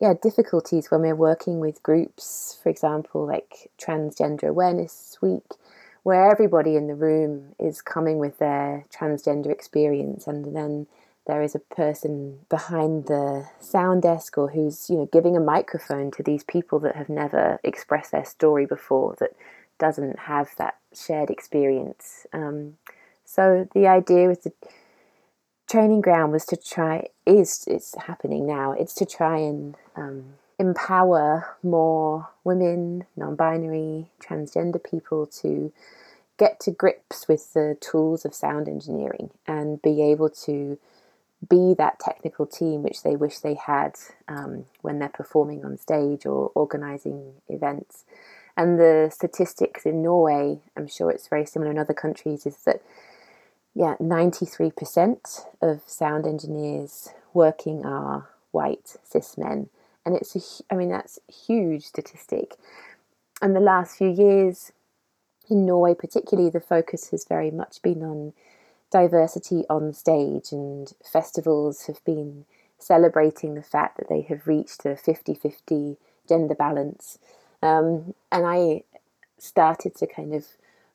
yeah 0.00 0.14
difficulties 0.20 0.90
when 0.90 1.02
we're 1.02 1.14
working 1.14 1.60
with 1.60 1.82
groups, 1.82 2.58
for 2.60 2.68
example, 2.68 3.26
like 3.26 3.70
Transgender 3.78 4.48
Awareness 4.48 5.18
Week, 5.22 5.54
where 6.02 6.30
everybody 6.30 6.74
in 6.74 6.88
the 6.88 6.94
room 6.94 7.54
is 7.58 7.80
coming 7.80 8.18
with 8.18 8.38
their 8.38 8.86
transgender 8.92 9.50
experience, 9.50 10.26
and 10.26 10.56
then 10.56 10.86
there 11.30 11.42
is 11.42 11.54
a 11.54 11.60
person 11.60 12.40
behind 12.48 13.06
the 13.06 13.46
sound 13.60 14.02
desk 14.02 14.36
or 14.36 14.50
who's 14.50 14.90
you 14.90 14.96
know 14.96 15.08
giving 15.12 15.36
a 15.36 15.40
microphone 15.40 16.10
to 16.10 16.24
these 16.24 16.42
people 16.42 16.80
that 16.80 16.96
have 16.96 17.08
never 17.08 17.60
expressed 17.62 18.10
their 18.10 18.24
story 18.24 18.66
before 18.66 19.14
that 19.20 19.30
doesn't 19.78 20.18
have 20.18 20.50
that 20.58 20.76
shared 20.92 21.30
experience. 21.30 22.26
Um, 22.32 22.78
so 23.24 23.68
the 23.74 23.86
idea 23.86 24.26
with 24.26 24.42
the 24.42 24.52
training 25.68 26.00
ground 26.00 26.32
was 26.32 26.44
to 26.46 26.56
try 26.56 27.06
is 27.24 27.64
it's 27.68 27.94
happening 27.94 28.44
now. 28.44 28.72
It's 28.72 28.94
to 28.94 29.06
try 29.06 29.38
and 29.38 29.76
um, 29.94 30.34
empower 30.58 31.56
more 31.62 32.28
women 32.42 33.06
non-binary 33.16 34.10
transgender 34.20 34.82
people 34.82 35.26
to 35.42 35.72
get 36.38 36.58
to 36.58 36.72
grips 36.72 37.28
with 37.28 37.52
the 37.54 37.76
tools 37.80 38.24
of 38.24 38.34
sound 38.34 38.66
engineering 38.66 39.30
and 39.46 39.80
be 39.80 40.02
able 40.02 40.28
to 40.28 40.76
be 41.48 41.74
that 41.74 41.98
technical 41.98 42.46
team 42.46 42.82
which 42.82 43.02
they 43.02 43.16
wish 43.16 43.38
they 43.38 43.54
had 43.54 43.92
um, 44.28 44.66
when 44.82 44.98
they're 44.98 45.08
performing 45.08 45.64
on 45.64 45.78
stage 45.78 46.26
or 46.26 46.50
organizing 46.54 47.32
events 47.48 48.04
and 48.56 48.78
the 48.78 49.10
statistics 49.12 49.86
in 49.86 50.02
norway 50.02 50.58
i'm 50.76 50.86
sure 50.86 51.10
it's 51.10 51.28
very 51.28 51.46
similar 51.46 51.70
in 51.70 51.78
other 51.78 51.94
countries 51.94 52.44
is 52.44 52.56
that 52.64 52.82
yeah, 53.74 53.94
93% 54.00 55.46
of 55.62 55.82
sound 55.86 56.26
engineers 56.26 57.10
working 57.32 57.84
are 57.84 58.28
white 58.50 58.96
cis 59.04 59.38
men. 59.38 59.68
And 60.04 60.16
it's 60.16 60.34
a, 60.34 60.74
I 60.74 60.76
mean, 60.76 60.90
that's 60.90 61.18
a 61.28 61.32
huge 61.32 61.84
statistic. 61.84 62.56
And 63.40 63.54
the 63.54 63.60
last 63.60 63.96
few 63.96 64.08
years 64.08 64.72
in 65.48 65.66
Norway, 65.66 65.94
particularly, 65.94 66.50
the 66.50 66.60
focus 66.60 67.10
has 67.10 67.24
very 67.24 67.50
much 67.50 67.80
been 67.82 68.02
on 68.02 68.32
diversity 68.90 69.64
on 69.70 69.92
stage, 69.92 70.52
and 70.52 70.92
festivals 71.04 71.86
have 71.86 72.04
been 72.04 72.44
celebrating 72.78 73.54
the 73.54 73.62
fact 73.62 73.98
that 73.98 74.08
they 74.08 74.22
have 74.22 74.46
reached 74.46 74.84
a 74.86 74.96
50 74.96 75.34
50 75.34 75.96
gender 76.28 76.54
balance. 76.54 77.18
Um, 77.62 78.14
and 78.32 78.46
I 78.46 78.82
started 79.38 79.94
to 79.96 80.06
kind 80.06 80.34
of 80.34 80.46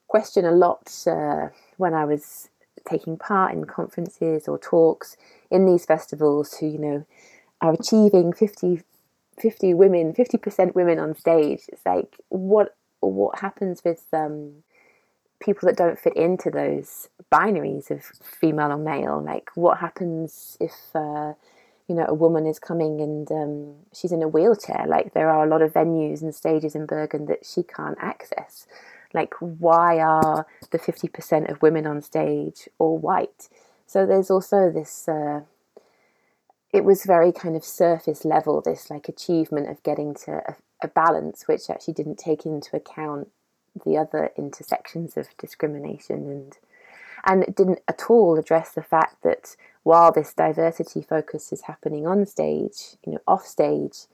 question 0.07 0.45
a 0.45 0.51
lot 0.51 0.91
uh, 1.07 1.49
when 1.77 1.93
I 1.93 2.05
was 2.05 2.49
taking 2.87 3.17
part 3.17 3.53
in 3.53 3.65
conferences 3.65 4.47
or 4.47 4.57
talks 4.57 5.17
in 5.49 5.65
these 5.65 5.85
festivals 5.85 6.57
who, 6.57 6.67
you 6.67 6.77
know, 6.77 7.05
are 7.61 7.73
achieving 7.73 8.33
50 8.33 8.81
50 9.39 9.73
women 9.73 10.13
50% 10.13 10.75
women 10.75 10.97
on 10.97 11.13
stage 11.15 11.63
it's 11.67 11.85
like 11.85 12.15
what 12.29 12.75
what 13.01 13.39
happens 13.39 13.81
with 13.83 14.05
um, 14.13 14.63
people 15.45 15.67
that 15.67 15.77
don't 15.77 15.99
fit 15.99 16.15
into 16.15 16.49
those 16.49 17.07
binaries 17.31 17.91
of 17.91 18.03
female 18.21 18.71
or 18.71 18.77
male 18.77 19.21
like 19.23 19.49
what 19.55 19.77
happens 19.77 20.57
if 20.59 20.73
uh, 20.95 21.33
you 21.87 21.95
know 21.95 22.05
a 22.07 22.13
woman 22.13 22.47
is 22.47 22.59
coming 22.59 22.99
and 22.99 23.31
um, 23.31 23.75
she's 23.93 24.11
in 24.11 24.23
a 24.23 24.27
wheelchair? 24.27 24.85
Like 24.87 25.13
there 25.13 25.29
are 25.29 25.45
a 25.45 25.49
lot 25.49 25.61
of 25.61 25.73
venues 25.73 26.21
and 26.21 26.33
stages 26.33 26.75
in 26.75 26.85
bergen 26.85 27.25
that 27.27 27.45
she 27.45 27.63
can't 27.63 27.97
access. 28.01 28.65
Like 29.13 29.33
why 29.39 29.99
are 29.99 30.45
the 30.71 30.79
50% 30.79 31.49
of 31.49 31.61
women 31.61 31.85
on 31.87 32.01
stage 32.01 32.67
all 32.79 32.97
white? 32.97 33.47
So 33.85 34.05
there's 34.05 34.31
also 34.31 34.71
this 34.71 35.07
uh, 35.07 35.41
it 36.73 36.83
was 36.83 37.05
very 37.05 37.31
kind 37.31 37.55
of 37.55 37.63
surface 37.63 38.25
level, 38.25 38.61
this 38.61 38.89
like 38.89 39.07
achievement 39.07 39.69
of 39.69 39.81
getting 39.83 40.13
to 40.25 40.41
a, 40.49 40.55
a 40.83 40.87
balance, 40.87 41.47
which 41.47 41.69
actually 41.69 41.93
didn't 41.93 42.17
take 42.17 42.45
into 42.45 42.75
account 42.75 43.29
the 43.83 43.97
other 43.97 44.31
intersections 44.37 45.17
of 45.17 45.27
discrimination 45.37 46.29
and 46.29 46.57
and 47.27 47.43
it 47.43 47.55
didn't 47.55 47.79
at 47.87 48.03
all 48.09 48.37
address 48.37 48.71
the 48.71 48.83
fact 48.83 49.23
that 49.23 49.55
while 49.81 50.11
this 50.11 50.33
diversity 50.33 51.01
focus 51.01 51.51
is 51.51 51.61
happening 51.61 52.05
on 52.05 52.25
stage, 52.25 52.97
you 53.05 53.13
know, 53.13 53.21
off 53.27 53.45
stage, 53.45 54.05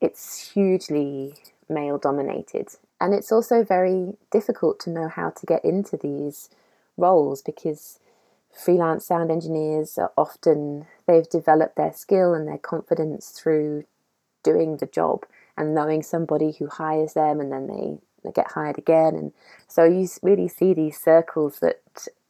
it's 0.00 0.52
hugely 0.52 1.34
male 1.68 1.98
dominated. 1.98 2.68
And 3.00 3.14
it's 3.14 3.32
also 3.32 3.62
very 3.62 4.14
difficult 4.30 4.80
to 4.80 4.90
know 4.90 5.08
how 5.08 5.30
to 5.30 5.46
get 5.46 5.64
into 5.64 5.96
these 5.96 6.50
roles 6.96 7.40
because 7.40 7.98
freelance 8.52 9.06
sound 9.06 9.30
engineers 9.30 9.96
are 9.96 10.12
often 10.18 10.86
they've 11.06 11.28
developed 11.28 11.76
their 11.76 11.92
skill 11.92 12.34
and 12.34 12.48
their 12.48 12.58
confidence 12.58 13.30
through 13.30 13.84
doing 14.42 14.78
the 14.78 14.86
job 14.86 15.24
and 15.56 15.74
knowing 15.74 16.02
somebody 16.02 16.52
who 16.58 16.66
hires 16.66 17.14
them 17.14 17.40
and 17.40 17.52
then 17.52 17.66
they, 17.68 17.98
they 18.24 18.32
get 18.32 18.52
hired 18.52 18.78
again 18.78 19.14
and 19.14 19.32
so 19.68 19.84
you 19.84 20.08
really 20.22 20.48
see 20.48 20.74
these 20.74 20.98
circles 20.98 21.60
that 21.60 21.80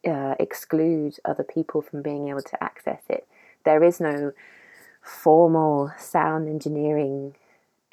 uh, 0.07 0.35
exclude 0.39 1.17
other 1.25 1.43
people 1.43 1.81
from 1.81 2.01
being 2.01 2.27
able 2.29 2.41
to 2.41 2.61
access 2.63 3.01
it 3.09 3.27
there 3.65 3.83
is 3.83 3.99
no 3.99 4.31
formal 5.01 5.91
sound 5.97 6.47
engineering 6.47 7.35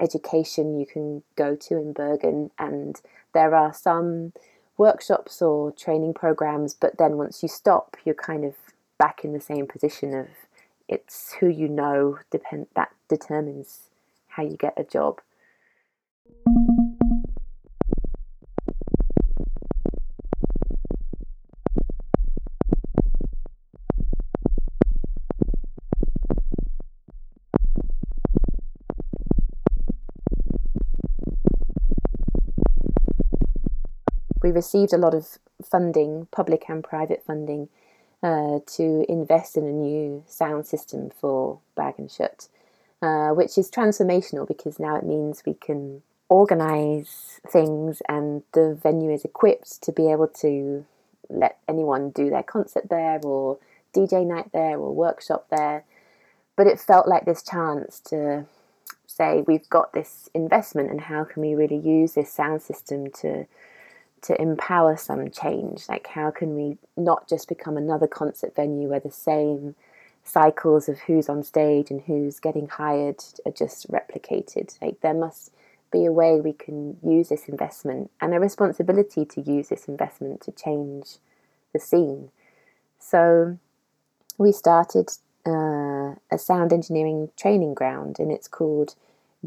education 0.00 0.78
you 0.78 0.86
can 0.86 1.22
go 1.36 1.56
to 1.56 1.76
in 1.76 1.92
Bergen 1.92 2.50
and 2.58 3.00
there 3.34 3.54
are 3.54 3.72
some 3.72 4.32
workshops 4.76 5.42
or 5.42 5.72
training 5.72 6.14
programs, 6.14 6.72
but 6.72 6.98
then 6.98 7.16
once 7.16 7.42
you 7.42 7.48
stop, 7.48 7.96
you're 8.04 8.14
kind 8.14 8.44
of 8.44 8.54
back 8.96 9.24
in 9.24 9.32
the 9.32 9.40
same 9.40 9.66
position 9.66 10.14
of 10.14 10.28
it's 10.88 11.34
who 11.40 11.48
you 11.48 11.68
know 11.68 12.18
depend 12.30 12.66
that 12.74 12.90
determines 13.08 13.90
how 14.28 14.42
you 14.42 14.56
get 14.56 14.74
a 14.76 14.84
job. 14.84 15.20
Received 34.58 34.92
a 34.92 34.98
lot 34.98 35.14
of 35.14 35.38
funding, 35.62 36.26
public 36.32 36.64
and 36.68 36.82
private 36.82 37.22
funding, 37.24 37.68
uh, 38.24 38.58
to 38.66 39.06
invest 39.08 39.56
in 39.56 39.64
a 39.64 39.70
new 39.70 40.24
sound 40.26 40.66
system 40.66 41.10
for 41.10 41.60
Bergen 41.76 42.08
Kjøtt, 42.08 42.48
uh, 43.00 43.30
which 43.34 43.56
is 43.56 43.70
transformational 43.70 44.48
because 44.48 44.80
now 44.80 44.96
it 44.96 45.04
means 45.04 45.44
we 45.46 45.54
can 45.54 46.02
organize 46.28 47.38
things 47.46 48.02
and 48.08 48.42
the 48.52 48.76
venue 48.82 49.12
is 49.12 49.24
equipped 49.24 49.80
to 49.80 49.92
be 49.92 50.10
able 50.10 50.26
to 50.26 50.84
let 51.30 51.58
anyone 51.68 52.10
do 52.10 52.28
their 52.28 52.42
concert 52.42 52.88
there 52.90 53.20
or 53.22 53.58
DJ 53.94 54.26
night 54.26 54.50
there 54.52 54.76
or 54.76 54.92
workshop 54.92 55.46
there. 55.50 55.84
But 56.56 56.66
it 56.66 56.80
felt 56.80 57.06
like 57.06 57.26
this 57.26 57.44
chance 57.44 58.00
to 58.10 58.46
say 59.06 59.44
we've 59.46 59.70
got 59.70 59.92
this 59.92 60.28
investment 60.34 60.90
and 60.90 61.02
how 61.02 61.22
can 61.22 61.42
we 61.42 61.54
really 61.54 61.78
use 61.78 62.14
this 62.14 62.32
sound 62.32 62.60
system 62.60 63.08
to 63.22 63.46
to 64.22 64.40
empower 64.40 64.96
some 64.96 65.30
change. 65.30 65.88
Like, 65.88 66.08
how 66.08 66.30
can 66.30 66.54
we 66.54 66.78
not 66.96 67.28
just 67.28 67.48
become 67.48 67.76
another 67.76 68.06
concert 68.06 68.54
venue 68.54 68.88
where 68.88 69.00
the 69.00 69.10
same 69.10 69.74
cycles 70.24 70.88
of 70.88 70.98
who's 71.00 71.28
on 71.28 71.42
stage 71.42 71.90
and 71.90 72.02
who's 72.02 72.40
getting 72.40 72.68
hired 72.68 73.22
are 73.46 73.52
just 73.52 73.90
replicated? 73.90 74.76
Like, 74.82 75.00
there 75.00 75.14
must 75.14 75.52
be 75.90 76.04
a 76.04 76.12
way 76.12 76.40
we 76.40 76.52
can 76.52 76.98
use 77.02 77.30
this 77.30 77.48
investment 77.48 78.10
and 78.20 78.34
a 78.34 78.40
responsibility 78.40 79.24
to 79.24 79.40
use 79.40 79.68
this 79.68 79.88
investment 79.88 80.42
to 80.42 80.52
change 80.52 81.16
the 81.72 81.78
scene. 81.78 82.30
So, 82.98 83.58
we 84.36 84.52
started 84.52 85.10
uh, 85.46 86.14
a 86.30 86.38
sound 86.38 86.72
engineering 86.72 87.30
training 87.36 87.74
ground, 87.74 88.18
and 88.18 88.30
it's 88.30 88.48
called 88.48 88.94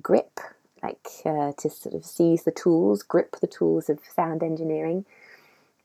GRIP, 0.02 0.40
like 0.84 1.08
uh, 1.26 1.52
to 1.58 1.70
sort 1.70 1.96
of 1.96 2.06
seize 2.06 2.44
the 2.44 2.52
tools, 2.52 3.04
grip 3.04 3.38
the 3.40 3.48
tools 3.48 3.90
of 3.90 4.00
sound 4.16 4.44
engineering. 4.44 5.06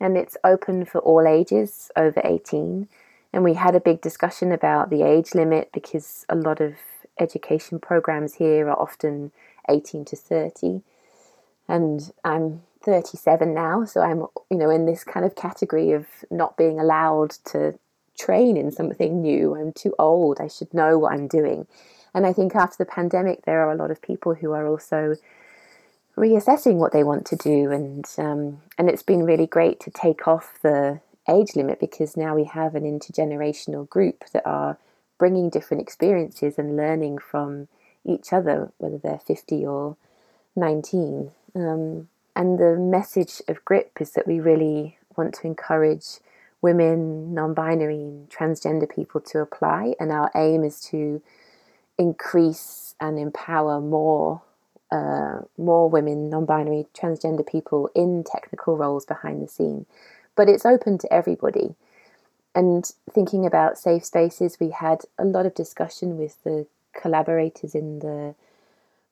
And 0.00 0.16
it's 0.16 0.36
open 0.44 0.84
for 0.84 1.00
all 1.00 1.26
ages 1.26 1.90
over 1.96 2.20
18. 2.24 2.88
And 3.32 3.44
we 3.44 3.54
had 3.54 3.74
a 3.74 3.80
big 3.80 4.00
discussion 4.00 4.52
about 4.52 4.90
the 4.90 5.02
age 5.02 5.34
limit 5.34 5.70
because 5.72 6.24
a 6.28 6.34
lot 6.34 6.60
of 6.60 6.74
education 7.18 7.78
programs 7.78 8.34
here 8.34 8.68
are 8.68 8.78
often 8.78 9.32
18 9.68 10.04
to 10.06 10.16
30. 10.16 10.82
And 11.68 12.12
I'm 12.24 12.62
37 12.82 13.52
now, 13.52 13.84
so 13.84 14.00
I'm, 14.00 14.26
you 14.50 14.56
know, 14.56 14.70
in 14.70 14.86
this 14.86 15.02
kind 15.02 15.26
of 15.26 15.34
category 15.34 15.92
of 15.92 16.06
not 16.30 16.56
being 16.56 16.78
allowed 16.78 17.30
to 17.46 17.78
train 18.18 18.56
in 18.56 18.70
something 18.70 19.20
new. 19.20 19.56
I'm 19.56 19.72
too 19.72 19.94
old. 19.98 20.40
I 20.40 20.48
should 20.48 20.72
know 20.72 20.98
what 20.98 21.12
I'm 21.12 21.26
doing. 21.26 21.66
And 22.16 22.26
I 22.26 22.32
think 22.32 22.56
after 22.56 22.78
the 22.78 22.90
pandemic, 22.90 23.42
there 23.42 23.60
are 23.60 23.70
a 23.70 23.76
lot 23.76 23.90
of 23.90 24.00
people 24.00 24.32
who 24.32 24.52
are 24.52 24.66
also 24.66 25.16
reassessing 26.16 26.76
what 26.76 26.92
they 26.92 27.04
want 27.04 27.26
to 27.26 27.36
do, 27.36 27.70
and 27.70 28.06
um, 28.16 28.62
and 28.78 28.88
it's 28.88 29.02
been 29.02 29.22
really 29.24 29.46
great 29.46 29.80
to 29.80 29.90
take 29.90 30.26
off 30.26 30.58
the 30.62 31.00
age 31.28 31.54
limit 31.54 31.78
because 31.78 32.16
now 32.16 32.34
we 32.34 32.44
have 32.44 32.74
an 32.74 32.84
intergenerational 32.84 33.86
group 33.90 34.24
that 34.32 34.46
are 34.46 34.78
bringing 35.18 35.50
different 35.50 35.82
experiences 35.82 36.58
and 36.58 36.74
learning 36.74 37.18
from 37.18 37.68
each 38.06 38.32
other, 38.32 38.72
whether 38.78 38.96
they're 38.96 39.18
50 39.18 39.66
or 39.66 39.98
19. 40.56 41.32
Um, 41.54 42.08
and 42.34 42.58
the 42.58 42.76
message 42.76 43.42
of 43.46 43.62
GRIP 43.66 43.98
is 44.00 44.12
that 44.12 44.26
we 44.26 44.40
really 44.40 44.96
want 45.18 45.34
to 45.34 45.46
encourage 45.46 46.20
women, 46.62 47.34
non 47.34 47.52
binary, 47.52 48.00
and 48.00 48.30
transgender 48.30 48.88
people 48.88 49.20
to 49.20 49.40
apply. 49.40 49.94
And 50.00 50.10
our 50.10 50.30
aim 50.34 50.64
is 50.64 50.80
to 50.92 51.20
increase 51.98 52.94
and 53.00 53.18
empower 53.18 53.80
more 53.80 54.42
uh, 54.92 55.40
more 55.58 55.90
women, 55.90 56.30
non-binary, 56.30 56.86
transgender 56.96 57.44
people 57.44 57.90
in 57.94 58.22
technical 58.22 58.76
roles 58.76 59.04
behind 59.04 59.42
the 59.42 59.48
scene. 59.48 59.84
But 60.36 60.48
it's 60.48 60.64
open 60.64 60.98
to 60.98 61.12
everybody. 61.12 61.74
And 62.54 62.88
thinking 63.10 63.44
about 63.44 63.78
safe 63.78 64.04
spaces, 64.04 64.58
we 64.60 64.70
had 64.70 65.00
a 65.18 65.24
lot 65.24 65.44
of 65.44 65.54
discussion 65.54 66.16
with 66.16 66.42
the 66.44 66.68
collaborators 66.94 67.74
in 67.74 67.98
the 67.98 68.36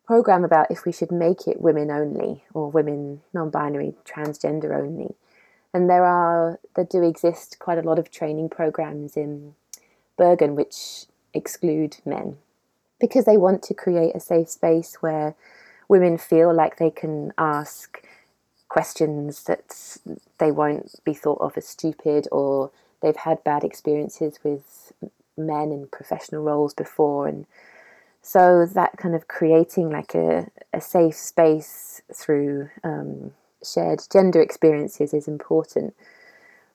program 0.06 0.44
about 0.44 0.70
if 0.70 0.84
we 0.84 0.92
should 0.92 1.10
make 1.10 1.46
it 1.46 1.60
women 1.60 1.90
only 1.90 2.44
or 2.52 2.70
women 2.70 3.20
non-binary 3.32 3.94
transgender 4.04 4.76
only 4.76 5.14
and 5.72 5.88
there 5.88 6.04
are 6.04 6.60
there 6.76 6.84
do 6.84 7.02
exist 7.02 7.58
quite 7.58 7.78
a 7.78 7.82
lot 7.82 7.98
of 7.98 8.10
training 8.10 8.48
programs 8.48 9.16
in 9.16 9.54
Bergen 10.16 10.54
which 10.54 11.06
exclude 11.32 11.96
men 12.04 12.36
because 13.04 13.26
they 13.26 13.36
want 13.36 13.62
to 13.62 13.74
create 13.74 14.16
a 14.16 14.20
safe 14.20 14.48
space 14.48 14.96
where 15.00 15.34
women 15.88 16.16
feel 16.16 16.54
like 16.54 16.78
they 16.78 16.90
can 16.90 17.34
ask 17.36 18.02
questions 18.68 19.44
that 19.44 19.98
they 20.38 20.50
won't 20.50 21.04
be 21.04 21.12
thought 21.12 21.40
of 21.42 21.54
as 21.58 21.68
stupid 21.68 22.26
or 22.32 22.70
they've 23.02 23.16
had 23.16 23.44
bad 23.44 23.62
experiences 23.62 24.38
with 24.42 24.90
men 25.36 25.70
in 25.70 25.86
professional 25.92 26.42
roles 26.42 26.72
before. 26.72 27.28
And 27.28 27.44
so 28.22 28.64
that 28.64 28.96
kind 28.96 29.14
of 29.14 29.28
creating 29.28 29.90
like 29.90 30.14
a, 30.14 30.48
a 30.72 30.80
safe 30.80 31.14
space 31.14 32.00
through 32.10 32.70
um, 32.82 33.32
shared 33.62 34.00
gender 34.10 34.40
experiences 34.40 35.12
is 35.12 35.28
important 35.28 35.94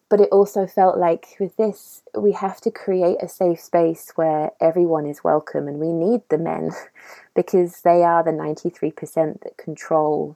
but 0.10 0.20
it 0.20 0.30
also 0.32 0.66
felt 0.66 0.98
like 0.98 1.38
with 1.40 1.56
this, 1.56 2.02
we 2.18 2.32
have 2.32 2.60
to 2.62 2.72
create 2.72 3.18
a 3.22 3.30
safe 3.30 3.60
space 3.60 4.12
where 4.16 4.52
everyone 4.60 5.06
is 5.06 5.24
welcome, 5.24 5.68
and 5.68 5.80
we 5.80 5.94
need 5.94 6.22
the 6.30 6.38
men 6.38 6.72
because 7.36 7.82
they 7.82 8.04
are 8.04 8.24
the 8.24 8.32
93% 8.32 9.42
that 9.42 9.58
control 9.58 10.36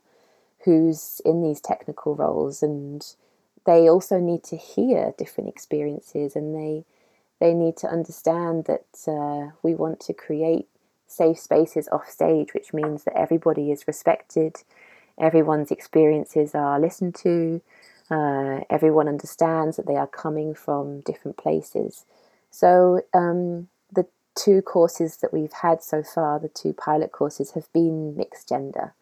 who's 0.64 1.22
in 1.26 1.42
these 1.42 1.60
technical 1.60 2.16
roles, 2.16 2.62
and 2.62 3.16
they 3.66 3.90
also 3.90 4.20
need 4.20 4.44
to 4.44 4.58
hear 4.58 5.14
different 5.18 5.50
experiences, 5.50 6.36
and 6.36 6.56
they 6.56 6.86
they 7.40 7.54
need 7.54 7.76
to 7.76 7.88
understand 7.88 8.66
that 8.66 8.86
uh, 9.06 9.52
we 9.64 9.76
want 9.76 10.00
to 10.00 10.14
create 10.14 10.68
safe 11.08 11.38
spaces 11.40 11.90
off 11.92 12.08
stage, 12.08 12.54
which 12.54 12.74
means 12.74 13.04
that 13.04 13.18
everybody 13.18 13.72
is 13.72 13.88
respected, 13.88 14.56
everyone's 15.20 15.72
experiences 15.72 16.56
are 16.56 16.80
listened 16.80 17.16
to, 17.16 17.62
uh, 18.14 18.64
everyone 18.70 19.08
understands 19.08 19.78
that 19.78 19.88
they 19.88 19.96
are 19.96 20.08
coming 20.08 20.54
from 20.54 21.02
different 21.02 21.36
places. 21.36 22.06
So 22.52 23.02
um, 23.14 23.68
the 23.92 24.06
two 24.36 24.62
courses 24.62 25.18
that 25.18 25.34
we've 25.34 25.54
had 25.54 25.82
so 25.82 26.04
far, 26.04 26.40
the 26.40 26.50
two 26.50 26.74
pilot 26.74 27.12
courses, 27.12 27.52
have 27.52 27.72
been 27.74 28.16
mixed 28.16 28.50
gender, 28.50 28.94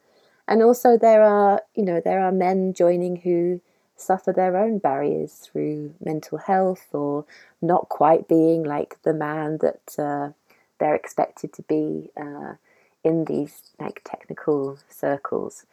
and 0.47 0.63
also 0.63 0.97
there 0.97 1.23
are 1.23 1.61
you 1.75 1.83
know 1.83 1.99
there 1.99 2.21
are 2.21 2.31
men 2.31 2.73
joining 2.73 3.17
who 3.17 3.59
suffer 3.97 4.31
their 4.31 4.55
own 4.57 4.77
barriers 4.79 5.33
through 5.33 5.93
mental 6.03 6.37
health 6.37 6.87
or 6.93 7.25
not 7.61 7.89
quite 7.89 8.27
being 8.27 8.63
like 8.63 8.97
the 9.03 9.13
man 9.13 9.59
that 9.59 9.99
uh, 9.99 10.31
they're 10.79 10.95
expected 10.95 11.53
to 11.53 11.61
be 11.63 12.09
uh, 12.17 12.53
in 13.03 13.25
these 13.25 13.61
like 13.79 14.01
technical 14.03 14.79
circles. 14.89 15.65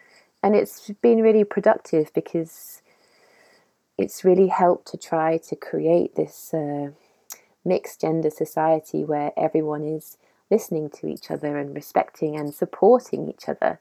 And 0.42 0.54
it's 0.54 0.90
been 1.00 1.22
really 1.22 1.44
productive 1.44 2.12
because 2.12 2.82
it's 3.98 4.24
really 4.24 4.46
helped 4.46 4.86
to 4.88 4.96
try 4.96 5.36
to 5.36 5.56
create 5.56 6.14
this 6.14 6.54
uh, 6.54 6.90
mixed 7.64 8.00
gender 8.00 8.30
society 8.30 9.04
where 9.04 9.32
everyone 9.36 9.84
is 9.84 10.16
listening 10.50 10.88
to 10.88 11.08
each 11.08 11.30
other 11.30 11.58
and 11.58 11.74
respecting 11.74 12.36
and 12.36 12.54
supporting 12.54 13.28
each 13.28 13.48
other. 13.48 13.78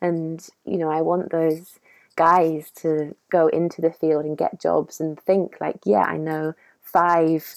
And, 0.00 0.46
you 0.64 0.78
know, 0.78 0.90
I 0.90 1.02
want 1.02 1.30
those 1.30 1.78
guys 2.14 2.70
to 2.76 3.14
go 3.30 3.48
into 3.48 3.82
the 3.82 3.92
field 3.92 4.24
and 4.24 4.38
get 4.38 4.60
jobs 4.60 5.00
and 5.00 5.20
think 5.20 5.56
like, 5.60 5.80
yeah, 5.84 6.04
I 6.04 6.16
know 6.16 6.54
five 6.80 7.56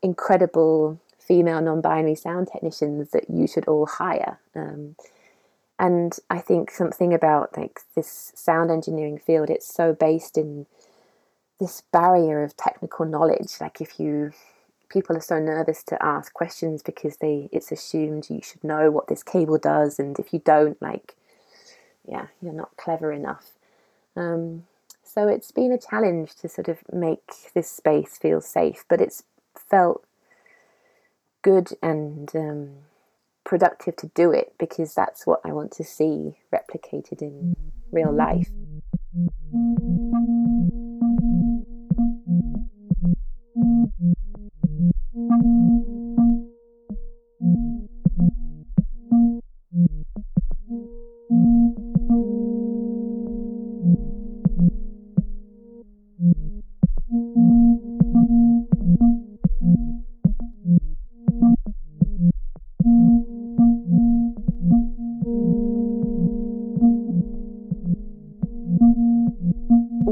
incredible 0.00 1.00
female 1.18 1.60
non-binary 1.60 2.14
sound 2.14 2.48
technicians 2.50 3.10
that 3.10 3.28
you 3.28 3.46
should 3.46 3.66
all 3.66 3.84
hire. 3.84 4.38
Um, 4.54 4.96
and 5.78 6.16
I 6.30 6.38
think 6.38 6.70
something 6.70 7.12
about 7.12 7.56
like 7.56 7.80
this 7.94 8.32
sound 8.34 8.70
engineering 8.70 9.18
field, 9.18 9.50
it's 9.50 9.72
so 9.72 9.92
based 9.92 10.38
in 10.38 10.66
this 11.60 11.82
barrier 11.92 12.42
of 12.42 12.56
technical 12.56 13.04
knowledge. 13.04 13.60
Like 13.60 13.80
if 13.80 13.98
you 13.98 14.32
people 14.88 15.16
are 15.16 15.20
so 15.20 15.38
nervous 15.38 15.82
to 15.82 16.02
ask 16.02 16.32
questions 16.32 16.82
because 16.82 17.18
they 17.18 17.48
it's 17.52 17.70
assumed 17.70 18.30
you 18.30 18.40
should 18.42 18.64
know 18.64 18.90
what 18.90 19.08
this 19.08 19.22
cable 19.22 19.58
does 19.58 19.98
and 19.98 20.18
if 20.18 20.32
you 20.32 20.38
don't 20.38 20.80
like 20.80 21.14
yeah 22.06 22.28
you're 22.40 22.54
not 22.54 22.74
clever 22.78 23.12
enough 23.12 23.50
um, 24.16 24.64
so 25.04 25.28
it's 25.28 25.52
been 25.52 25.72
a 25.72 25.78
challenge 25.78 26.34
to 26.36 26.48
sort 26.48 26.68
of 26.68 26.78
make 26.92 27.52
this 27.54 27.70
space 27.70 28.18
feel 28.18 28.40
safe, 28.40 28.84
but 28.88 29.00
it's 29.00 29.22
felt 29.56 30.04
good 31.40 31.70
and 31.82 32.30
um, 32.34 32.70
productive 33.44 33.96
to 33.96 34.08
do 34.14 34.32
it 34.32 34.52
because 34.58 34.94
that's 34.94 35.26
what 35.26 35.40
I 35.44 35.52
want 35.52 35.72
to 35.72 35.84
see 35.84 36.36
replicated 36.52 37.22
in 37.22 37.56
real 37.90 38.12
life. 38.12 38.50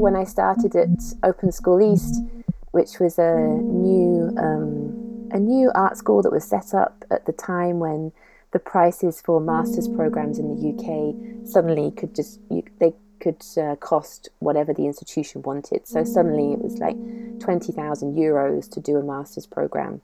When 0.07 0.15
I 0.15 0.23
started 0.23 0.75
at 0.75 0.89
Open 1.23 1.51
School 1.51 1.81
East, 1.81 2.23
which 2.71 2.99
was 2.99 3.17
a 3.19 3.35
new 3.35 4.31
um, 4.37 4.76
a 5.37 5.39
new 5.39 5.71
art 5.75 5.95
school 5.95 6.23
that 6.23 6.31
was 6.31 6.43
set 6.43 6.73
up 6.73 7.05
at 7.11 7.25
the 7.27 7.31
time 7.31 7.79
when 7.79 8.11
the 8.51 8.59
prices 8.59 9.21
for 9.21 9.39
masters 9.39 9.87
programs 9.87 10.39
in 10.39 10.47
the 10.49 10.59
UK 10.73 11.47
suddenly 11.47 11.91
could 11.91 12.15
just 12.15 12.39
you, 12.49 12.63
they 12.79 12.93
could 13.19 13.43
uh, 13.55 13.75
cost 13.75 14.29
whatever 14.39 14.73
the 14.73 14.85
institution 14.85 15.43
wanted. 15.43 15.87
So 15.87 16.03
suddenly 16.03 16.53
it 16.53 16.59
was 16.59 16.79
like 16.79 16.97
twenty 17.39 17.71
thousand 17.71 18.15
euros 18.15 18.69
to 18.71 18.79
do 18.79 18.97
a 18.97 19.03
masters 19.03 19.45
program. 19.45 20.01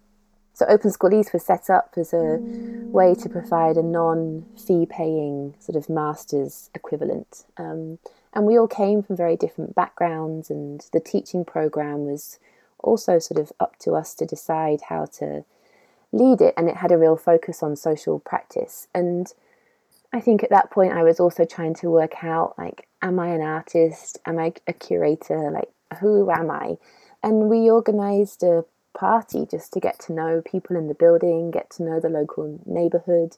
So 0.53 0.67
Open 0.67 0.91
School 0.91 1.19
East 1.19 1.33
was 1.33 1.43
set 1.43 1.67
up 1.67 1.95
as 1.97 2.13
a 2.13 2.37
way 2.39 3.15
to 3.15 3.27
provide 3.27 3.75
a 3.75 3.81
non-fee 3.81 4.85
paying 4.85 5.55
sort 5.57 5.75
of 5.75 5.89
masters 5.89 6.69
equivalent. 6.75 7.45
Um, 7.57 7.97
and 8.33 8.45
we 8.45 8.59
all 8.59 8.67
came 8.67 9.01
from 9.01 9.17
very 9.17 9.35
different 9.35 9.73
backgrounds, 9.73 10.51
and 10.51 10.85
the 10.93 10.99
teaching 10.99 11.43
program 11.43 12.05
was 12.05 12.37
also 12.83 13.19
sort 13.19 13.39
of 13.39 13.51
up 13.59 13.77
to 13.79 13.93
us 13.93 14.13
to 14.15 14.25
decide 14.25 14.81
how 14.89 15.05
to 15.19 15.43
lead 16.11 16.41
it. 16.41 16.53
And 16.55 16.69
it 16.69 16.77
had 16.77 16.91
a 16.91 16.97
real 16.97 17.17
focus 17.17 17.63
on 17.63 17.75
social 17.75 18.19
practice. 18.19 18.87
And 18.93 19.27
I 20.13 20.19
think 20.19 20.43
at 20.43 20.51
that 20.51 20.69
point, 20.69 20.93
I 20.93 21.03
was 21.03 21.19
also 21.19 21.45
trying 21.45 21.73
to 21.75 21.89
work 21.89 22.23
out 22.23 22.55
like, 22.57 22.87
am 23.01 23.19
I 23.19 23.29
an 23.29 23.41
artist? 23.41 24.19
Am 24.25 24.37
I 24.37 24.53
a 24.67 24.73
curator? 24.73 25.49
Like, 25.51 25.69
who 25.99 26.29
am 26.29 26.51
I? 26.51 26.77
And 27.23 27.49
we 27.49 27.69
organized 27.69 28.43
a 28.43 28.65
party 28.93 29.47
just 29.49 29.73
to 29.73 29.79
get 29.79 29.99
to 30.01 30.13
know 30.13 30.41
people 30.45 30.75
in 30.75 30.87
the 30.87 30.93
building, 30.93 31.49
get 31.49 31.71
to 31.71 31.83
know 31.83 31.99
the 31.99 32.09
local 32.09 32.59
neighborhood, 32.65 33.37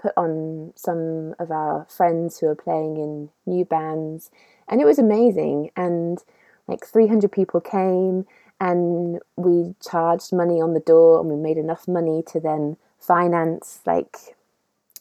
put 0.00 0.12
on 0.16 0.72
some 0.74 1.34
of 1.38 1.50
our 1.50 1.86
friends 1.88 2.38
who 2.38 2.46
are 2.48 2.54
playing 2.54 2.96
in 2.96 3.30
new 3.46 3.64
bands, 3.64 4.30
and 4.68 4.80
it 4.80 4.84
was 4.84 4.98
amazing. 4.98 5.70
And 5.76 6.18
like 6.66 6.84
300 6.84 7.30
people 7.30 7.60
came, 7.60 8.26
and 8.60 9.20
we 9.36 9.74
charged 9.80 10.32
money 10.32 10.60
on 10.60 10.74
the 10.74 10.80
door, 10.80 11.20
and 11.20 11.28
we 11.28 11.36
made 11.36 11.58
enough 11.58 11.86
money 11.86 12.22
to 12.28 12.40
then 12.40 12.76
finance 12.98 13.80
like 13.86 14.36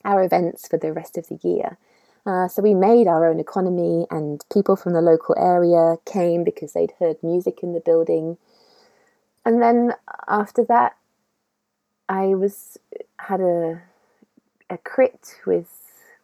our 0.06 0.24
events 0.24 0.68
for 0.68 0.78
the 0.78 0.94
rest 0.94 1.18
of 1.18 1.28
the 1.28 1.40
year. 1.42 1.78
Uh, 2.26 2.48
so 2.48 2.62
we 2.62 2.74
made 2.74 3.08
our 3.08 3.26
own 3.26 3.40
economy, 3.40 4.06
and 4.12 4.44
people 4.52 4.76
from 4.76 4.94
the 4.94 5.02
local 5.02 5.36
area 5.38 5.96
came 6.06 6.44
because 6.44 6.74
they'd 6.74 6.94
heard 7.00 7.18
music 7.24 7.64
in 7.64 7.74
the 7.74 7.80
building. 7.80 8.38
And 9.46 9.62
then 9.62 9.94
after 10.28 10.64
that, 10.66 10.98
I 12.10 12.36
was 12.36 12.78
had 13.20 13.42
a 13.42 13.82
a 14.70 14.78
crit 14.78 15.36
with 15.46 15.70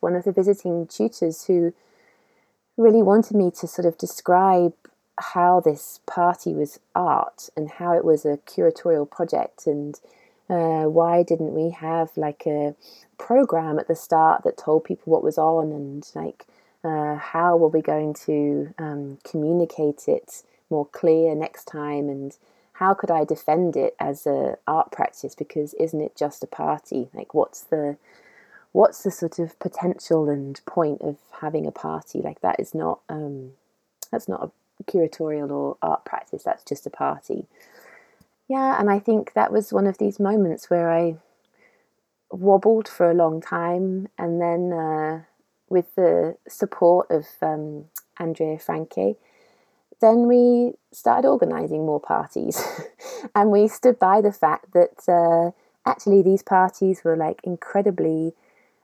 one 0.01 0.15
of 0.15 0.25
the 0.25 0.31
visiting 0.31 0.85
tutors 0.87 1.45
who 1.45 1.73
really 2.75 3.01
wanted 3.01 3.37
me 3.37 3.49
to 3.51 3.67
sort 3.67 3.85
of 3.85 3.97
describe 3.97 4.73
how 5.33 5.59
this 5.59 5.99
party 6.05 6.53
was 6.53 6.79
art 6.95 7.49
and 7.55 7.69
how 7.69 7.93
it 7.93 8.03
was 8.03 8.25
a 8.25 8.39
curatorial 8.45 9.09
project 9.09 9.65
and 9.65 9.99
uh, 10.49 10.83
why 10.83 11.23
didn't 11.23 11.53
we 11.53 11.69
have 11.71 12.09
like 12.17 12.43
a 12.45 12.75
program 13.17 13.79
at 13.79 13.87
the 13.87 13.95
start 13.95 14.43
that 14.43 14.57
told 14.57 14.83
people 14.83 15.11
what 15.11 15.23
was 15.23 15.37
on 15.37 15.71
and 15.71 16.11
like 16.13 16.45
uh, 16.83 17.15
how 17.15 17.55
were 17.55 17.69
we 17.69 17.81
going 17.81 18.13
to 18.13 18.73
um, 18.77 19.17
communicate 19.23 20.07
it 20.07 20.43
more 20.69 20.85
clear 20.87 21.33
next 21.33 21.65
time 21.65 22.09
and 22.09 22.37
how 22.73 22.93
could 22.93 23.11
I 23.11 23.23
defend 23.23 23.77
it 23.77 23.95
as 23.99 24.25
a 24.25 24.57
art 24.67 24.91
practice? 24.91 25.35
Because 25.35 25.73
isn't 25.75 26.01
it 26.01 26.15
just 26.15 26.43
a 26.43 26.47
party? 26.47 27.09
Like 27.13 27.33
what's 27.33 27.61
the 27.61 27.97
what's 28.71 29.03
the 29.03 29.11
sort 29.11 29.37
of 29.39 29.57
potential 29.59 30.27
and 30.29 30.59
point 30.65 31.01
of 31.01 31.17
having 31.39 31.67
a 31.67 31.71
party? 31.71 32.21
Like 32.21 32.41
that 32.41 32.59
is 32.59 32.73
not 32.73 32.99
um, 33.07 33.51
that's 34.11 34.27
not 34.27 34.43
a 34.43 34.51
curatorial 34.87 35.49
or 35.51 35.77
art 35.81 36.05
practice 36.05 36.43
that's 36.43 36.63
just 36.63 36.85
a 36.85 36.89
party. 36.89 37.45
Yeah 38.47 38.79
and 38.79 38.89
i 38.89 38.99
think 38.99 39.33
that 39.33 39.51
was 39.51 39.73
one 39.73 39.87
of 39.87 39.97
these 39.97 40.19
moments 40.19 40.69
where 40.69 40.91
i 40.91 41.15
wobbled 42.29 42.87
for 42.87 43.09
a 43.09 43.13
long 43.13 43.41
time 43.41 44.07
and 44.17 44.41
then 44.41 44.73
uh, 44.73 45.21
with 45.69 45.93
the 45.95 46.35
support 46.47 47.09
of 47.11 47.25
um, 47.41 47.85
Andrea 48.19 48.57
Francke 48.57 49.15
then 50.03 50.27
we 50.27 50.73
started 50.91 51.27
organizing 51.27 51.85
more 51.85 51.99
parties. 51.99 52.61
And 53.35 53.51
we 53.51 53.69
stood 53.69 53.99
by 53.99 54.19
the 54.19 54.33
fact 54.33 54.73
that 54.73 55.07
uh, 55.07 55.51
actually 55.89 56.21
these 56.21 56.43
parties 56.43 57.03
were 57.05 57.15
like 57.15 57.39
incredibly 57.43 58.33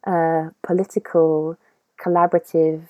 uh, 0.08 0.52
political, 0.64 1.58
collaborative, 2.02 2.84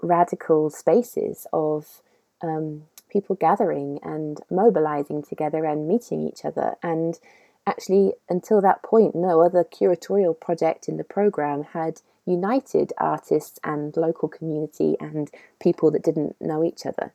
radical 0.00 0.70
spaces 0.70 1.46
of 1.52 2.02
um, 2.42 2.84
people 3.10 3.36
gathering 3.36 3.98
and 4.02 4.40
mobilizing 4.50 5.22
together 5.22 5.64
and 5.64 5.86
meeting 5.86 6.26
each 6.26 6.44
other. 6.44 6.76
And 6.82 7.18
actually, 7.66 8.14
until 8.28 8.60
that 8.60 8.82
point, 8.82 9.14
no 9.14 9.40
other 9.40 9.64
curatorial 9.64 10.38
project 10.38 10.88
in 10.88 10.96
the 10.96 11.04
program 11.04 11.62
had 11.62 12.00
united 12.24 12.92
artists 12.98 13.58
and 13.64 13.96
local 13.96 14.28
community 14.28 14.96
and 15.00 15.30
people 15.60 15.90
that 15.90 16.04
didn't 16.04 16.36
know 16.40 16.62
each 16.64 16.86
other. 16.86 17.12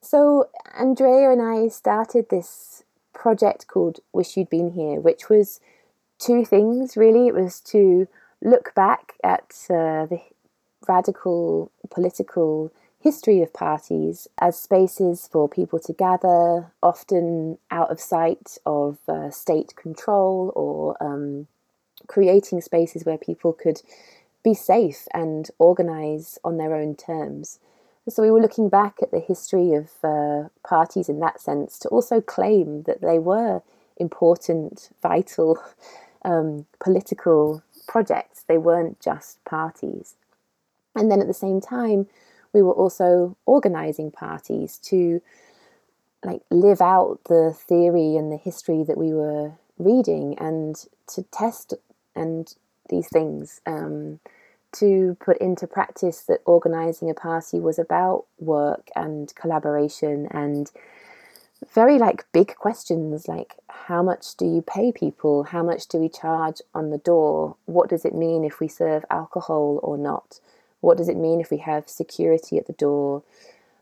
So, 0.00 0.48
Andrea 0.78 1.30
and 1.30 1.42
I 1.42 1.68
started 1.68 2.28
this 2.28 2.84
project 3.12 3.66
called 3.66 3.98
Wish 4.12 4.36
You'd 4.36 4.48
Been 4.48 4.70
Here, 4.70 5.00
which 5.00 5.28
was 5.28 5.60
two 6.18 6.44
things 6.44 6.96
really. 6.96 7.26
It 7.26 7.34
was 7.34 7.60
to 7.60 8.06
look 8.40 8.74
back 8.74 9.14
at 9.24 9.54
uh, 9.68 10.06
the 10.06 10.20
radical 10.86 11.70
political 11.90 12.72
history 13.00 13.42
of 13.42 13.52
parties 13.52 14.26
as 14.38 14.58
spaces 14.58 15.28
for 15.30 15.48
people 15.48 15.78
to 15.78 15.92
gather, 15.92 16.72
often 16.82 17.58
out 17.70 17.90
of 17.90 18.00
sight 18.00 18.58
of 18.66 18.98
uh, 19.08 19.30
state 19.30 19.74
control 19.76 20.52
or 20.56 20.96
um, 21.02 21.46
creating 22.06 22.60
spaces 22.60 23.04
where 23.04 23.18
people 23.18 23.52
could 23.52 23.82
be 24.42 24.54
safe 24.54 25.06
and 25.14 25.50
organize 25.58 26.38
on 26.44 26.56
their 26.56 26.74
own 26.74 26.94
terms. 26.96 27.60
So 28.08 28.22
we 28.22 28.30
were 28.30 28.40
looking 28.40 28.68
back 28.68 28.96
at 29.02 29.10
the 29.10 29.20
history 29.20 29.74
of 29.74 29.90
uh, 30.02 30.48
parties 30.66 31.08
in 31.08 31.20
that 31.20 31.40
sense 31.40 31.78
to 31.80 31.88
also 31.88 32.20
claim 32.20 32.84
that 32.84 33.02
they 33.02 33.18
were 33.18 33.62
important, 33.98 34.90
vital 35.02 35.62
um, 36.24 36.66
political 36.80 37.62
projects. 37.86 38.44
They 38.48 38.58
weren't 38.58 39.00
just 39.00 39.44
parties. 39.44 40.14
And 40.96 41.10
then 41.10 41.20
at 41.20 41.26
the 41.26 41.34
same 41.34 41.60
time, 41.60 42.06
we 42.52 42.62
were 42.62 42.72
also 42.72 43.36
organizing 43.46 44.10
parties 44.10 44.78
to 44.78 45.20
like 46.24 46.42
live 46.50 46.80
out 46.80 47.20
the 47.28 47.54
theory 47.56 48.16
and 48.16 48.32
the 48.32 48.36
history 48.36 48.82
that 48.82 48.98
we 48.98 49.12
were 49.12 49.52
reading 49.78 50.36
and 50.38 50.84
to 51.06 51.22
test 51.24 51.74
and 52.16 52.54
these 52.88 53.08
things 53.08 53.60
um, 53.66 54.18
to 54.72 55.16
put 55.20 55.38
into 55.38 55.66
practice 55.66 56.22
that 56.22 56.40
organizing 56.44 57.08
a 57.08 57.14
party 57.14 57.60
was 57.60 57.78
about 57.78 58.24
work 58.38 58.88
and 58.96 59.34
collaboration 59.36 60.26
and 60.30 60.70
very 61.72 61.98
like 61.98 62.24
big 62.32 62.54
questions 62.56 63.28
like 63.28 63.56
how 63.88 64.02
much 64.02 64.36
do 64.36 64.44
you 64.44 64.60
pay 64.60 64.92
people? 64.92 65.44
How 65.44 65.62
much 65.62 65.88
do 65.88 65.96
we 65.96 66.10
charge 66.10 66.60
on 66.74 66.90
the 66.90 66.98
door? 66.98 67.56
What 67.64 67.88
does 67.88 68.04
it 68.04 68.14
mean 68.14 68.44
if 68.44 68.60
we 68.60 68.68
serve 68.68 69.02
alcohol 69.10 69.80
or 69.82 69.96
not 69.96 70.40
what 70.80 70.96
does 70.96 71.08
it 71.08 71.16
mean 71.16 71.40
if 71.40 71.50
we 71.50 71.58
have 71.58 71.88
security 71.88 72.58
at 72.58 72.66
the 72.66 72.72
door? 72.72 73.22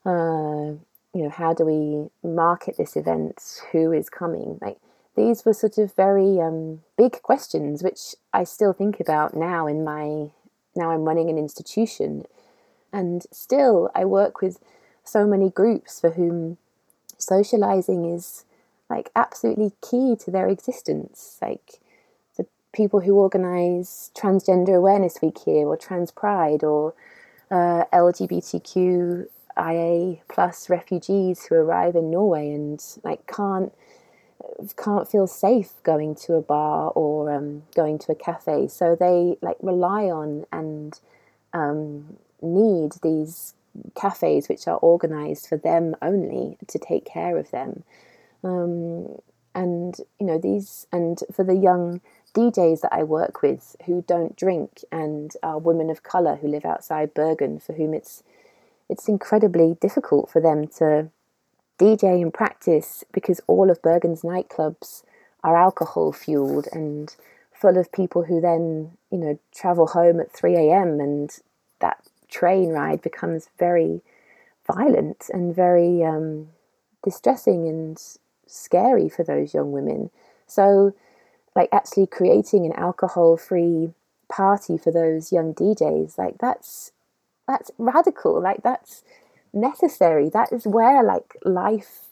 Uh, 0.04 0.78
you 1.14 1.22
know, 1.22 1.30
how 1.30 1.54
do 1.54 1.64
we 1.64 2.10
market 2.28 2.76
this 2.76 2.96
event? 2.96 3.62
Who 3.72 3.92
is 3.92 4.08
coming? 4.08 4.58
Like 4.60 4.78
these 5.16 5.44
were 5.44 5.54
sort 5.54 5.78
of 5.78 5.94
very 5.94 6.40
um, 6.40 6.82
big 6.96 7.22
questions, 7.22 7.82
which 7.82 8.14
I 8.32 8.44
still 8.44 8.72
think 8.72 9.00
about 9.00 9.34
now 9.34 9.66
in 9.66 9.82
my 9.82 10.30
now 10.74 10.90
I'm 10.90 11.04
running 11.04 11.30
an 11.30 11.38
institution, 11.38 12.24
and 12.92 13.24
still 13.32 13.90
I 13.94 14.04
work 14.04 14.42
with 14.42 14.58
so 15.04 15.26
many 15.26 15.50
groups 15.50 16.00
for 16.00 16.10
whom 16.10 16.58
socializing 17.16 18.04
is 18.04 18.44
like 18.90 19.10
absolutely 19.16 19.72
key 19.80 20.16
to 20.16 20.30
their 20.30 20.48
existence. 20.48 21.38
Like 21.40 21.80
people 22.76 23.00
who 23.00 23.14
organise 23.14 24.12
Transgender 24.14 24.76
Awareness 24.76 25.18
Week 25.22 25.38
here, 25.38 25.66
or 25.66 25.76
Trans 25.78 26.10
Pride, 26.10 26.62
or 26.62 26.94
uh, 27.50 27.84
LGBTQIA 27.92 29.30
plus 30.28 30.68
refugees 30.68 31.46
who 31.46 31.54
arrive 31.54 31.96
in 31.96 32.10
Norway 32.10 32.52
and 32.52 32.84
like 33.02 33.26
can't 33.26 33.72
can't 34.76 35.08
feel 35.08 35.26
safe 35.26 35.72
going 35.82 36.14
to 36.14 36.34
a 36.34 36.42
bar 36.42 36.90
or 36.90 37.32
um, 37.32 37.62
going 37.74 37.98
to 37.98 38.12
a 38.12 38.14
cafe. 38.14 38.68
So 38.68 38.94
they 38.94 39.38
like 39.40 39.56
rely 39.62 40.04
on 40.04 40.44
and 40.52 41.00
um, 41.52 42.18
need 42.42 42.92
these 43.02 43.54
cafes 43.94 44.48
which 44.48 44.68
are 44.68 44.78
organised 44.82 45.48
for 45.48 45.56
them 45.56 45.96
only 46.02 46.58
to 46.68 46.78
take 46.78 47.06
care 47.06 47.38
of 47.38 47.50
them. 47.50 47.82
Um, 48.44 49.16
and 49.54 49.96
you 50.20 50.26
know 50.26 50.38
these 50.38 50.86
and 50.92 51.18
for 51.34 51.42
the 51.42 51.56
young 51.56 52.02
DJs 52.36 52.82
that 52.82 52.92
I 52.92 53.02
work 53.02 53.40
with 53.40 53.76
who 53.86 54.04
don't 54.06 54.36
drink 54.36 54.84
and 54.92 55.32
are 55.42 55.58
women 55.58 55.88
of 55.88 56.02
colour 56.02 56.36
who 56.36 56.48
live 56.48 56.66
outside 56.66 57.14
Bergen, 57.14 57.58
for 57.58 57.72
whom 57.72 57.94
it's 57.94 58.22
it's 58.88 59.08
incredibly 59.08 59.76
difficult 59.80 60.30
for 60.30 60.40
them 60.40 60.68
to 60.78 61.08
DJ 61.78 62.22
and 62.22 62.32
practice 62.32 63.04
because 63.12 63.40
all 63.46 63.70
of 63.70 63.82
Bergen's 63.82 64.22
nightclubs 64.22 65.02
are 65.42 65.56
alcohol 65.56 66.12
fueled 66.12 66.68
and 66.72 67.16
full 67.52 67.78
of 67.78 67.90
people 67.90 68.24
who 68.24 68.40
then 68.40 68.92
you 69.10 69.18
know 69.18 69.38
travel 69.54 69.88
home 69.88 70.20
at 70.20 70.30
3 70.30 70.54
a.m. 70.56 71.00
and 71.00 71.38
that 71.80 72.06
train 72.28 72.68
ride 72.70 73.00
becomes 73.00 73.48
very 73.58 74.02
violent 74.66 75.30
and 75.32 75.54
very 75.54 76.04
um, 76.04 76.48
distressing 77.02 77.66
and 77.66 78.18
scary 78.46 79.08
for 79.08 79.24
those 79.24 79.54
young 79.54 79.72
women. 79.72 80.10
So 80.46 80.94
like 81.56 81.70
actually 81.72 82.06
creating 82.06 82.66
an 82.66 82.72
alcohol 82.74 83.36
free 83.36 83.94
party 84.28 84.76
for 84.76 84.92
those 84.92 85.32
young 85.32 85.54
DJs, 85.54 86.18
like 86.18 86.36
that's 86.38 86.92
that's 87.48 87.70
radical. 87.78 88.40
Like 88.40 88.62
that's 88.62 89.02
necessary. 89.52 90.28
That 90.28 90.52
is 90.52 90.66
where 90.66 91.02
like 91.02 91.36
life 91.44 92.08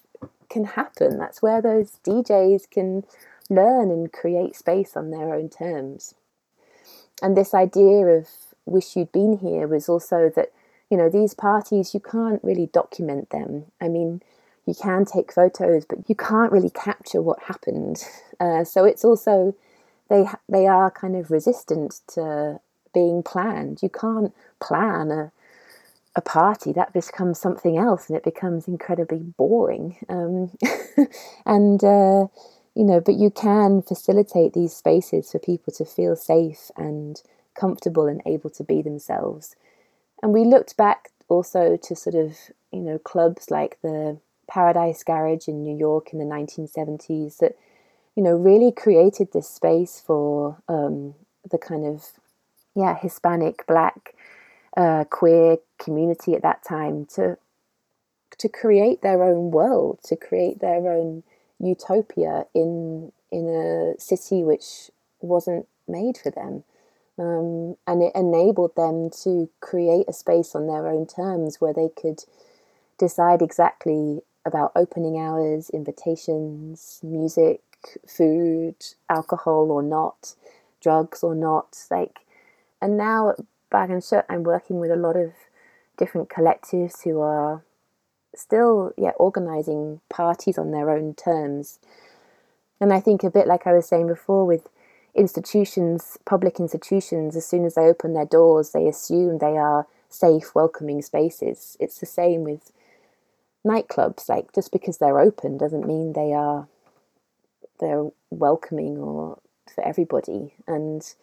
can 0.49 0.65
happen. 0.65 1.19
That's 1.19 1.43
where 1.43 1.61
those 1.61 1.99
DJs 2.05 2.71
can 2.71 3.05
learn 3.51 3.91
and 3.91 4.13
create 4.13 4.57
space 4.57 4.97
on 4.97 5.11
their 5.11 5.35
own 5.35 5.49
terms. 5.49 6.15
And 7.23 7.37
this 7.37 7.55
idea 7.55 8.07
of 8.07 8.29
wish 8.67 8.97
you'd 8.97 9.13
been 9.13 9.39
here 9.39 9.67
was 9.67 9.89
also 9.89 10.31
that, 10.35 10.51
you 10.91 10.97
know, 10.97 11.11
these 11.11 11.35
parties, 11.35 11.95
you 11.95 12.01
can't 12.01 12.43
really 12.43 12.67
document 12.67 13.31
them. 13.31 13.67
I 13.81 13.89
mean, 13.89 14.23
you 14.67 14.75
can 14.75 15.05
take 15.05 15.33
photos, 15.33 15.85
but 15.85 16.09
you 16.09 16.15
can't 16.15 16.53
really 16.53 16.71
capture 16.71 17.23
what 17.23 17.43
happened. 17.45 18.05
Uh, 18.41 18.65
so 18.65 18.85
it's 18.85 19.05
also 19.05 19.55
they 20.09 20.27
they 20.49 20.67
are 20.67 20.91
kind 20.91 21.17
of 21.17 21.31
resistant 21.31 22.01
to 22.09 22.61
being 22.93 23.23
planned. 23.23 23.83
You 23.83 23.89
can't 23.91 24.35
plan 24.61 25.11
a 25.11 25.33
a 26.17 26.21
party 26.21 26.73
that 26.73 26.93
becomes 26.93 27.41
something 27.41 27.77
else, 27.77 28.09
and 28.09 28.17
it 28.17 28.25
becomes 28.25 28.69
incredibly 28.69 29.19
boring. 29.19 29.97
Um, 30.09 30.51
and 31.47 31.83
uh, 31.83 32.29
you 32.75 32.85
know, 32.85 33.01
but 33.01 33.15
you 33.15 33.31
can 33.31 33.83
facilitate 33.83 34.53
these 34.53 34.75
spaces 34.75 35.33
for 35.33 35.39
people 35.39 35.73
to 35.75 35.85
feel 35.85 36.17
safe 36.17 36.71
and 36.77 37.21
comfortable 37.55 38.07
and 38.07 38.23
able 38.27 38.51
to 38.51 38.65
be 38.65 38.83
themselves. 38.83 39.57
And 40.23 40.33
we 40.33 40.45
looked 40.45 40.77
back 40.77 41.11
also 41.29 41.77
to 41.77 41.97
sort 41.97 42.15
of 42.15 42.37
you 42.73 42.81
know 42.81 42.99
clubs 42.99 43.51
like 43.51 43.79
the 43.83 44.19
Paradise 44.49 45.03
Garage 45.03 45.49
in 45.49 45.63
New 45.63 45.77
York 45.77 46.13
in 46.13 46.19
the 46.19 46.25
1970s 46.25 47.39
that, 47.39 47.57
you 48.17 48.23
know, 48.23 48.33
really 48.33 48.73
created 48.73 49.33
this 49.33 49.49
space 49.49 50.03
for 50.05 50.59
um, 50.69 51.15
the 51.51 51.59
kind 51.59 51.87
of, 51.87 52.05
yeah, 52.75 52.97
Hispanic, 52.97 53.67
Black, 53.67 54.15
uh, 54.77 55.05
queer 55.05 55.59
community 55.79 56.35
at 56.35 56.43
that 56.43 56.65
time 56.65 57.07
to 57.15 57.39
to 58.37 58.49
create 58.49 59.01
their 59.03 59.23
own 59.23 59.53
world, 59.53 60.01
to 60.03 60.17
create 60.17 60.61
their 60.61 60.93
own 60.93 61.23
utopia 61.61 62.47
in 62.55 63.13
in 63.31 63.49
a 63.49 64.01
city 64.01 64.43
which 64.43 64.91
wasn't 65.21 65.67
made 65.89 66.17
for 66.17 66.31
them. 66.31 66.65
Um, 67.17 67.77
and 67.87 68.03
it 68.03 68.13
enabled 68.15 68.75
them 68.75 69.11
to 69.23 69.49
create 69.61 70.07
a 70.09 70.13
space 70.13 70.55
on 70.55 70.67
their 70.67 70.89
own 70.89 71.07
terms 71.07 71.61
where 71.61 71.73
they 71.73 71.89
could 71.89 72.25
decide 72.99 73.41
exactly 73.41 74.21
about 74.45 74.73
opening 74.77 75.19
hours, 75.19 75.71
invitations, 75.71 77.01
music, 77.03 77.63
food, 78.07 78.77
alcohol 79.09 79.71
or 79.71 79.83
not, 79.83 80.35
drugs 80.81 81.23
or 81.23 81.35
not. 81.35 81.79
Like, 81.91 82.21
and 82.81 82.97
now 82.97 83.31
at 83.31 83.37
Bergen 83.71 84.01
Kjøtt, 84.01 84.25
I'm 84.29 84.43
working 84.43 84.79
with 84.79 84.91
a 84.91 84.97
lot 84.97 85.17
of 85.17 85.33
different 85.97 86.29
collectives 86.29 87.03
who 87.05 87.21
are 87.21 87.63
still, 88.35 88.93
yeah, 88.97 89.13
organizing 89.17 90.01
parties 90.09 90.59
on 90.59 90.71
their 90.71 90.91
own 90.91 91.15
terms. 91.15 91.79
And 92.81 92.93
I 92.93 93.01
think 93.01 93.23
a 93.23 93.31
bit 93.31 93.47
like 93.47 93.67
I 93.67 93.73
was 93.73 93.87
saying 93.87 94.09
before 94.09 94.45
with 94.45 94.69
institutions, 95.15 96.19
public 96.25 96.59
institutions, 96.59 97.37
as 97.37 97.47
soon 97.47 97.65
as 97.65 97.75
they 97.75 97.83
open 97.83 98.15
their 98.15 98.27
doors, 98.27 98.71
they 98.71 98.89
assume 98.89 99.39
they 99.39 99.57
are 99.57 99.87
safe, 100.09 100.55
welcoming 100.55 101.03
spaces. 101.03 101.77
It's 101.81 101.99
the 101.99 102.07
same 102.07 102.45
with 102.45 102.73
nightclubs 103.65 104.29
like 104.29 104.53
just 104.53 104.73
because 104.73 104.99
they're 104.99 105.21
open 105.21 105.57
doesn't 105.57 105.87
mean 105.87 106.13
they 106.13 106.33
are 106.33 106.69
they're 107.81 108.09
welcoming 108.31 108.99
or 108.99 109.39
for 109.75 109.87
everybody 109.87 110.53
and 110.67 111.15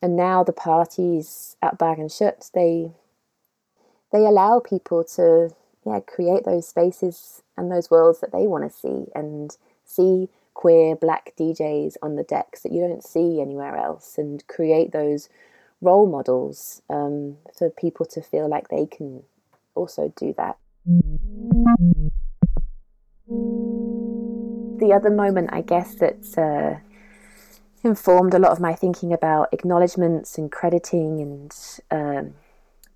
and 0.00 0.16
now 0.16 0.42
the 0.42 0.52
parties 0.52 1.56
at 1.62 1.78
Bergen 1.78 2.08
Kjøtt 2.08 2.50
they 2.52 2.90
they 4.12 4.24
allow 4.24 4.60
people 4.60 5.04
to 5.04 5.54
yeah 5.84 6.00
create 6.00 6.44
those 6.44 6.66
spaces 6.66 7.42
and 7.56 7.70
those 7.70 7.90
worlds 7.90 8.20
that 8.20 8.32
they 8.32 8.46
want 8.46 8.64
to 8.64 8.76
see 8.76 9.10
and 9.14 9.56
see 9.84 10.28
queer 10.54 10.96
black 10.96 11.32
DJs 11.38 11.96
on 12.00 12.16
the 12.16 12.22
decks 12.22 12.62
that 12.62 12.72
you 12.72 12.80
don't 12.80 13.04
see 13.04 13.40
anywhere 13.40 13.76
else 13.76 14.16
and 14.16 14.46
create 14.46 14.92
those 14.92 15.28
role 15.80 16.06
models 16.06 16.80
um, 16.88 17.36
for 17.56 17.68
people 17.70 18.06
to 18.06 18.22
feel 18.22 18.48
like 18.48 18.68
they 18.68 18.86
can 18.86 19.22
also 19.74 20.12
do 20.16 20.32
that. 20.36 20.56
The 20.86 22.10
other 24.94 25.08
moment, 25.08 25.48
I 25.50 25.62
guess, 25.62 25.94
that's 25.94 26.36
uh, 26.36 26.78
informed 27.82 28.34
a 28.34 28.38
lot 28.38 28.52
of 28.52 28.60
my 28.60 28.74
thinking 28.74 29.12
about 29.12 29.48
acknowledgements 29.52 30.36
and 30.36 30.52
crediting 30.52 31.22
and 31.22 31.54
um, 31.90 32.34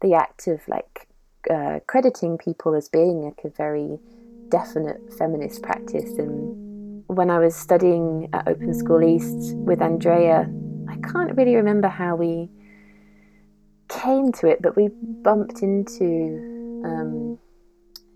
the 0.03 0.12
act 0.14 0.49
of 0.49 0.68
like 0.68 1.09
uh, 1.51 1.80
crediting 1.86 2.36
people 2.36 2.74
as 2.74 2.91
being 2.91 3.22
like 3.22 3.41
a 3.45 3.49
very 3.49 3.99
definite 4.51 5.01
feminist 5.16 5.62
practice. 5.62 6.18
And 6.18 7.05
when 7.07 7.30
I 7.30 7.39
was 7.39 7.57
studying 7.57 8.28
at 8.34 8.47
Open 8.49 8.74
School 8.74 9.03
East 9.03 9.57
with 9.57 9.80
Andrea, 9.80 10.47
I 10.91 10.97
can't 11.11 11.34
really 11.36 11.57
remember 11.57 11.89
how 11.89 12.16
we 12.16 12.51
came 13.89 14.30
to 14.32 14.47
it, 14.47 14.61
but 14.61 14.76
we 14.76 14.91
bumped 15.22 15.62
into. 15.62 16.82
Um, 16.84 17.39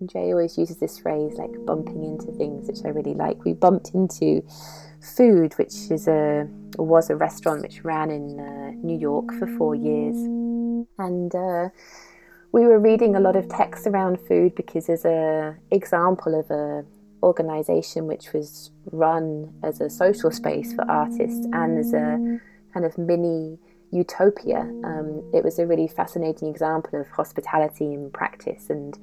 Andrea 0.03 0.33
always 0.33 0.57
uses 0.57 0.77
this 0.77 0.99
phrase 0.99 1.35
like 1.35 1.65
bumping 1.65 2.03
into 2.03 2.31
things, 2.33 2.67
which 2.67 2.83
I 2.83 2.89
really 2.89 3.13
like. 3.13 3.45
We 3.45 3.53
bumped 3.53 3.91
into 3.93 4.43
food, 5.01 5.53
which 5.53 5.73
is 5.89 6.07
a 6.09 6.45
was 6.77 7.09
a 7.09 7.15
restaurant 7.15 7.61
which 7.61 7.85
ran 7.85 8.11
in 8.11 8.37
uh, 8.37 8.71
New 8.85 8.97
York 8.97 9.31
for 9.39 9.47
four 9.57 9.75
years, 9.75 10.17
and 10.97 11.33
uh, 11.33 11.69
we 12.51 12.65
were 12.65 12.79
reading 12.79 13.15
a 13.15 13.21
lot 13.21 13.37
of 13.37 13.47
texts 13.47 13.87
around 13.87 14.19
food 14.27 14.55
because 14.55 14.87
there's 14.87 15.05
a 15.05 15.55
example 15.71 16.37
of 16.37 16.51
a 16.51 16.83
organization 17.23 18.05
which 18.05 18.33
was 18.33 18.71
run 18.91 19.53
as 19.63 19.79
a 19.79 19.89
social 19.89 20.31
space 20.31 20.73
for 20.73 20.83
artists 20.91 21.47
and 21.53 21.79
as 21.79 21.93
a 21.93 22.41
kind 22.73 22.85
of 22.85 22.97
mini 22.97 23.57
utopia. 23.91 24.69
Um, 24.83 25.23
it 25.33 25.45
was 25.45 25.59
a 25.59 25.65
really 25.65 25.87
fascinating 25.87 26.49
example 26.49 26.99
of 26.99 27.07
hospitality 27.07 27.93
in 27.93 28.11
practice 28.11 28.69
and. 28.69 28.99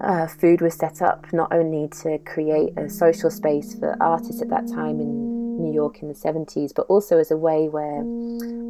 Uh, 0.00 0.26
food 0.26 0.62
was 0.62 0.74
set 0.74 1.02
up 1.02 1.30
not 1.32 1.52
only 1.52 1.86
to 1.88 2.18
create 2.20 2.72
a 2.78 2.88
social 2.88 3.30
space 3.30 3.74
for 3.74 3.96
artists 4.00 4.40
at 4.40 4.48
that 4.48 4.66
time 4.66 4.98
in 4.98 5.60
New 5.60 5.72
York 5.72 6.00
in 6.00 6.08
the 6.08 6.14
70s, 6.14 6.72
but 6.74 6.86
also 6.86 7.18
as 7.18 7.30
a 7.30 7.36
way 7.36 7.68
where 7.68 8.02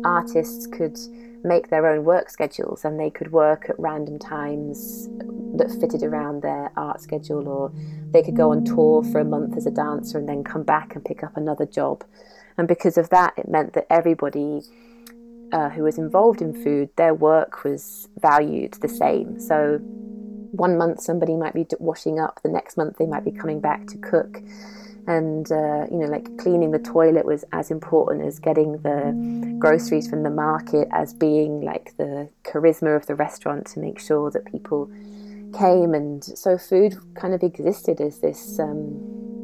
artists 0.05 0.67
could 0.67 0.99
make 1.45 1.71
their 1.71 1.87
own 1.87 2.05
work 2.05 2.29
schedules 2.31 2.85
and 2.85 2.99
they 2.99 3.11
could 3.11 3.31
work 3.33 3.67
at 3.69 3.79
random 3.79 4.19
times 4.19 5.09
that 5.57 5.71
fitted 5.81 6.03
around 6.03 6.43
their 6.43 6.73
art 6.77 7.01
schedule, 7.01 7.49
or 7.49 7.73
they 8.11 8.23
could 8.23 8.37
go 8.37 8.51
on 8.51 8.65
tour 8.65 9.03
for 9.05 9.21
a 9.21 9.25
month 9.25 9.57
as 9.57 9.67
a 9.67 9.71
dancer 9.71 10.19
and 10.19 10.29
then 10.29 10.43
come 10.43 10.65
back 10.65 10.95
and 10.95 11.05
pick 11.05 11.23
up 11.23 11.37
another 11.37 11.67
job. 11.67 12.05
And 12.59 12.67
because 12.67 12.99
of 12.99 13.09
that, 13.11 13.35
it 13.37 13.49
meant 13.49 13.73
that 13.75 13.87
everybody 13.89 14.63
uh, 15.53 15.71
who 15.71 15.85
was 15.85 15.99
involved 15.99 16.43
in 16.43 16.53
food, 16.63 16.91
their 16.97 17.15
work 17.15 17.65
was 17.65 18.09
valued 18.21 18.75
the 18.75 18.89
same. 18.89 19.39
So 19.41 19.81
one 20.53 20.77
month 20.77 21.01
somebody 21.01 21.37
might 21.37 21.55
be 21.55 21.67
washing 21.79 22.19
up, 22.19 22.41
the 22.43 22.49
next 22.49 22.77
month 22.77 22.99
they 22.99 23.07
might 23.07 23.25
be 23.25 23.31
coming 23.31 23.61
back 23.61 23.87
to 23.89 23.99
cook. 23.99 24.43
And 25.07 25.51
uh, 25.51 25.87
you 25.91 25.97
know 25.99 26.07
like 26.07 26.37
cleaning 26.37 26.71
the 26.71 26.79
toilet 26.79 27.25
was 27.25 27.45
as 27.53 27.71
important 27.71 28.27
as 28.27 28.39
getting 28.39 28.73
the 28.79 29.57
groceries 29.59 30.09
from 30.09 30.23
the 30.23 30.31
market 30.31 30.89
as 30.93 31.15
being 31.15 31.63
like 31.63 31.97
the 31.97 32.29
charisma 32.45 32.97
of 32.97 33.07
the 33.07 33.15
restaurant 33.15 33.67
to 33.69 33.81
make 33.81 33.99
sure 33.99 34.31
that 34.31 34.45
people 34.45 34.91
came. 35.59 35.95
And 35.95 36.23
so 36.23 36.59
food 36.59 36.97
kind 37.15 37.35
of 37.35 37.43
existed 37.43 38.01
as 38.01 38.21
this 38.21 38.59
um, 38.59 39.41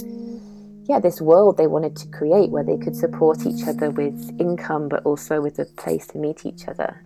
yeah 0.88 1.00
this 1.00 1.20
world 1.20 1.56
they 1.56 1.66
wanted 1.66 1.96
to 1.96 2.06
create 2.08 2.50
where 2.50 2.62
they 2.62 2.76
could 2.76 2.94
support 2.94 3.44
each 3.44 3.66
other 3.66 3.90
with 3.90 4.38
income 4.38 4.88
but 4.88 5.04
also 5.04 5.40
with 5.40 5.58
a 5.58 5.64
place 5.64 6.06
to 6.08 6.18
meet 6.18 6.44
each 6.44 6.68
other. 6.68 7.02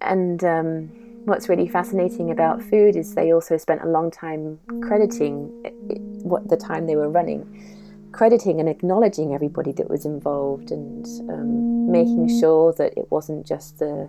And 0.00 0.42
um, 0.44 0.90
what's 1.24 1.48
really 1.48 1.68
fascinating 1.68 2.30
about 2.30 2.62
food 2.62 2.96
is 2.96 3.14
they 3.14 3.32
also 3.32 3.56
spent 3.56 3.82
a 3.82 3.88
long 3.88 4.10
time 4.10 4.58
crediting 4.82 5.48
what 6.22 6.48
the 6.48 6.56
time 6.56 6.86
they 6.86 6.96
were 6.96 7.08
running, 7.08 8.10
crediting 8.12 8.60
and 8.60 8.68
acknowledging 8.68 9.34
everybody 9.34 9.72
that 9.72 9.88
was 9.88 10.04
involved 10.04 10.70
and 10.70 11.06
um, 11.30 11.90
making 11.90 12.28
sure 12.40 12.72
that 12.74 12.96
it 12.96 13.10
wasn't 13.10 13.46
just 13.46 13.78
the 13.78 14.08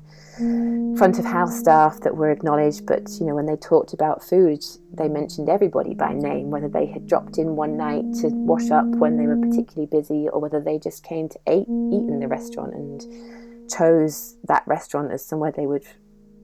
front 0.98 1.20
of 1.20 1.26
house 1.26 1.58
staff 1.58 2.00
that 2.02 2.16
were 2.16 2.32
acknowledged, 2.32 2.86
but 2.86 3.10
you 3.20 3.26
know 3.26 3.36
when 3.36 3.46
they 3.46 3.56
talked 3.56 3.94
about 3.94 4.24
food, 4.24 4.64
they 4.94 5.08
mentioned 5.08 5.50
everybody 5.50 5.94
by 5.94 6.14
name, 6.14 6.50
whether 6.50 6.70
they 6.70 6.86
had 6.86 7.08
dropped 7.08 7.38
in 7.38 7.56
one 7.56 7.78
night 7.78 8.04
to 8.14 8.28
wash 8.30 8.72
up 8.72 8.86
when 8.86 9.18
they 9.18 9.28
were 9.28 9.38
particularly 9.38 9.88
busy, 9.88 10.28
or 10.30 10.40
whether 10.40 10.60
they 10.60 10.80
just 10.80 11.04
came 11.04 11.30
to 11.30 11.40
eat, 11.48 11.68
eat 11.68 12.08
in 12.10 12.20
the 12.20 12.28
restaurant 12.28 12.74
and 12.74 13.70
chose 13.70 14.36
that 14.46 14.64
restaurant 14.66 15.12
as 15.12 15.24
somewhere 15.24 15.52
they 15.52 15.68
would 15.68 15.86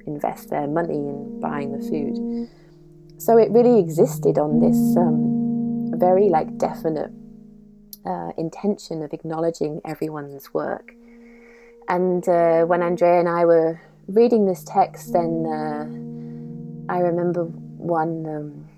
invest 0.05 0.49
their 0.49 0.67
money 0.67 0.95
in 0.95 1.39
buying 1.39 1.71
the 1.71 1.83
food. 1.83 2.49
So 3.17 3.37
it 3.37 3.51
really 3.51 3.79
existed 3.79 4.37
on 4.37 4.59
this 4.59 4.77
um, 4.97 5.91
very 5.97 6.29
like 6.29 6.57
definite 6.57 7.11
uh, 8.05 8.31
intention 8.37 9.01
of 9.01 9.13
acknowledging 9.13 9.81
everyone's 9.85 10.53
work. 10.53 10.93
And 11.87 12.27
uh, 12.27 12.65
when 12.65 12.81
Andrea 12.81 13.19
and 13.19 13.29
I 13.29 13.45
were 13.45 13.79
reading 14.07 14.45
this 14.45 14.63
text, 14.63 15.13
then 15.13 15.45
uh, 15.45 16.93
I 16.93 16.99
remember 16.99 17.45
one 17.45 18.25
um, 18.25 18.69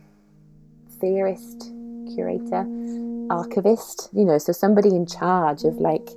theorist, 0.99 1.71
curator, 2.13 2.65
archivist, 3.30 4.09
you 4.13 4.25
know, 4.25 4.38
so 4.38 4.51
somebody 4.51 4.89
in 4.89 5.05
charge 5.05 5.63
of 5.63 5.75
like 5.78 6.09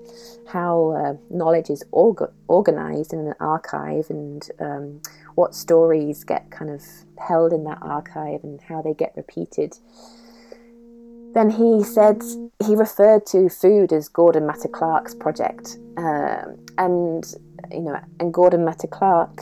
how 0.46 0.90
uh, 0.90 1.34
knowledge 1.34 1.70
is 1.70 1.84
org- 1.92 2.32
organized 2.48 3.12
in 3.12 3.20
an 3.20 3.34
archive 3.40 4.08
and 4.10 4.48
um, 4.58 5.00
what 5.34 5.54
stories 5.54 6.24
get 6.24 6.50
kind 6.50 6.70
of 6.70 6.82
held 7.18 7.52
in 7.52 7.64
that 7.64 7.78
archive 7.82 8.42
and 8.42 8.60
how 8.60 8.82
they 8.82 8.94
get 8.94 9.12
repeated. 9.16 9.76
Then 11.32 11.50
he 11.50 11.84
said 11.84 12.22
he 12.66 12.74
referred 12.74 13.24
to 13.26 13.48
food 13.48 13.92
as 13.92 14.08
Gordon 14.08 14.46
Matta 14.46 14.68
Clark's 14.68 15.14
project, 15.14 15.78
um, 15.96 16.58
and 16.76 17.24
you 17.70 17.82
know, 17.82 18.00
and 18.18 18.34
Gordon 18.34 18.64
Matta 18.64 18.88
Clark 18.88 19.40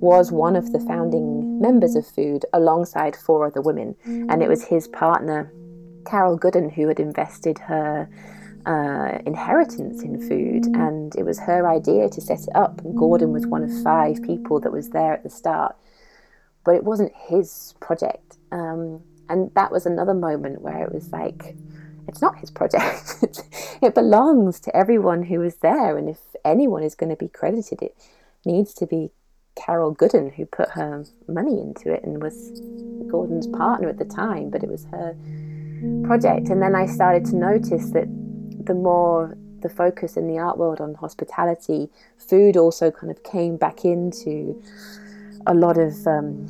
was 0.00 0.30
one 0.30 0.56
of 0.56 0.72
the 0.72 0.80
founding 0.80 1.60
members 1.60 1.94
of 1.94 2.06
Food 2.06 2.44
alongside 2.52 3.16
four 3.16 3.46
other 3.46 3.60
women, 3.60 3.94
and 4.04 4.42
it 4.42 4.48
was 4.48 4.64
his 4.64 4.88
partner 4.88 5.50
Carol 6.04 6.36
Goodden 6.36 6.70
who 6.70 6.88
had 6.88 7.00
invested 7.00 7.58
her 7.58 8.08
uh, 8.66 9.18
inheritance 9.26 10.02
in 10.02 10.20
food, 10.28 10.66
and 10.76 11.14
it 11.16 11.24
was 11.24 11.38
her 11.40 11.68
idea 11.68 12.08
to 12.08 12.20
set 12.20 12.42
it 12.42 12.54
up. 12.54 12.80
And 12.82 12.96
Gordon 12.96 13.32
was 13.32 13.46
one 13.46 13.62
of 13.62 13.82
five 13.82 14.22
people 14.22 14.60
that 14.60 14.72
was 14.72 14.90
there 14.90 15.12
at 15.12 15.22
the 15.22 15.30
start, 15.30 15.76
but 16.64 16.74
it 16.74 16.84
wasn't 16.84 17.12
his 17.28 17.74
project. 17.80 18.36
Um, 18.52 19.02
and 19.28 19.50
that 19.54 19.72
was 19.72 19.86
another 19.86 20.14
moment 20.14 20.60
where 20.60 20.82
it 20.82 20.92
was 20.92 21.12
like, 21.12 21.56
it's 22.08 22.20
not 22.20 22.38
his 22.38 22.50
project. 22.50 23.22
it 23.82 23.94
belongs 23.94 24.60
to 24.60 24.76
everyone 24.76 25.24
who 25.24 25.38
was 25.38 25.56
there, 25.56 25.96
and 25.96 26.08
if 26.08 26.18
anyone 26.44 26.82
is 26.82 26.94
going 26.94 27.10
to 27.10 27.16
be 27.16 27.28
credited, 27.28 27.80
it 27.82 27.96
needs 28.44 28.74
to 28.74 28.86
be 28.86 29.10
Carol 29.54 29.92
Goodden 29.92 30.30
who 30.30 30.46
put 30.46 30.70
her 30.70 31.04
money 31.28 31.60
into 31.60 31.92
it 31.92 32.02
and 32.02 32.22
was 32.22 32.60
Gordon's 33.10 33.46
partner 33.46 33.88
at 33.88 33.98
the 33.98 34.04
time, 34.04 34.50
but 34.50 34.62
it 34.62 34.70
was 34.70 34.84
her 34.86 35.16
project. 36.04 36.48
And 36.48 36.62
then 36.62 36.74
I 36.74 36.86
started 36.86 37.24
to 37.26 37.36
notice 37.36 37.90
that 37.90 38.06
the 38.64 38.74
more 38.74 39.36
the 39.60 39.68
focus 39.68 40.16
in 40.16 40.26
the 40.26 40.38
art 40.38 40.58
world 40.58 40.80
on 40.80 40.94
hospitality, 40.94 41.90
food 42.18 42.56
also 42.56 42.90
kind 42.90 43.10
of 43.10 43.22
came 43.22 43.56
back 43.56 43.84
into 43.84 44.62
a 45.46 45.54
lot 45.54 45.78
of 45.78 46.06
um, 46.06 46.48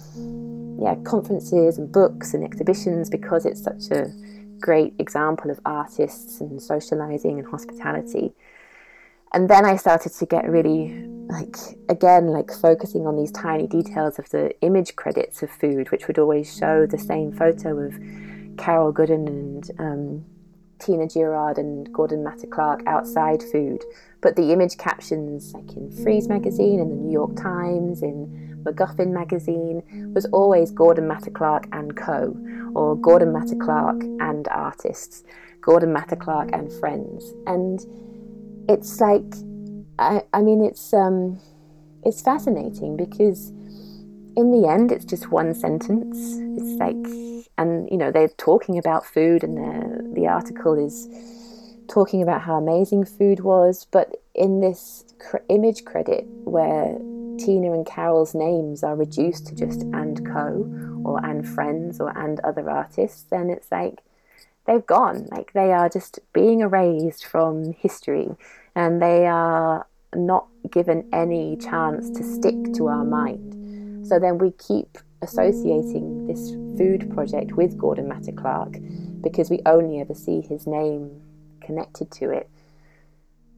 yeah 0.81 0.97
conferences 1.05 1.79
and 1.79 1.93
books 1.93 2.35
and 2.35 2.45
exhibitions 2.45 3.09
because 3.09 3.47
it's 3.47 3.63
such 3.63 3.91
a 3.91 4.13
great 4.59 4.95
example 4.99 5.51
of 5.51 5.61
artists 5.65 6.41
and 6.41 6.61
socializing 6.61 7.39
and 7.39 7.49
hospitality. 7.49 8.33
And 9.33 9.49
then 9.49 9.65
I 9.65 9.77
started 9.77 10.13
to 10.13 10.27
get 10.27 10.49
really 10.49 11.07
like 11.29 11.57
again 11.89 12.29
like 12.29 12.51
focusing 12.51 13.07
on 13.07 13.17
these 13.17 13.31
tiny 13.31 13.67
details 13.67 14.19
of 14.19 14.29
the 14.31 14.59
image 14.61 14.97
credits 14.97 15.43
of 15.43 15.51
food, 15.51 15.91
which 15.91 16.09
would 16.09 16.19
always 16.19 16.55
show 16.55 16.87
the 16.87 16.99
same 16.99 17.33
photo 17.33 17.79
of 17.79 17.95
Carol 18.57 18.93
Goodden 18.93 19.27
and 19.29 19.71
um, 19.79 20.25
Tina 20.81 21.07
Girouard 21.07 21.59
and 21.59 21.93
Gordon 21.93 22.25
Matta 22.25 22.47
Clark 22.47 22.83
outside 22.87 23.43
food, 23.43 23.85
but 24.21 24.37
the 24.37 24.53
image 24.53 24.79
captions, 24.79 25.53
like 25.55 25.73
in 25.77 25.91
Frieze 26.03 26.29
magazine, 26.29 26.81
in 26.81 26.89
the 26.89 26.97
New 26.97 27.13
York 27.13 27.37
Times, 27.37 28.03
in 28.03 28.63
MacGuffin 28.65 29.13
magazine, 29.13 29.83
was 30.15 30.27
always 30.27 30.71
Gordon 30.71 31.07
Matta 31.07 31.31
Clark 31.31 31.67
and 31.73 31.97
co, 31.97 32.37
or 32.75 32.97
Gordon 32.97 33.33
Matta 33.33 33.57
Clark 33.57 34.03
and 34.21 34.49
artists, 34.49 35.23
Gordon 35.61 35.93
Matta 35.93 36.17
Clark 36.17 36.51
and 36.53 36.73
friends, 36.73 37.33
and 37.47 37.85
it's 38.69 39.01
like, 39.01 39.35
I, 39.99 40.23
I 40.33 40.41
mean, 40.41 40.65
it's 40.65 40.93
um, 40.95 41.39
it's 42.03 42.23
fascinating 42.23 42.97
because 42.97 43.51
in 44.37 44.53
the 44.53 44.67
end, 44.69 44.93
it's 44.93 45.05
just 45.05 45.31
one 45.31 45.55
sentence. 45.55 46.39
It's 46.59 46.79
like 46.79 47.30
and 47.61 47.89
you 47.91 47.97
know 47.97 48.11
they're 48.11 48.29
talking 48.29 48.79
about 48.79 49.05
food 49.05 49.45
and 49.45 49.57
the 49.57 50.21
the 50.21 50.27
article 50.27 50.75
is 50.75 51.09
talking 51.89 52.23
about 52.23 52.41
how 52.41 52.57
amazing 52.57 53.05
food 53.05 53.41
was 53.41 53.87
but 53.91 54.17
in 54.35 54.61
this 54.61 55.05
cr- 55.19 55.45
image 55.49 55.85
credit 55.85 56.25
where 56.45 56.97
Tina 57.39 57.73
and 57.73 57.87
Carol's 57.87 58.35
names 58.35 58.83
are 58.83 58.95
reduced 58.97 59.47
to 59.47 59.55
just 59.55 59.83
and 59.93 60.25
co 60.27 60.71
or 61.05 61.25
and 61.25 61.47
friends 61.47 62.01
or 62.01 62.17
and 62.17 62.39
other 62.41 62.69
artists 62.71 63.23
then 63.31 63.51
it's 63.51 63.71
like 63.71 64.03
they've 64.67 64.87
gone. 64.87 65.27
Like 65.31 65.53
they 65.53 65.73
are 65.73 65.89
just 65.89 66.21
being 66.33 66.61
erased 66.61 67.27
from 67.27 67.73
history 67.73 68.29
and 68.75 69.03
they 69.03 69.27
are 69.27 69.87
not 70.15 70.47
given 70.71 71.09
any 71.13 71.57
chance 71.57 72.11
to 72.11 72.23
stick 72.23 72.73
to 72.75 72.89
our 72.89 73.05
mind. 73.05 74.07
So 74.07 74.19
then 74.19 74.39
we 74.39 74.53
keep 74.53 74.99
associating 75.23 76.27
this 76.27 76.51
food 76.81 77.11
project 77.11 77.53
with 77.53 77.77
Gordon 77.77 78.09
Matta 78.09 78.33
Clark 78.33 78.79
because 79.21 79.51
we 79.51 79.61
only 79.67 80.01
ever 80.01 80.15
see 80.15 80.41
his 80.41 80.67
name 80.67 81.21
connected 81.61 82.11
to 82.13 82.31
it. 82.31 82.49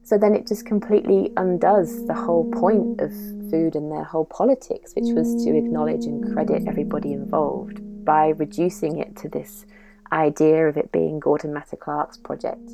So 0.03 0.17
then 0.17 0.35
it 0.35 0.45
just 0.45 0.65
completely 0.65 1.31
undoes 1.37 2.05
the 2.05 2.13
whole 2.13 2.51
point 2.51 2.99
of 2.99 3.13
food 3.49 3.77
and 3.77 3.89
their 3.89 4.03
whole 4.03 4.25
politics, 4.25 4.91
which 4.93 5.15
was 5.15 5.41
to 5.45 5.55
acknowledge 5.55 6.03
and 6.03 6.33
credit 6.33 6.67
everybody 6.67 7.13
involved 7.13 7.79
by 8.03 8.29
reducing 8.31 8.99
it 8.99 9.15
to 9.15 9.29
this 9.29 9.65
idea 10.11 10.67
of 10.67 10.75
it 10.75 10.91
being 10.91 11.21
Gordon 11.21 11.53
Matta 11.53 11.77
Clark's 11.77 12.17
project. 12.17 12.71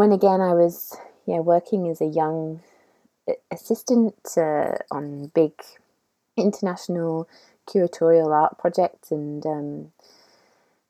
When 0.00 0.12
again 0.12 0.40
I 0.40 0.54
was 0.54 0.96
yeah 1.26 1.40
working 1.40 1.86
as 1.86 2.00
a 2.00 2.06
young 2.06 2.62
assistant 3.50 4.14
uh, 4.34 4.76
on 4.90 5.30
big 5.34 5.52
international 6.38 7.28
curatorial 7.68 8.32
art 8.32 8.56
projects 8.56 9.10
and 9.10 9.44
um, 9.44 9.92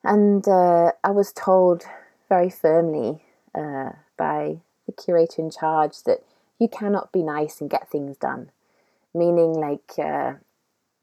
and 0.01 0.47
uh, 0.47 0.93
I 1.03 1.11
was 1.11 1.33
told 1.33 1.83
very 2.29 2.49
firmly 2.49 3.25
uh, 3.53 3.89
by 4.15 4.59
the 4.85 4.93
curator 4.93 5.41
in 5.41 5.51
charge 5.51 6.03
that 6.03 6.23
you 6.57 6.69
cannot 6.69 7.11
be 7.11 7.21
nice 7.21 7.59
and 7.59 7.69
get 7.69 7.89
things 7.89 8.15
done, 8.15 8.49
meaning 9.13 9.51
like 9.51 9.91
uh, 9.99 10.35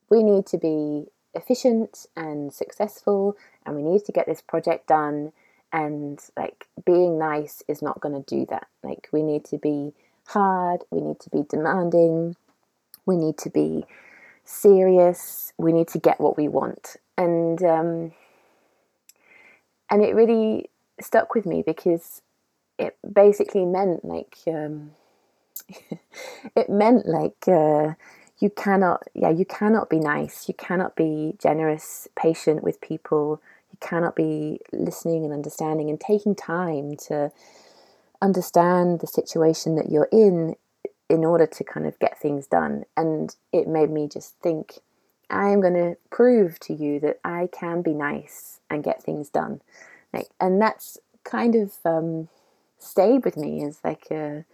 we 0.09 0.23
need 0.23 0.47
to 0.47 0.57
be 0.57 1.09
efficient 1.35 2.07
and 2.17 2.55
successful, 2.55 3.37
and 3.67 3.77
we 3.77 3.83
need 3.83 4.07
to 4.07 4.13
get 4.13 4.25
this 4.25 4.41
project 4.41 4.87
done 4.87 5.33
and 5.73 6.21
like 6.37 6.67
being 6.85 7.19
nice 7.19 7.63
is 7.69 7.83
not 7.83 8.01
going 8.01 8.15
to 8.15 8.37
do 8.37 8.47
that. 8.47 8.69
Like 8.83 9.09
we 9.13 9.23
need 9.23 9.45
to 9.47 9.59
be 9.59 9.93
hard 10.29 10.83
we 10.91 11.01
need 11.01 11.19
to 11.19 11.31
be 11.31 11.43
demanding 11.49 12.37
we 13.07 13.17
need 13.17 13.39
to 13.39 13.49
be 13.49 13.83
serious 14.45 15.55
we 15.57 15.73
need 15.73 15.89
to 15.89 15.99
get 15.99 16.21
what 16.21 16.37
we 16.37 16.49
want. 16.49 16.97
And 17.17 17.63
um, 17.63 18.13
and 19.91 20.03
it 20.03 20.15
really 20.15 20.71
stuck 21.01 21.35
with 21.35 21.47
me 21.47 21.63
because 21.65 22.23
it 22.79 22.97
basically 23.11 23.65
meant 23.65 24.05
like 24.05 24.37
um, 24.47 24.93
it 26.57 26.69
meant 26.69 27.07
like 27.07 27.49
uh, 27.49 27.95
you 28.39 28.51
cannot 28.51 29.03
yeah 29.15 29.31
you 29.31 29.45
cannot 29.45 29.91
be 29.91 29.99
nice 29.99 30.49
you 30.49 30.55
cannot 30.55 30.95
be 30.95 31.35
generous 31.39 32.09
patient 32.17 32.63
with 32.63 32.81
people 32.81 33.41
cannot 33.81 34.17
be 34.17 34.61
listening 34.73 35.25
and 35.25 35.33
understanding 35.33 35.89
and 35.89 36.01
taking 36.01 36.35
time 36.35 36.97
to 37.09 37.31
understand 38.21 39.01
the 39.01 39.07
situation 39.07 39.77
that 39.77 39.91
you're 39.91 40.09
in 40.11 40.57
in 41.09 41.25
order 41.25 41.47
to 41.47 41.65
kind 41.65 41.87
of 41.87 41.99
get 41.99 42.19
things 42.19 42.47
done. 42.47 42.85
And 42.97 43.35
it 43.53 43.69
made 43.69 43.91
me 43.91 44.09
just 44.09 44.35
think, 44.43 44.81
I 45.31 45.51
am 45.51 45.61
going 45.61 45.75
to 45.75 45.97
prove 46.11 46.59
to 46.61 46.75
you 46.75 47.01
that 47.01 47.21
I 47.25 47.49
can 47.53 47.83
be 47.83 47.95
nice 47.95 48.61
and 48.71 48.85
get 48.85 49.03
things 49.03 49.29
done. 49.29 49.61
Like, 50.13 50.29
and 50.41 50.61
that's 50.61 50.99
kind 51.25 51.55
of 51.55 51.75
um, 51.85 52.29
stayed 52.79 53.25
with 53.25 53.37
me 53.37 53.65
as 53.65 53.79
like 53.85 54.11
a 54.11 54.45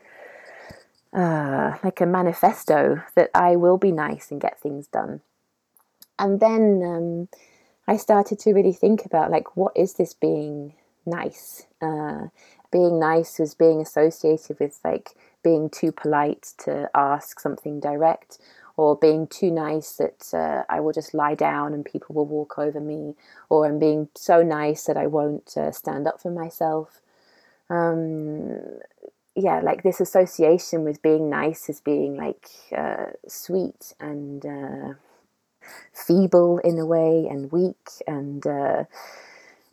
uh, 1.12 1.79
like 1.85 2.01
a 2.01 2.07
manifesto 2.07 3.01
that 3.15 3.31
I 3.35 3.55
will 3.55 3.79
be 3.79 3.93
nice 3.93 4.33
and 4.33 4.41
get 4.41 4.59
things 4.61 4.89
done. 4.89 5.21
And 6.19 6.41
then 6.41 6.83
um, 6.85 7.29
I 7.87 7.97
started 7.97 8.39
to 8.41 8.53
really 8.53 8.72
think 8.72 9.05
about 9.05 9.30
like 9.30 9.57
what 9.57 9.76
is 9.76 9.95
this 9.95 10.14
being 10.14 10.74
nice? 11.07 11.66
Uh, 11.82 12.28
being 12.72 12.99
nice 12.99 13.39
was 13.39 13.55
being 13.55 13.80
associated 13.80 14.59
with 14.59 14.80
like 14.85 15.11
being 15.43 15.68
too 15.68 15.93
polite 15.93 16.55
to 16.64 16.91
ask 16.95 17.39
something 17.39 17.78
direct, 17.78 18.39
or 18.76 18.97
being 18.97 19.26
too 19.26 19.51
nice 19.51 19.93
that 19.97 20.32
uh, 20.32 20.64
I 20.68 20.80
will 20.80 20.93
just 20.93 21.14
lie 21.14 21.35
down 21.35 21.74
and 21.74 21.85
people 21.85 22.14
will 22.14 22.26
walk 22.26 22.59
over 22.59 22.80
me, 22.80 23.14
or 23.49 23.66
I'm 23.66 23.78
being 23.78 24.09
so 24.14 24.43
nice 24.43 24.85
that 24.85 24.97
I 24.97 25.07
won't 25.07 25.57
uh, 25.57 25.70
stand 25.70 26.09
up 26.09 26.20
for 26.20 26.30
myself. 26.30 27.01
Um, 27.68 28.59
yeah, 29.37 29.61
like 29.61 29.82
this 29.82 30.01
association 30.01 30.85
with 30.85 31.03
being 31.03 31.28
nice 31.28 31.68
as 31.68 31.80
being 31.80 32.16
like 32.16 32.49
uh, 32.76 33.12
sweet 33.28 33.93
and 34.01 34.45
uh, 34.47 34.95
feeble 35.93 36.59
in 36.59 36.79
a 36.79 36.87
way 36.87 37.26
and 37.29 37.51
weak 37.53 37.91
and 38.07 38.47
uh, 38.47 38.84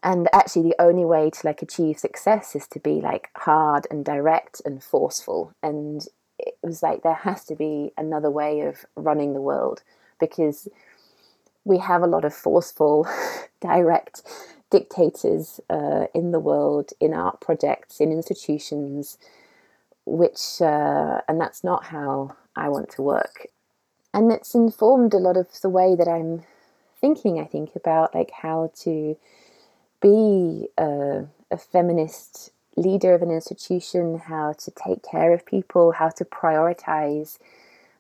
and 0.03 0.27
actually 0.33 0.63
the 0.63 0.81
only 0.81 1.05
way 1.05 1.29
to 1.29 1.47
like 1.47 1.61
achieve 1.61 1.99
success 1.99 2.55
is 2.55 2.67
to 2.67 2.79
be 2.79 3.01
like 3.01 3.29
hard 3.35 3.85
and 3.91 4.03
direct 4.03 4.61
and 4.65 4.83
forceful. 4.83 5.53
And 5.61 6.05
it 6.39 6.55
was 6.63 6.81
like 6.81 7.03
there 7.03 7.13
has 7.13 7.45
to 7.45 7.55
be 7.55 7.91
another 7.97 8.31
way 8.31 8.61
of 8.61 8.85
running 8.95 9.33
the 9.33 9.41
world 9.41 9.83
because 10.19 10.67
we 11.63 11.77
have 11.77 12.01
a 12.01 12.07
lot 12.07 12.25
of 12.25 12.33
forceful 12.33 13.07
direct 13.61 14.23
dictators 14.71 15.59
uh, 15.69 16.07
in 16.15 16.31
the 16.31 16.39
world 16.39 16.91
in 16.99 17.13
art 17.13 17.41
projects 17.41 17.99
in 17.99 18.11
institutions 18.11 19.17
which 20.05 20.61
uh, 20.61 21.21
and 21.27 21.39
that's 21.39 21.63
not 21.63 21.85
how 21.85 22.35
i 22.55 22.69
want 22.69 22.89
to 22.89 23.01
work 23.01 23.47
and 24.13 24.31
it's 24.31 24.53
informed 24.55 25.13
a 25.13 25.17
lot 25.17 25.37
of 25.37 25.47
the 25.61 25.69
way 25.69 25.95
that 25.95 26.07
I'm 26.07 26.43
thinking. 26.99 27.39
I 27.39 27.45
think 27.45 27.75
about 27.75 28.13
like 28.13 28.31
how 28.31 28.71
to 28.81 29.17
be 30.01 30.67
a, 30.77 31.25
a 31.49 31.57
feminist 31.57 32.51
leader 32.75 33.13
of 33.13 33.21
an 33.21 33.31
institution, 33.31 34.19
how 34.19 34.53
to 34.53 34.71
take 34.71 35.03
care 35.03 35.33
of 35.33 35.45
people, 35.45 35.91
how 35.93 36.09
to 36.09 36.25
prioritize, 36.25 37.37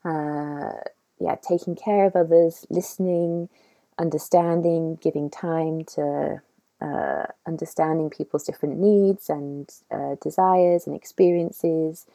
uh, 0.05 0.81
yeah, 1.19 1.35
taking 1.47 1.75
care 1.75 2.05
of 2.05 2.15
others, 2.15 2.65
listening, 2.69 3.49
understanding, 3.97 4.97
giving 5.01 5.29
time 5.29 5.83
to 5.83 6.41
uh, 6.81 7.25
understanding 7.45 8.09
people's 8.09 8.43
different 8.43 8.79
needs 8.79 9.29
and 9.29 9.69
uh, 9.91 10.15
desires 10.21 10.87
and 10.87 10.95
experiences 10.95 12.05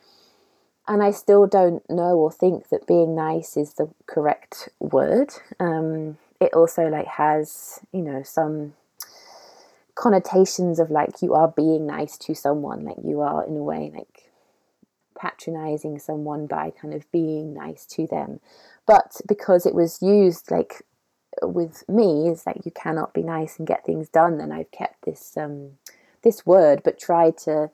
and 0.88 1.02
I 1.02 1.10
still 1.10 1.46
don't 1.46 1.88
know 1.90 2.16
or 2.16 2.30
think 2.30 2.68
that 2.68 2.86
being 2.86 3.14
nice 3.14 3.56
is 3.56 3.74
the 3.74 3.90
correct 4.06 4.68
word. 4.78 5.30
Um, 5.58 6.18
it 6.40 6.52
also 6.52 6.86
like 6.88 7.06
has 7.06 7.80
you 7.92 8.02
know 8.02 8.22
some 8.22 8.74
connotations 9.94 10.78
of 10.78 10.90
like 10.90 11.22
you 11.22 11.34
are 11.34 11.48
being 11.48 11.86
nice 11.86 12.16
to 12.18 12.34
someone, 12.34 12.84
like 12.84 12.98
you 13.02 13.20
are 13.20 13.44
in 13.44 13.56
a 13.56 13.62
way 13.62 13.90
like 13.94 14.30
patronizing 15.18 15.98
someone 15.98 16.46
by 16.46 16.70
kind 16.70 16.94
of 16.94 17.10
being 17.10 17.54
nice 17.54 17.86
to 17.86 18.06
them. 18.06 18.40
But 18.86 19.20
because 19.26 19.66
it 19.66 19.74
was 19.74 20.02
used 20.02 20.50
like 20.50 20.82
with 21.42 21.84
me 21.88 22.28
is 22.28 22.46
like 22.46 22.64
you 22.64 22.70
cannot 22.70 23.12
be 23.12 23.22
nice 23.22 23.58
and 23.58 23.66
get 23.66 23.84
things 23.84 24.08
done, 24.08 24.38
then 24.38 24.52
I've 24.52 24.70
kept 24.70 25.04
this 25.04 25.36
um, 25.36 25.72
this 26.22 26.46
word, 26.46 26.82
but 26.84 26.98
tried 26.98 27.38
to 27.38 27.70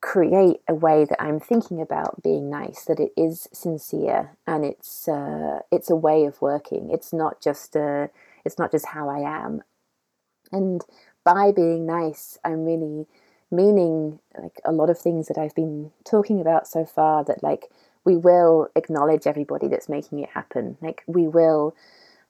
create 0.00 0.60
a 0.68 0.74
way 0.74 1.04
that 1.04 1.20
I'm 1.20 1.40
thinking 1.40 1.80
about 1.80 2.22
being 2.22 2.48
nice, 2.50 2.84
that 2.84 3.00
it 3.00 3.12
is 3.16 3.48
sincere 3.52 4.36
and 4.46 4.64
it's 4.64 5.08
uh, 5.08 5.60
it's 5.70 5.90
a 5.90 5.96
way 5.96 6.24
of 6.24 6.40
working. 6.40 6.90
It's 6.90 7.12
not 7.12 7.40
just 7.40 7.76
a, 7.76 8.04
uh, 8.04 8.06
it's 8.44 8.58
not 8.58 8.72
just 8.72 8.86
how 8.86 9.08
I 9.08 9.20
am. 9.20 9.62
And 10.52 10.82
by 11.24 11.52
being 11.52 11.86
nice, 11.86 12.38
I'm 12.44 12.64
really 12.64 13.06
meaning 13.50 14.20
like 14.40 14.60
a 14.64 14.72
lot 14.72 14.90
of 14.90 14.98
things 14.98 15.28
that 15.28 15.38
I've 15.38 15.54
been 15.54 15.90
talking 16.04 16.40
about 16.40 16.66
so 16.66 16.84
far. 16.84 17.24
That 17.24 17.42
like 17.42 17.70
we 18.04 18.16
will 18.16 18.68
acknowledge 18.74 19.26
everybody 19.26 19.68
that's 19.68 19.88
making 19.88 20.20
it 20.20 20.30
happen. 20.30 20.78
Like 20.80 21.02
we 21.06 21.28
will 21.28 21.74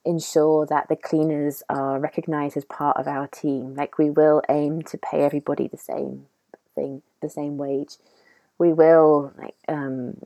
ensure 0.04 0.66
that 0.66 0.88
the 0.88 0.96
cleaners 0.96 1.62
are 1.68 1.98
recognized 1.98 2.56
as 2.56 2.64
part 2.64 2.96
of 2.96 3.06
our 3.06 3.28
team. 3.28 3.74
Like 3.74 3.98
we 3.98 4.10
will 4.10 4.42
aim 4.48 4.82
to 4.82 4.98
pay 4.98 5.22
everybody 5.22 5.68
the 5.68 5.76
same 5.76 6.26
thing, 6.74 7.02
the 7.20 7.28
same 7.28 7.56
wage. 7.56 7.96
We 8.58 8.72
will 8.72 9.32
like 9.38 9.56
um, 9.68 10.18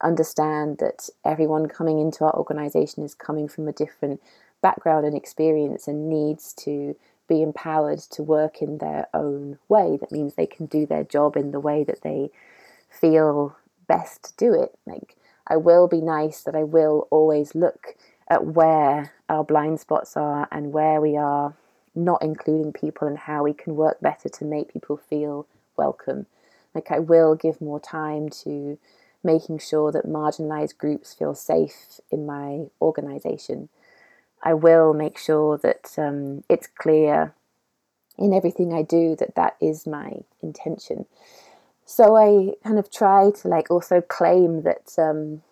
understand 0.00 0.78
that 0.78 1.08
everyone 1.24 1.66
coming 1.66 1.98
into 1.98 2.24
our 2.24 2.34
organization 2.34 3.02
is 3.02 3.14
coming 3.14 3.48
from 3.48 3.68
a 3.68 3.72
different 3.72 4.20
background 4.62 5.06
and 5.06 5.16
experience 5.16 5.86
and 5.86 6.08
needs 6.08 6.52
to 6.54 6.96
be 7.28 7.42
empowered 7.42 7.98
to 7.98 8.22
work 8.22 8.60
in 8.60 8.78
their 8.78 9.06
own 9.14 9.58
way. 9.68 9.96
That 10.00 10.12
means 10.12 10.34
they 10.34 10.46
can 10.46 10.66
do 10.66 10.86
their 10.86 11.04
job 11.04 11.36
in 11.36 11.52
the 11.52 11.60
way 11.60 11.84
that 11.84 12.02
they 12.02 12.30
feel 12.88 13.56
best 13.86 14.24
to 14.24 14.32
do 14.36 14.54
it. 14.54 14.74
Like, 14.86 15.16
I 15.46 15.56
will 15.56 15.88
be 15.88 16.00
nice, 16.00 16.42
that 16.42 16.54
I 16.54 16.62
will 16.62 17.06
always 17.10 17.54
look 17.54 17.96
at 18.28 18.46
where 18.46 19.12
our 19.28 19.44
blind 19.44 19.80
spots 19.80 20.16
are 20.16 20.48
and 20.50 20.72
where 20.72 21.00
we 21.00 21.16
are 21.16 21.54
not 21.94 22.22
including 22.22 22.72
people 22.72 23.06
and 23.06 23.18
how 23.18 23.44
we 23.44 23.52
can 23.52 23.76
work 23.76 24.00
better 24.00 24.28
to 24.28 24.44
make 24.44 24.72
people 24.72 24.96
feel 24.96 25.46
welcome. 25.76 26.26
Like, 26.74 26.90
I 26.90 26.98
will 26.98 27.34
give 27.34 27.60
more 27.60 27.80
time 27.80 28.28
to 28.44 28.78
making 29.22 29.58
sure 29.58 29.90
that 29.92 30.06
marginalized 30.06 30.76
groups 30.76 31.14
feel 31.14 31.34
safe 31.34 32.00
in 32.10 32.26
my 32.26 32.66
organization. 32.80 33.68
I 34.42 34.54
will 34.54 34.92
make 34.92 35.16
sure 35.16 35.56
that 35.58 35.94
um, 35.96 36.44
it's 36.48 36.66
clear 36.66 37.34
in 38.18 38.32
everything 38.32 38.72
I 38.72 38.82
do 38.82 39.16
that 39.16 39.34
that 39.34 39.56
is 39.60 39.86
my 39.86 40.20
intention. 40.42 41.06
So 41.86 42.16
I 42.16 42.54
kind 42.62 42.78
of 42.78 42.90
try 42.90 43.30
to 43.30 43.48
like 43.48 43.70
also 43.70 44.00
claim 44.00 44.62
that 44.62 44.94
um, 44.98 45.42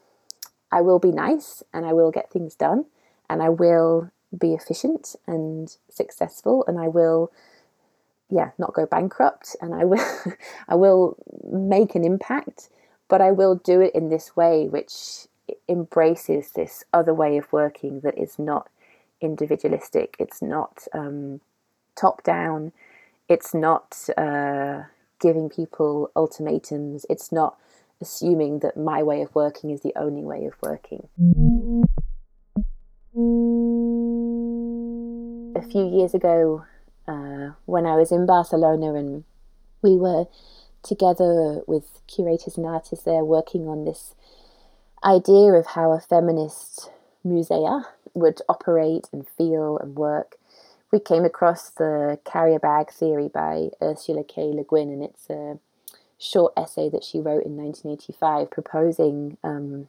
I 0.70 0.80
will 0.80 0.98
be 0.98 1.10
nice 1.10 1.62
and 1.72 1.84
I 1.84 1.92
will 1.92 2.10
get 2.10 2.30
things 2.30 2.54
done 2.54 2.86
and 3.28 3.42
I 3.42 3.48
will 3.48 4.10
be 4.36 4.54
efficient 4.54 5.14
and 5.26 5.74
successful 5.90 6.64
and 6.66 6.78
I 6.78 6.88
will 6.88 7.32
yeah 8.32 8.50
not 8.58 8.72
go 8.72 8.86
bankrupt 8.86 9.54
and 9.60 9.74
I 9.74 9.84
will 9.84 10.04
I 10.68 10.74
will 10.74 11.16
make 11.44 11.94
an 11.94 12.04
impact 12.04 12.70
but 13.08 13.20
I 13.20 13.30
will 13.30 13.56
do 13.56 13.80
it 13.80 13.94
in 13.94 14.08
this 14.08 14.34
way 14.34 14.68
which 14.68 15.26
embraces 15.68 16.52
this 16.52 16.84
other 16.92 17.14
way 17.14 17.36
of 17.36 17.52
working 17.52 18.00
that 18.00 18.16
is 18.18 18.38
not 18.38 18.68
individualistic. 19.20 20.16
It's 20.18 20.42
not 20.42 20.86
um, 20.92 21.40
top 21.96 22.22
down. 22.22 22.72
It's 23.28 23.54
not 23.54 24.08
uh, 24.16 24.82
giving 25.20 25.48
people 25.48 26.10
ultimatums. 26.16 27.06
It's 27.08 27.32
not 27.32 27.56
assuming 28.00 28.58
that 28.60 28.76
my 28.76 29.02
way 29.02 29.22
of 29.22 29.34
working 29.34 29.70
is 29.70 29.82
the 29.82 29.92
only 29.96 30.22
way 30.22 30.44
of 30.44 30.54
working. 30.60 31.08
A 35.54 35.62
few 35.62 35.86
years 35.88 36.14
ago, 36.14 36.64
when 37.66 37.86
I 37.86 37.96
was 37.96 38.12
in 38.12 38.26
Barcelona 38.26 38.94
and 38.94 39.24
we 39.82 39.96
were 39.96 40.26
together 40.82 41.62
with 41.66 42.00
curators 42.06 42.56
and 42.56 42.66
artists 42.66 43.04
there 43.04 43.24
working 43.24 43.68
on 43.68 43.84
this 43.84 44.14
idea 45.04 45.52
of 45.52 45.66
how 45.66 45.92
a 45.92 46.00
feminist 46.00 46.90
musea 47.24 47.84
would 48.14 48.40
operate 48.48 49.08
and 49.12 49.26
feel 49.26 49.78
and 49.78 49.96
work. 49.96 50.36
We 50.92 51.00
came 51.00 51.24
across 51.24 51.70
the 51.70 52.18
carrier 52.24 52.58
bag 52.58 52.90
theory 52.90 53.28
by 53.28 53.70
Ursula 53.80 54.24
K. 54.24 54.52
Le 54.52 54.64
Guin, 54.64 54.90
and 54.90 55.02
it's 55.02 55.30
a 55.30 55.58
short 56.18 56.52
essay 56.56 56.88
that 56.90 57.04
she 57.04 57.18
wrote 57.18 57.44
in 57.44 57.56
1985 57.56 58.50
proposing 58.50 59.38
um, 59.42 59.88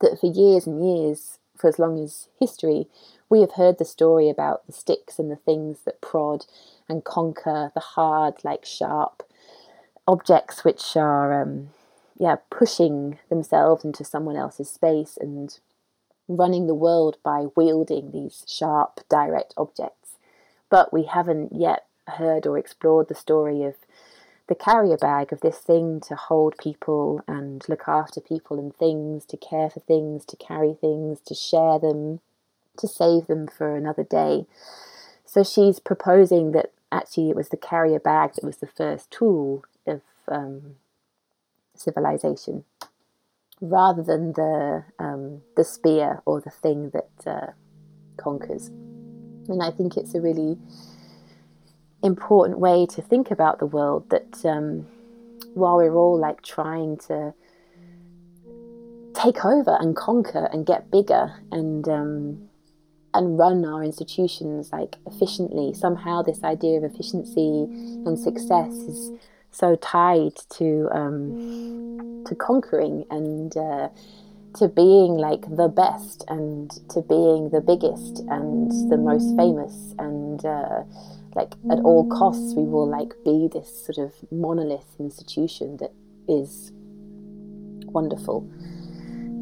that 0.00 0.18
for 0.20 0.26
years 0.26 0.66
and 0.66 0.84
years, 0.84 1.38
for 1.56 1.68
as 1.68 1.78
long 1.78 2.02
as 2.02 2.28
history, 2.38 2.86
we 3.30 3.40
have 3.40 3.52
heard 3.52 3.78
the 3.78 3.84
story 3.84 4.28
about 4.28 4.66
the 4.66 4.72
sticks 4.72 5.18
and 5.18 5.30
the 5.30 5.36
things 5.36 5.78
that 5.84 6.00
prod 6.00 6.44
and 6.88 7.04
conquer 7.04 7.70
the 7.74 7.80
hard, 7.80 8.34
like 8.44 8.64
sharp 8.64 9.22
objects 10.06 10.64
which 10.64 10.96
are, 10.96 11.40
um, 11.40 11.70
yeah, 12.18 12.36
pushing 12.50 13.18
themselves 13.28 13.84
into 13.84 14.04
someone 14.04 14.36
else's 14.36 14.70
space 14.70 15.16
and 15.20 15.58
running 16.28 16.66
the 16.66 16.74
world 16.74 17.16
by 17.22 17.46
wielding 17.56 18.10
these 18.10 18.44
sharp, 18.46 19.00
direct 19.08 19.54
objects. 19.56 20.16
But 20.70 20.92
we 20.92 21.04
haven't 21.04 21.52
yet 21.52 21.86
heard 22.06 22.46
or 22.46 22.58
explored 22.58 23.08
the 23.08 23.14
story 23.14 23.62
of 23.62 23.74
the 24.46 24.54
carrier 24.54 24.98
bag, 24.98 25.32
of 25.32 25.40
this 25.40 25.58
thing 25.58 26.00
to 26.00 26.14
hold 26.14 26.58
people 26.58 27.22
and 27.26 27.64
look 27.66 27.84
after 27.86 28.20
people 28.20 28.58
and 28.58 28.76
things, 28.76 29.24
to 29.26 29.38
care 29.38 29.70
for 29.70 29.80
things, 29.80 30.26
to 30.26 30.36
carry 30.36 30.74
things, 30.74 31.20
to 31.20 31.34
share 31.34 31.78
them, 31.78 32.20
to 32.76 32.86
save 32.86 33.26
them 33.26 33.46
for 33.46 33.74
another 33.74 34.04
day. 34.04 34.44
So 35.24 35.42
she's 35.42 35.80
proposing 35.80 36.52
that 36.52 36.73
actually 36.94 37.30
it 37.30 37.36
was 37.36 37.48
the 37.48 37.56
carrier 37.56 37.98
bag 37.98 38.34
that 38.34 38.44
was 38.44 38.58
the 38.58 38.66
first 38.66 39.10
tool 39.10 39.64
of 39.86 40.02
um, 40.28 40.76
civilization 41.74 42.64
rather 43.60 44.02
than 44.02 44.32
the 44.32 44.84
um, 44.98 45.42
the 45.56 45.64
spear 45.64 46.22
or 46.24 46.40
the 46.40 46.50
thing 46.50 46.90
that 46.90 47.10
uh, 47.26 47.52
conquers. 48.16 48.68
And 49.48 49.62
I 49.62 49.70
think 49.70 49.96
it's 49.96 50.14
a 50.14 50.20
really 50.20 50.58
important 52.02 52.58
way 52.58 52.86
to 52.86 53.02
think 53.02 53.30
about 53.30 53.58
the 53.58 53.66
world. 53.66 54.10
That 54.10 54.44
um, 54.44 54.86
while 55.54 55.76
we're 55.76 55.94
all 55.94 56.18
like 56.18 56.42
trying 56.42 56.96
to 57.08 57.34
take 59.14 59.44
over 59.44 59.76
and 59.80 59.94
conquer 59.94 60.48
and 60.52 60.66
get 60.66 60.90
bigger 60.90 61.34
and 61.50 61.88
um, 61.88 62.48
and 63.14 63.38
run 63.38 63.64
our 63.64 63.82
institutions 63.82 64.70
like 64.72 64.96
efficiently, 65.06 65.72
somehow 65.72 66.22
this 66.22 66.42
idea 66.42 66.78
of 66.78 66.84
efficiency 66.84 67.66
and 68.04 68.18
success 68.18 68.72
is 68.72 69.12
so 69.50 69.76
tied 69.76 70.34
to 70.50 70.88
um, 70.90 72.24
to 72.26 72.34
conquering 72.34 73.04
and 73.10 73.56
uh, 73.56 73.88
to 74.56 74.68
being 74.68 75.14
like 75.14 75.42
the 75.56 75.68
best 75.68 76.24
and 76.28 76.70
to 76.90 77.00
being 77.02 77.50
the 77.50 77.60
biggest 77.60 78.18
and 78.28 78.70
the 78.90 78.96
most 78.96 79.36
famous 79.36 79.94
and 79.98 80.44
uh, 80.44 80.82
like 81.34 81.52
at 81.70 81.78
all 81.80 82.08
costs 82.08 82.54
we 82.54 82.64
will 82.64 82.88
like 82.88 83.12
be 83.24 83.48
this 83.52 83.86
sort 83.86 83.98
of 83.98 84.12
monolith 84.32 84.96
institution 84.98 85.76
that 85.76 85.92
is 86.28 86.72
wonderful 87.86 88.48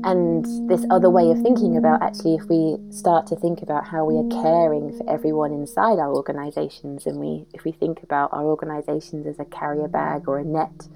and 0.04 0.68
this 0.68 0.84
other 0.90 1.08
way 1.08 1.30
of 1.30 1.40
thinking 1.42 1.76
about 1.76 2.02
actually 2.02 2.34
if 2.34 2.44
we 2.48 2.76
start 2.90 3.26
to 3.26 3.36
think 3.36 3.62
about 3.62 3.86
how 3.86 4.04
we 4.04 4.16
are 4.16 4.42
caring 4.42 4.96
for 4.96 5.08
everyone 5.08 5.52
inside 5.52 5.98
our 5.98 6.12
organizations 6.14 7.06
and 7.06 7.18
we 7.18 7.46
if 7.54 7.64
we 7.64 7.72
think 7.72 8.02
about 8.02 8.32
our 8.32 8.44
organizations 8.44 9.26
as 9.26 9.38
a 9.38 9.44
carrier 9.44 9.88
bag 9.88 10.26
or 10.26 10.38
a 10.38 10.44
net 10.44 10.88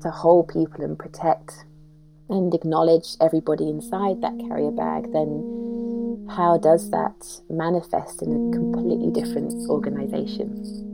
to 0.00 0.10
hold 0.10 0.48
people 0.48 0.84
and 0.84 0.98
protect 0.98 1.64
and 2.28 2.54
acknowledge 2.54 3.16
everybody 3.20 3.68
inside 3.68 4.20
that 4.20 4.38
carrier 4.38 4.70
bag 4.70 5.12
then 5.12 6.26
how 6.30 6.56
does 6.58 6.90
that 6.90 7.40
manifest 7.50 8.22
in 8.22 8.30
a 8.30 8.56
completely 8.56 9.10
different 9.10 9.52
organization 9.68 10.87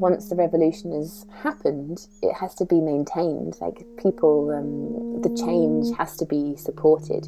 once 0.00 0.30
the 0.30 0.34
revolution 0.34 0.92
has 0.92 1.26
happened, 1.42 2.06
it 2.22 2.32
has 2.32 2.54
to 2.54 2.64
be 2.64 2.80
maintained. 2.80 3.54
Like 3.60 3.84
people, 3.98 4.50
um, 4.50 5.20
the 5.20 5.28
change 5.36 5.94
has 5.98 6.16
to 6.16 6.24
be 6.24 6.56
supported, 6.56 7.26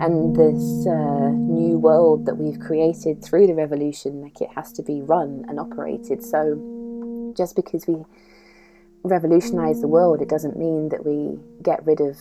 and 0.00 0.34
this 0.34 0.86
uh, 0.86 1.28
new 1.30 1.78
world 1.78 2.24
that 2.24 2.36
we've 2.36 2.58
created 2.58 3.22
through 3.22 3.46
the 3.46 3.54
revolution, 3.54 4.22
like 4.22 4.40
it 4.40 4.48
has 4.56 4.72
to 4.72 4.82
be 4.82 5.02
run 5.02 5.44
and 5.46 5.60
operated. 5.60 6.24
So, 6.24 7.34
just 7.36 7.54
because 7.54 7.86
we 7.86 8.02
revolutionize 9.02 9.82
the 9.82 9.88
world, 9.88 10.22
it 10.22 10.28
doesn't 10.28 10.58
mean 10.58 10.88
that 10.88 11.04
we 11.04 11.38
get 11.62 11.84
rid 11.84 12.00
of 12.00 12.16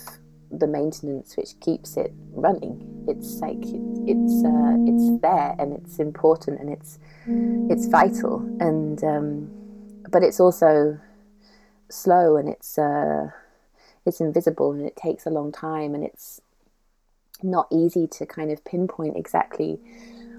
the 0.51 0.67
maintenance 0.67 1.35
which 1.37 1.57
keeps 1.61 1.95
it 1.95 2.13
running. 2.33 3.05
It's 3.07 3.39
like 3.39 3.63
it's 3.63 4.43
uh, 4.43 4.75
it's 4.91 5.21
there 5.21 5.55
and 5.57 5.71
it's 5.71 5.99
important 5.99 6.59
and 6.59 6.69
it's 6.69 6.99
it's 7.71 7.87
vital 7.87 8.39
and. 8.59 9.01
Um, 9.01 9.64
but 10.15 10.23
it's 10.23 10.39
also 10.39 10.97
slow 11.89 12.37
and 12.37 12.47
it's 12.47 12.77
uh, 12.77 13.31
it's 14.05 14.21
invisible 14.21 14.71
and 14.71 14.85
it 14.85 14.95
takes 14.95 15.25
a 15.25 15.29
long 15.29 15.51
time 15.51 15.93
and 15.93 16.05
it's 16.05 16.39
not 17.43 17.67
easy 17.69 18.07
to 18.07 18.25
kind 18.25 18.49
of 18.49 18.63
pinpoint 18.63 19.17
exactly 19.17 19.77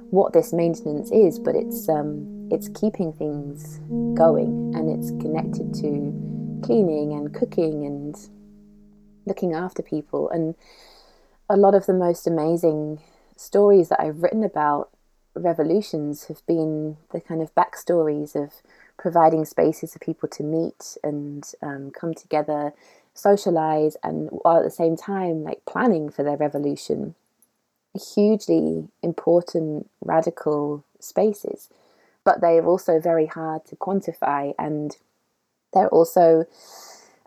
what 0.09 0.33
this 0.33 0.51
maintenance 0.51 1.11
is, 1.11 1.39
but 1.39 1.55
it's 1.55 1.91
um, 1.91 2.49
it's 2.51 2.71
keeping 2.71 3.13
things 3.13 3.81
going 4.15 4.73
and 4.75 4.89
it's 4.89 5.11
connected 5.23 5.75
to 5.75 6.61
cleaning 6.65 7.13
and 7.13 7.35
cooking 7.35 7.85
and 7.85 8.31
looking 9.27 9.53
after 9.53 9.83
people. 9.83 10.31
And 10.31 10.55
a 11.51 11.57
lot 11.59 11.75
of 11.75 11.85
the 11.85 11.93
most 11.93 12.27
amazing 12.27 12.99
stories 13.37 13.91
that 13.91 14.01
I've 14.01 14.23
written 14.23 14.43
about 14.43 14.89
revolutions 15.35 16.29
have 16.29 16.41
been 16.47 16.97
the 17.13 17.21
kind 17.21 17.43
of 17.43 17.55
backstories 17.55 18.35
of 18.35 18.55
providing 18.99 19.45
spaces 19.45 19.93
for 19.93 19.99
people 19.99 20.29
to 20.29 20.43
meet 20.43 20.97
and 21.03 21.45
um, 21.63 21.91
come 21.91 22.15
together, 22.15 22.73
socialize, 23.15 23.97
and 24.03 24.29
while 24.31 24.59
at 24.59 24.65
the 24.65 24.71
same 24.71 24.97
time, 24.97 25.43
like 25.45 25.65
planning 25.67 26.11
for 26.11 26.23
their 26.23 26.37
revolution. 26.37 27.15
Hugely 28.15 28.89
important, 29.03 29.89
radical 30.05 30.85
spaces, 31.01 31.71
but 32.25 32.41
they 32.41 32.59
are 32.59 32.67
also 32.67 33.01
very 33.01 33.27
hard 33.27 33.65
to 33.67 33.77
quantify, 33.77 34.55
and 34.59 34.97
they're 35.73 35.89
also 35.89 36.47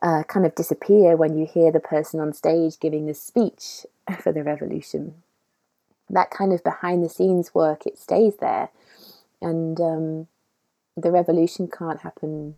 uh, 0.01 0.23
kind 0.23 0.45
of 0.45 0.55
disappear 0.55 1.15
when 1.15 1.37
you 1.37 1.45
hear 1.45 1.71
the 1.71 1.79
person 1.79 2.19
on 2.19 2.33
stage 2.33 2.79
giving 2.79 3.05
the 3.05 3.13
speech 3.13 3.85
for 4.21 4.31
the 4.31 4.43
revolution. 4.43 5.15
That 6.09 6.31
kind 6.31 6.53
of 6.53 6.63
behind 6.63 7.03
the 7.03 7.09
scenes 7.09 7.53
work, 7.53 7.85
it 7.85 7.97
stays 7.99 8.37
there. 8.37 8.69
And 9.41 9.79
um, 9.79 10.27
the 11.01 11.11
revolution 11.11 11.67
can't 11.67 12.01
happen 12.01 12.55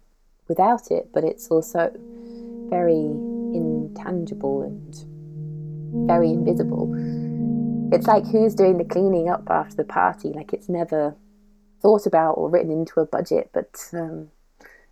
without 0.48 0.92
it, 0.92 1.10
but 1.14 1.24
it's 1.24 1.48
also 1.50 1.92
very 2.70 3.06
intangible 3.54 4.62
and 4.64 6.08
very 6.08 6.30
invisible. 6.30 6.94
It's 7.94 8.08
like 8.08 8.26
who's 8.26 8.56
doing 8.56 8.78
the 8.78 8.86
cleaning 8.86 9.30
up 9.30 9.50
after 9.50 9.76
the 9.76 9.84
party? 9.84 10.30
Like 10.30 10.54
it's 10.54 10.70
never 10.70 11.16
thought 11.82 12.06
about 12.06 12.34
or 12.34 12.50
written 12.50 12.72
into 12.72 13.00
a 13.00 13.06
budget, 13.06 13.50
but 13.54 13.90
um, 13.94 14.30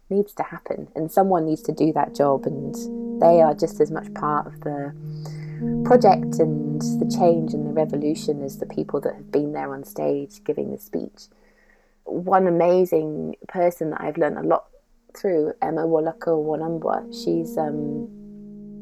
needs 0.09 0.33
to 0.33 0.43
happen 0.43 0.87
and 0.95 1.11
someone 1.11 1.45
needs 1.45 1.61
to 1.61 1.71
do 1.71 1.93
that 1.93 2.15
job 2.15 2.45
and 2.45 2.75
they 3.21 3.41
are 3.41 3.53
just 3.53 3.79
as 3.79 3.91
much 3.91 4.11
part 4.13 4.47
of 4.47 4.59
the 4.61 4.93
project 5.85 6.39
and 6.39 6.81
the 6.81 7.15
change 7.17 7.53
and 7.53 7.67
the 7.67 7.71
revolution 7.71 8.41
as 8.41 8.57
the 8.57 8.65
people 8.65 8.99
that 8.99 9.13
have 9.13 9.31
been 9.31 9.53
there 9.53 9.73
on 9.73 9.83
stage 9.83 10.43
giving 10.43 10.71
the 10.71 10.77
speech 10.77 11.27
one 12.11 12.47
amazing 12.47 13.35
person 13.47 13.91
that 13.91 14.01
I've 14.01 14.17
learned 14.17 14.37
a 14.37 14.43
lot 14.43 14.65
through 15.17 15.53
Emma 15.61 15.81
Wolukau 15.81 16.45
Wanambwa 16.45 17.07
she's 17.11 17.57
um, 17.57 18.07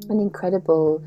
an 0.10 0.20
incredible 0.20 1.04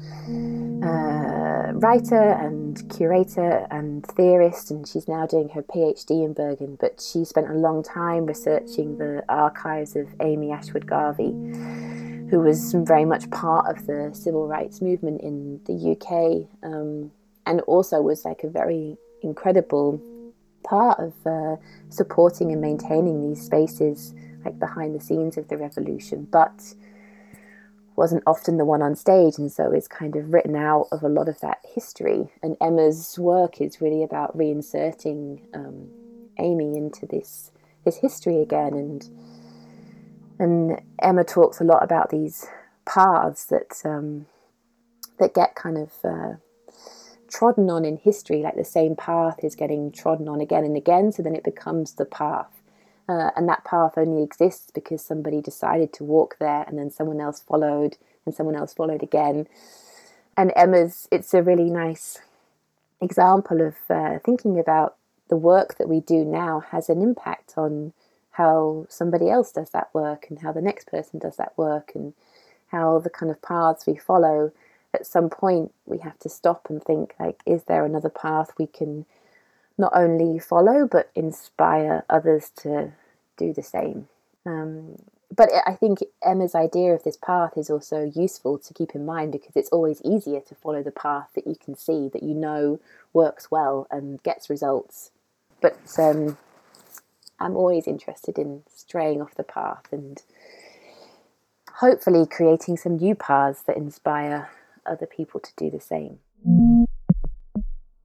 uh, 0.82 1.72
writer 1.72 2.32
and 2.32 2.88
curator 2.90 3.66
and 3.70 4.04
theorist, 4.06 4.70
and 4.70 4.86
she's 4.86 5.08
now 5.08 5.26
doing 5.26 5.48
her 5.50 5.62
PhD 5.62 6.24
in 6.24 6.32
Bergen. 6.32 6.76
But 6.78 7.00
she 7.00 7.24
spent 7.24 7.48
a 7.48 7.54
long 7.54 7.82
time 7.82 8.26
researching 8.26 8.98
the 8.98 9.24
archives 9.28 9.96
of 9.96 10.08
Amy 10.20 10.52
Ashwood 10.52 10.86
Garvey, 10.86 11.32
who 12.30 12.40
was 12.40 12.74
very 12.74 13.04
much 13.04 13.30
part 13.30 13.66
of 13.66 13.86
the 13.86 14.10
civil 14.12 14.46
rights 14.46 14.80
movement 14.80 15.20
in 15.22 15.60
the 15.64 15.92
UK, 15.92 16.48
um, 16.62 17.10
and 17.46 17.60
also 17.62 18.00
was 18.00 18.24
like 18.24 18.44
a 18.44 18.48
very 18.48 18.96
incredible 19.22 20.00
part 20.62 20.98
of 20.98 21.14
uh, 21.26 21.56
supporting 21.88 22.52
and 22.52 22.60
maintaining 22.60 23.28
these 23.28 23.42
spaces, 23.42 24.14
like 24.44 24.58
behind 24.58 24.94
the 24.94 25.00
scenes 25.00 25.36
of 25.36 25.48
the 25.48 25.56
revolution. 25.56 26.26
But 26.30 26.74
wasn't 27.96 28.22
often 28.26 28.56
the 28.56 28.64
one 28.64 28.80
on 28.80 28.96
stage, 28.96 29.34
and 29.36 29.52
so 29.52 29.72
is 29.72 29.86
kind 29.86 30.16
of 30.16 30.32
written 30.32 30.56
out 30.56 30.88
of 30.90 31.02
a 31.02 31.08
lot 31.08 31.28
of 31.28 31.40
that 31.40 31.58
history. 31.74 32.30
And 32.42 32.56
Emma's 32.60 33.18
work 33.18 33.60
is 33.60 33.80
really 33.80 34.02
about 34.02 34.36
reinserting 34.36 35.40
um, 35.54 35.88
Amy 36.38 36.76
into 36.76 37.06
this 37.06 37.50
this 37.84 37.96
history 37.96 38.40
again, 38.40 38.72
and 38.74 39.08
and 40.38 40.80
Emma 41.02 41.24
talks 41.24 41.60
a 41.60 41.64
lot 41.64 41.82
about 41.82 42.10
these 42.10 42.46
paths 42.86 43.44
that 43.46 43.82
um, 43.84 44.26
that 45.18 45.34
get 45.34 45.54
kind 45.54 45.76
of 45.76 45.92
uh, 46.02 46.34
trodden 47.30 47.70
on 47.70 47.84
in 47.84 47.96
history, 47.96 48.42
like 48.42 48.56
the 48.56 48.64
same 48.64 48.96
path 48.96 49.42
is 49.42 49.54
getting 49.54 49.92
trodden 49.92 50.28
on 50.28 50.40
again 50.40 50.64
and 50.64 50.76
again. 50.76 51.12
So 51.12 51.22
then 51.22 51.34
it 51.34 51.44
becomes 51.44 51.94
the 51.94 52.04
path 52.04 52.60
uh, 53.10 53.30
and 53.34 53.48
that 53.48 53.64
path 53.64 53.94
only 53.96 54.22
exists 54.22 54.70
because 54.70 55.02
somebody 55.04 55.40
decided 55.40 55.92
to 55.92 56.04
walk 56.04 56.36
there 56.38 56.64
and 56.68 56.78
then 56.78 56.90
someone 56.90 57.20
else 57.20 57.40
followed 57.40 57.96
and 58.24 58.32
someone 58.34 58.54
else 58.54 58.72
followed 58.72 59.02
again. 59.02 59.48
And 60.36 60.52
Emma's, 60.54 61.08
it's 61.10 61.34
a 61.34 61.42
really 61.42 61.70
nice 61.70 62.18
example 63.00 63.62
of 63.62 63.74
uh, 63.88 64.20
thinking 64.24 64.60
about 64.60 64.96
the 65.28 65.36
work 65.36 65.76
that 65.78 65.88
we 65.88 65.98
do 66.00 66.24
now 66.24 66.60
has 66.70 66.88
an 66.88 67.02
impact 67.02 67.54
on 67.56 67.92
how 68.32 68.86
somebody 68.88 69.28
else 69.28 69.50
does 69.50 69.70
that 69.70 69.88
work 69.92 70.26
and 70.30 70.38
how 70.40 70.52
the 70.52 70.62
next 70.62 70.86
person 70.86 71.18
does 71.18 71.36
that 71.36 71.52
work 71.56 71.92
and 71.96 72.14
how 72.68 73.00
the 73.00 73.10
kind 73.10 73.32
of 73.32 73.42
paths 73.42 73.86
we 73.86 73.96
follow 73.96 74.52
at 74.92 75.06
some 75.06 75.30
point 75.30 75.72
we 75.86 75.98
have 75.98 76.18
to 76.18 76.28
stop 76.28 76.66
and 76.68 76.82
think 76.82 77.14
like 77.20 77.40
is 77.46 77.64
there 77.64 77.84
another 77.84 78.08
path 78.08 78.50
we 78.58 78.66
can 78.66 79.06
not 79.78 79.92
only 79.94 80.38
follow 80.38 80.86
but 80.86 81.10
inspire 81.14 82.04
others 82.08 82.50
to 82.50 82.92
do 83.36 83.52
the 83.52 83.62
same. 83.62 84.08
Um, 84.46 84.96
but 85.34 85.48
I 85.66 85.74
think 85.74 86.00
Emma's 86.24 86.54
idea 86.54 86.92
of 86.92 87.04
this 87.04 87.16
path 87.16 87.52
is 87.56 87.70
also 87.70 88.12
useful 88.14 88.58
to 88.58 88.74
keep 88.74 88.94
in 88.94 89.06
mind 89.06 89.32
because 89.32 89.54
it's 89.54 89.70
always 89.70 90.02
easier 90.04 90.40
to 90.40 90.54
follow 90.56 90.82
the 90.82 90.90
path 90.90 91.28
that 91.34 91.46
you 91.46 91.54
can 91.54 91.76
see, 91.76 92.08
that 92.12 92.22
you 92.22 92.34
know 92.34 92.80
works 93.12 93.50
well 93.50 93.86
and 93.90 94.22
gets 94.22 94.50
results. 94.50 95.10
But 95.60 95.78
um, 95.98 96.36
I'm 97.38 97.56
always 97.56 97.86
interested 97.86 98.38
in 98.38 98.64
straying 98.68 99.22
off 99.22 99.34
the 99.36 99.44
path 99.44 99.84
and 99.92 100.20
hopefully 101.74 102.26
creating 102.26 102.76
some 102.76 102.96
new 102.96 103.14
paths 103.14 103.62
that 103.62 103.76
inspire 103.76 104.50
other 104.86 105.06
people 105.06 105.40
to 105.40 105.50
do 105.56 105.70
the 105.70 105.80
same. 105.80 106.18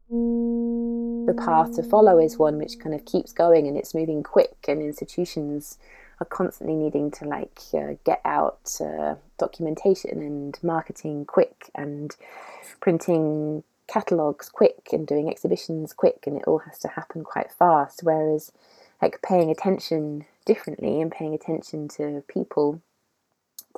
The 0.09 1.33
path 1.33 1.75
to 1.75 1.83
follow 1.83 2.19
is 2.19 2.37
one 2.37 2.57
which 2.57 2.79
kind 2.79 2.93
of 2.93 3.05
keeps 3.05 3.33
going 3.33 3.67
and 3.67 3.75
it's 3.77 3.95
moving 3.95 4.23
quick 4.23 4.57
and 4.67 4.81
institutions 4.81 5.77
are 6.19 6.25
constantly 6.25 6.75
needing 6.75 7.11
to 7.11 7.25
like 7.25 7.59
uh, 7.73 7.95
get 8.05 8.21
out 8.23 8.79
uh, 8.79 9.15
documentation 9.37 10.21
and 10.21 10.57
marketing 10.63 11.25
quick 11.25 11.69
and 11.75 12.15
printing 12.79 13.63
catalogs 13.87 14.49
quick 14.49 14.89
and 14.91 15.07
doing 15.07 15.29
exhibitions 15.29 15.93
quick 15.93 16.23
and 16.25 16.37
it 16.37 16.43
all 16.47 16.59
has 16.59 16.79
to 16.79 16.87
happen 16.87 17.23
quite 17.23 17.51
fast 17.51 18.01
whereas 18.03 18.51
like 19.01 19.21
paying 19.21 19.51
attention 19.51 20.25
differently 20.45 21.01
and 21.01 21.11
paying 21.11 21.33
attention 21.33 21.87
to 21.87 22.23
people 22.27 22.81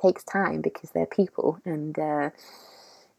takes 0.00 0.22
time 0.24 0.60
because 0.60 0.90
they're 0.90 1.06
people 1.06 1.58
and 1.64 1.98
uh, 1.98 2.30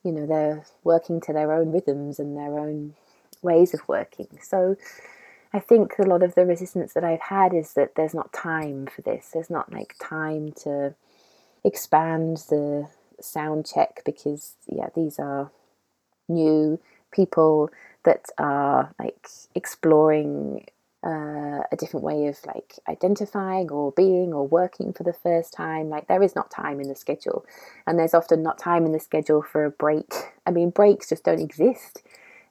you 0.04 0.12
know 0.12 0.26
they're 0.26 0.66
working 0.84 1.20
to 1.22 1.34
their 1.34 1.52
own 1.52 1.72
rhythms 1.72 2.20
and 2.20 2.38
their 2.38 2.58
own 2.60 2.96
ways 3.42 3.74
of 3.74 3.88
working. 3.88 4.28
So 4.42 4.76
I 5.54 5.60
think 5.60 5.98
a 5.98 6.04
lot 6.04 6.24
of 6.24 6.36
the 6.36 6.46
resistance 6.46 6.94
that 6.94 7.04
I've 7.04 7.22
had 7.22 7.54
is 7.54 7.74
that 7.74 7.96
there's 7.96 8.14
not 8.14 8.34
time 8.34 8.88
for 8.88 9.02
this. 9.02 9.30
There's 9.34 9.50
not 9.50 9.72
like 9.72 9.96
time 10.00 10.52
to 10.64 10.96
expand 11.64 12.38
the 12.50 12.90
sound 13.20 13.66
check 13.66 14.02
because 14.06 14.56
yeah, 14.68 14.90
these 14.96 15.20
are 15.20 15.52
new 16.28 16.80
people 17.12 17.70
that 18.04 18.26
are 18.38 18.94
like 19.00 19.28
exploring 19.56 20.66
uh, 21.04 21.64
a 21.72 21.76
different 21.78 22.04
way 22.04 22.28
of 22.28 22.38
like 22.46 22.76
identifying 22.88 23.72
or 23.72 23.92
being 23.94 24.34
or 24.34 24.48
working 24.48 24.94
for 24.94 25.04
the 25.04 25.14
first 25.14 25.54
time. 25.54 25.90
Like 25.90 26.08
there 26.08 26.24
is 26.24 26.36
not 26.36 26.52
time 26.52 26.80
in 26.80 26.88
the 26.88 26.96
schedule, 26.96 27.46
and 27.88 27.98
there's 27.98 28.14
often 28.14 28.44
not 28.44 28.58
time 28.58 28.86
in 28.86 28.92
the 28.92 29.00
schedule 29.00 29.42
for 29.42 29.66
a 29.66 29.72
break. 29.72 30.14
I 30.46 30.52
mean, 30.52 30.72
breaks 30.72 31.10
just 31.10 31.24
don't 31.24 31.40
exist 31.40 32.02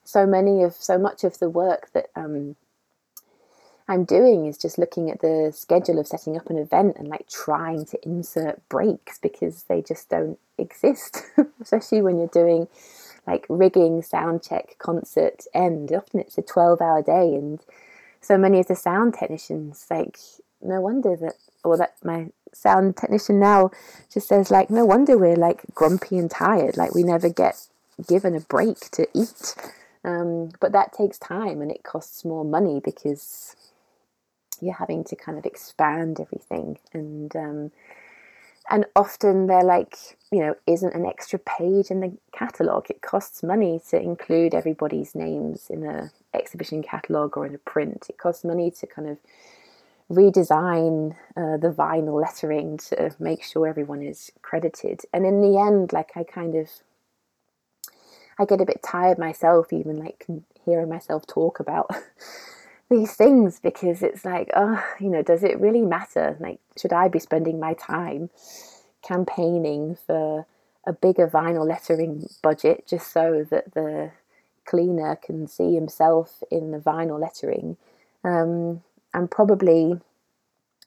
so 0.09 0.27
many 0.27 0.63
of 0.63 0.73
so 0.75 0.97
much 0.97 1.23
of 1.23 1.39
the 1.39 1.51
work 1.51 1.91
that 1.93 2.07
um, 2.17 2.57
I'm 3.87 4.05
doing 4.05 4.47
is 4.47 4.57
just 4.57 4.79
looking 4.79 5.11
at 5.11 5.21
the 5.21 5.53
schedule 5.55 5.99
of 5.99 6.07
setting 6.07 6.35
up 6.35 6.49
an 6.49 6.57
event 6.57 6.97
and 6.99 7.09
like 7.09 7.29
trying 7.29 7.85
to 7.87 7.99
insert 8.03 8.67
breaks 8.71 9.19
because 9.19 9.65
they 9.65 9.83
just 9.83 10.09
don't 10.09 10.39
exist, 10.57 11.25
especially 11.61 12.01
when 12.01 12.17
you're 12.17 12.29
doing 12.29 12.69
like 13.27 13.45
rigging, 13.51 14.01
sound 14.01 14.43
check, 14.43 14.77
concert, 14.79 15.45
end. 15.53 15.93
Often 15.93 16.21
it's 16.21 16.39
a 16.39 16.43
12 16.43 16.81
hour 16.81 17.03
day, 17.03 17.35
and 17.35 17.61
so 18.21 18.37
many 18.39 18.61
of 18.61 18.67
the 18.67 18.77
sound 18.77 19.15
technicians, 19.15 19.87
like, 19.91 20.19
no 20.61 20.81
wonder 20.81 21.17
that, 21.17 21.35
or 21.65 21.77
that 21.77 21.95
my 22.03 22.29
sound 22.53 22.97
technician 22.97 23.39
now 23.39 23.71
just 24.13 24.29
says, 24.29 24.51
like, 24.51 24.71
no 24.71 24.85
wonder 24.85 25.17
we're 25.17 25.37
like 25.37 25.63
grumpy 25.75 26.19
and 26.19 26.31
tired, 26.31 26.77
like, 26.77 26.95
we 26.95 27.03
never 27.03 27.29
get 27.29 27.69
given 28.07 28.35
a 28.35 28.41
break 28.41 28.79
to 28.93 29.07
eat. 29.15 29.55
Um, 30.05 30.51
but 30.61 30.73
that 30.73 30.93
takes 30.93 31.19
time 31.19 31.61
and 31.61 31.71
it 31.71 31.83
costs 31.83 32.25
more 32.25 32.45
money 32.45 32.81
because 32.83 33.57
you're 34.61 34.75
having 34.75 35.05
to 35.05 35.17
kind 35.17 35.39
of 35.39 35.47
expand 35.47 36.21
everything 36.21 36.79
and 36.93 37.35
um, 37.37 37.73
and 38.71 38.87
often 38.95 39.47
they're 39.47 39.65
like 39.65 39.97
you 40.31 40.41
know 40.41 40.55
isn't 40.67 40.95
an 40.95 41.07
extra 41.07 41.39
page 41.39 41.91
in 41.91 42.01
the 42.01 42.13
catalog 42.33 42.91
it 42.91 43.03
costs 43.03 43.43
money 43.43 43.81
to 43.91 44.01
include 44.01 44.55
everybody's 44.55 45.15
names 45.15 45.69
in 45.71 45.85
a 45.85 46.11
exhibition 46.39 46.83
catalog 46.83 47.37
or 47.37 47.47
in 47.47 47.55
a 47.55 47.59
print 47.59 48.07
it 48.09 48.19
costs 48.19 48.45
money 48.45 48.71
to 48.71 48.87
kind 48.87 49.09
of 49.09 49.19
redesign 50.11 51.13
uh, 51.37 51.57
the 51.59 51.71
vinyl 51.71 52.21
lettering 52.21 52.79
to 52.79 53.15
make 53.19 53.43
sure 53.43 53.67
everyone 53.67 54.03
is 54.03 54.33
credited 54.41 55.01
and 55.13 55.27
in 55.27 55.43
the 55.43 55.59
end 55.59 55.93
like 55.93 56.11
i 56.17 56.23
kind 56.23 56.55
of 56.55 56.69
I 58.39 58.45
get 58.45 58.61
a 58.61 58.67
bit 58.67 58.83
tired 58.83 59.19
myself, 59.19 59.73
even 59.73 59.99
like 59.99 60.27
hearing 60.65 60.89
myself 60.89 61.27
talk 61.27 61.59
about 61.59 61.91
these 62.91 63.15
things 63.15 63.59
because 63.59 64.03
it's 64.03 64.25
like, 64.25 64.51
oh, 64.55 64.83
you 65.01 65.09
know, 65.09 65.23
does 65.23 65.43
it 65.43 65.59
really 65.59 65.83
matter? 65.83 66.37
Like, 66.39 66.61
should 66.81 66.93
I 66.93 67.09
be 67.09 67.19
spending 67.19 67.59
my 67.59 67.75
time 67.75 68.31
campaigning 69.03 69.97
for 70.07 70.47
a 70.87 70.93
bigger 70.93 71.27
vinyl 71.27 71.67
lettering 71.67 72.29
budget 72.43 72.87
just 72.87 73.13
so 73.13 73.45
that 73.51 73.75
the 73.75 74.13
cleaner 74.69 75.17
can 75.17 75.47
see 75.47 75.75
himself 75.75 76.43
in 76.51 76.71
the 76.71 76.79
vinyl 76.79 77.21
lettering? 77.21 77.77
Um, 78.25 78.83
and 79.15 79.31
probably, 79.31 80.01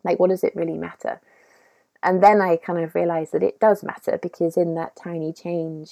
like, 0.03 0.19
what 0.19 0.29
does 0.29 0.43
it 0.43 0.55
really 0.55 0.77
matter? 0.77 1.19
And 2.03 2.23
then 2.23 2.41
I 2.41 2.57
kind 2.57 2.83
of 2.83 2.95
realized 2.95 3.31
that 3.33 3.43
it 3.43 3.59
does 3.59 3.83
matter 3.83 4.19
because 4.21 4.57
in 4.57 4.75
that 4.75 4.95
tiny 4.95 5.33
change, 5.33 5.91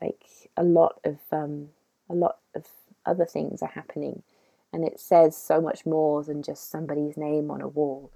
like 0.00 0.24
a 0.56 0.64
lot 0.64 1.00
of 1.04 1.18
um, 1.30 1.68
a 2.10 2.14
lot 2.14 2.38
of 2.54 2.66
other 3.06 3.24
things 3.24 3.62
are 3.62 3.68
happening 3.68 4.22
and 4.74 4.84
it 4.84 4.98
says 4.98 5.36
so 5.36 5.60
much 5.60 5.86
more 5.86 6.24
than 6.24 6.42
just 6.42 6.68
somebody's 6.68 7.16
name 7.16 7.50
on 7.50 7.60
a 7.60 7.68
wall. 7.68 8.10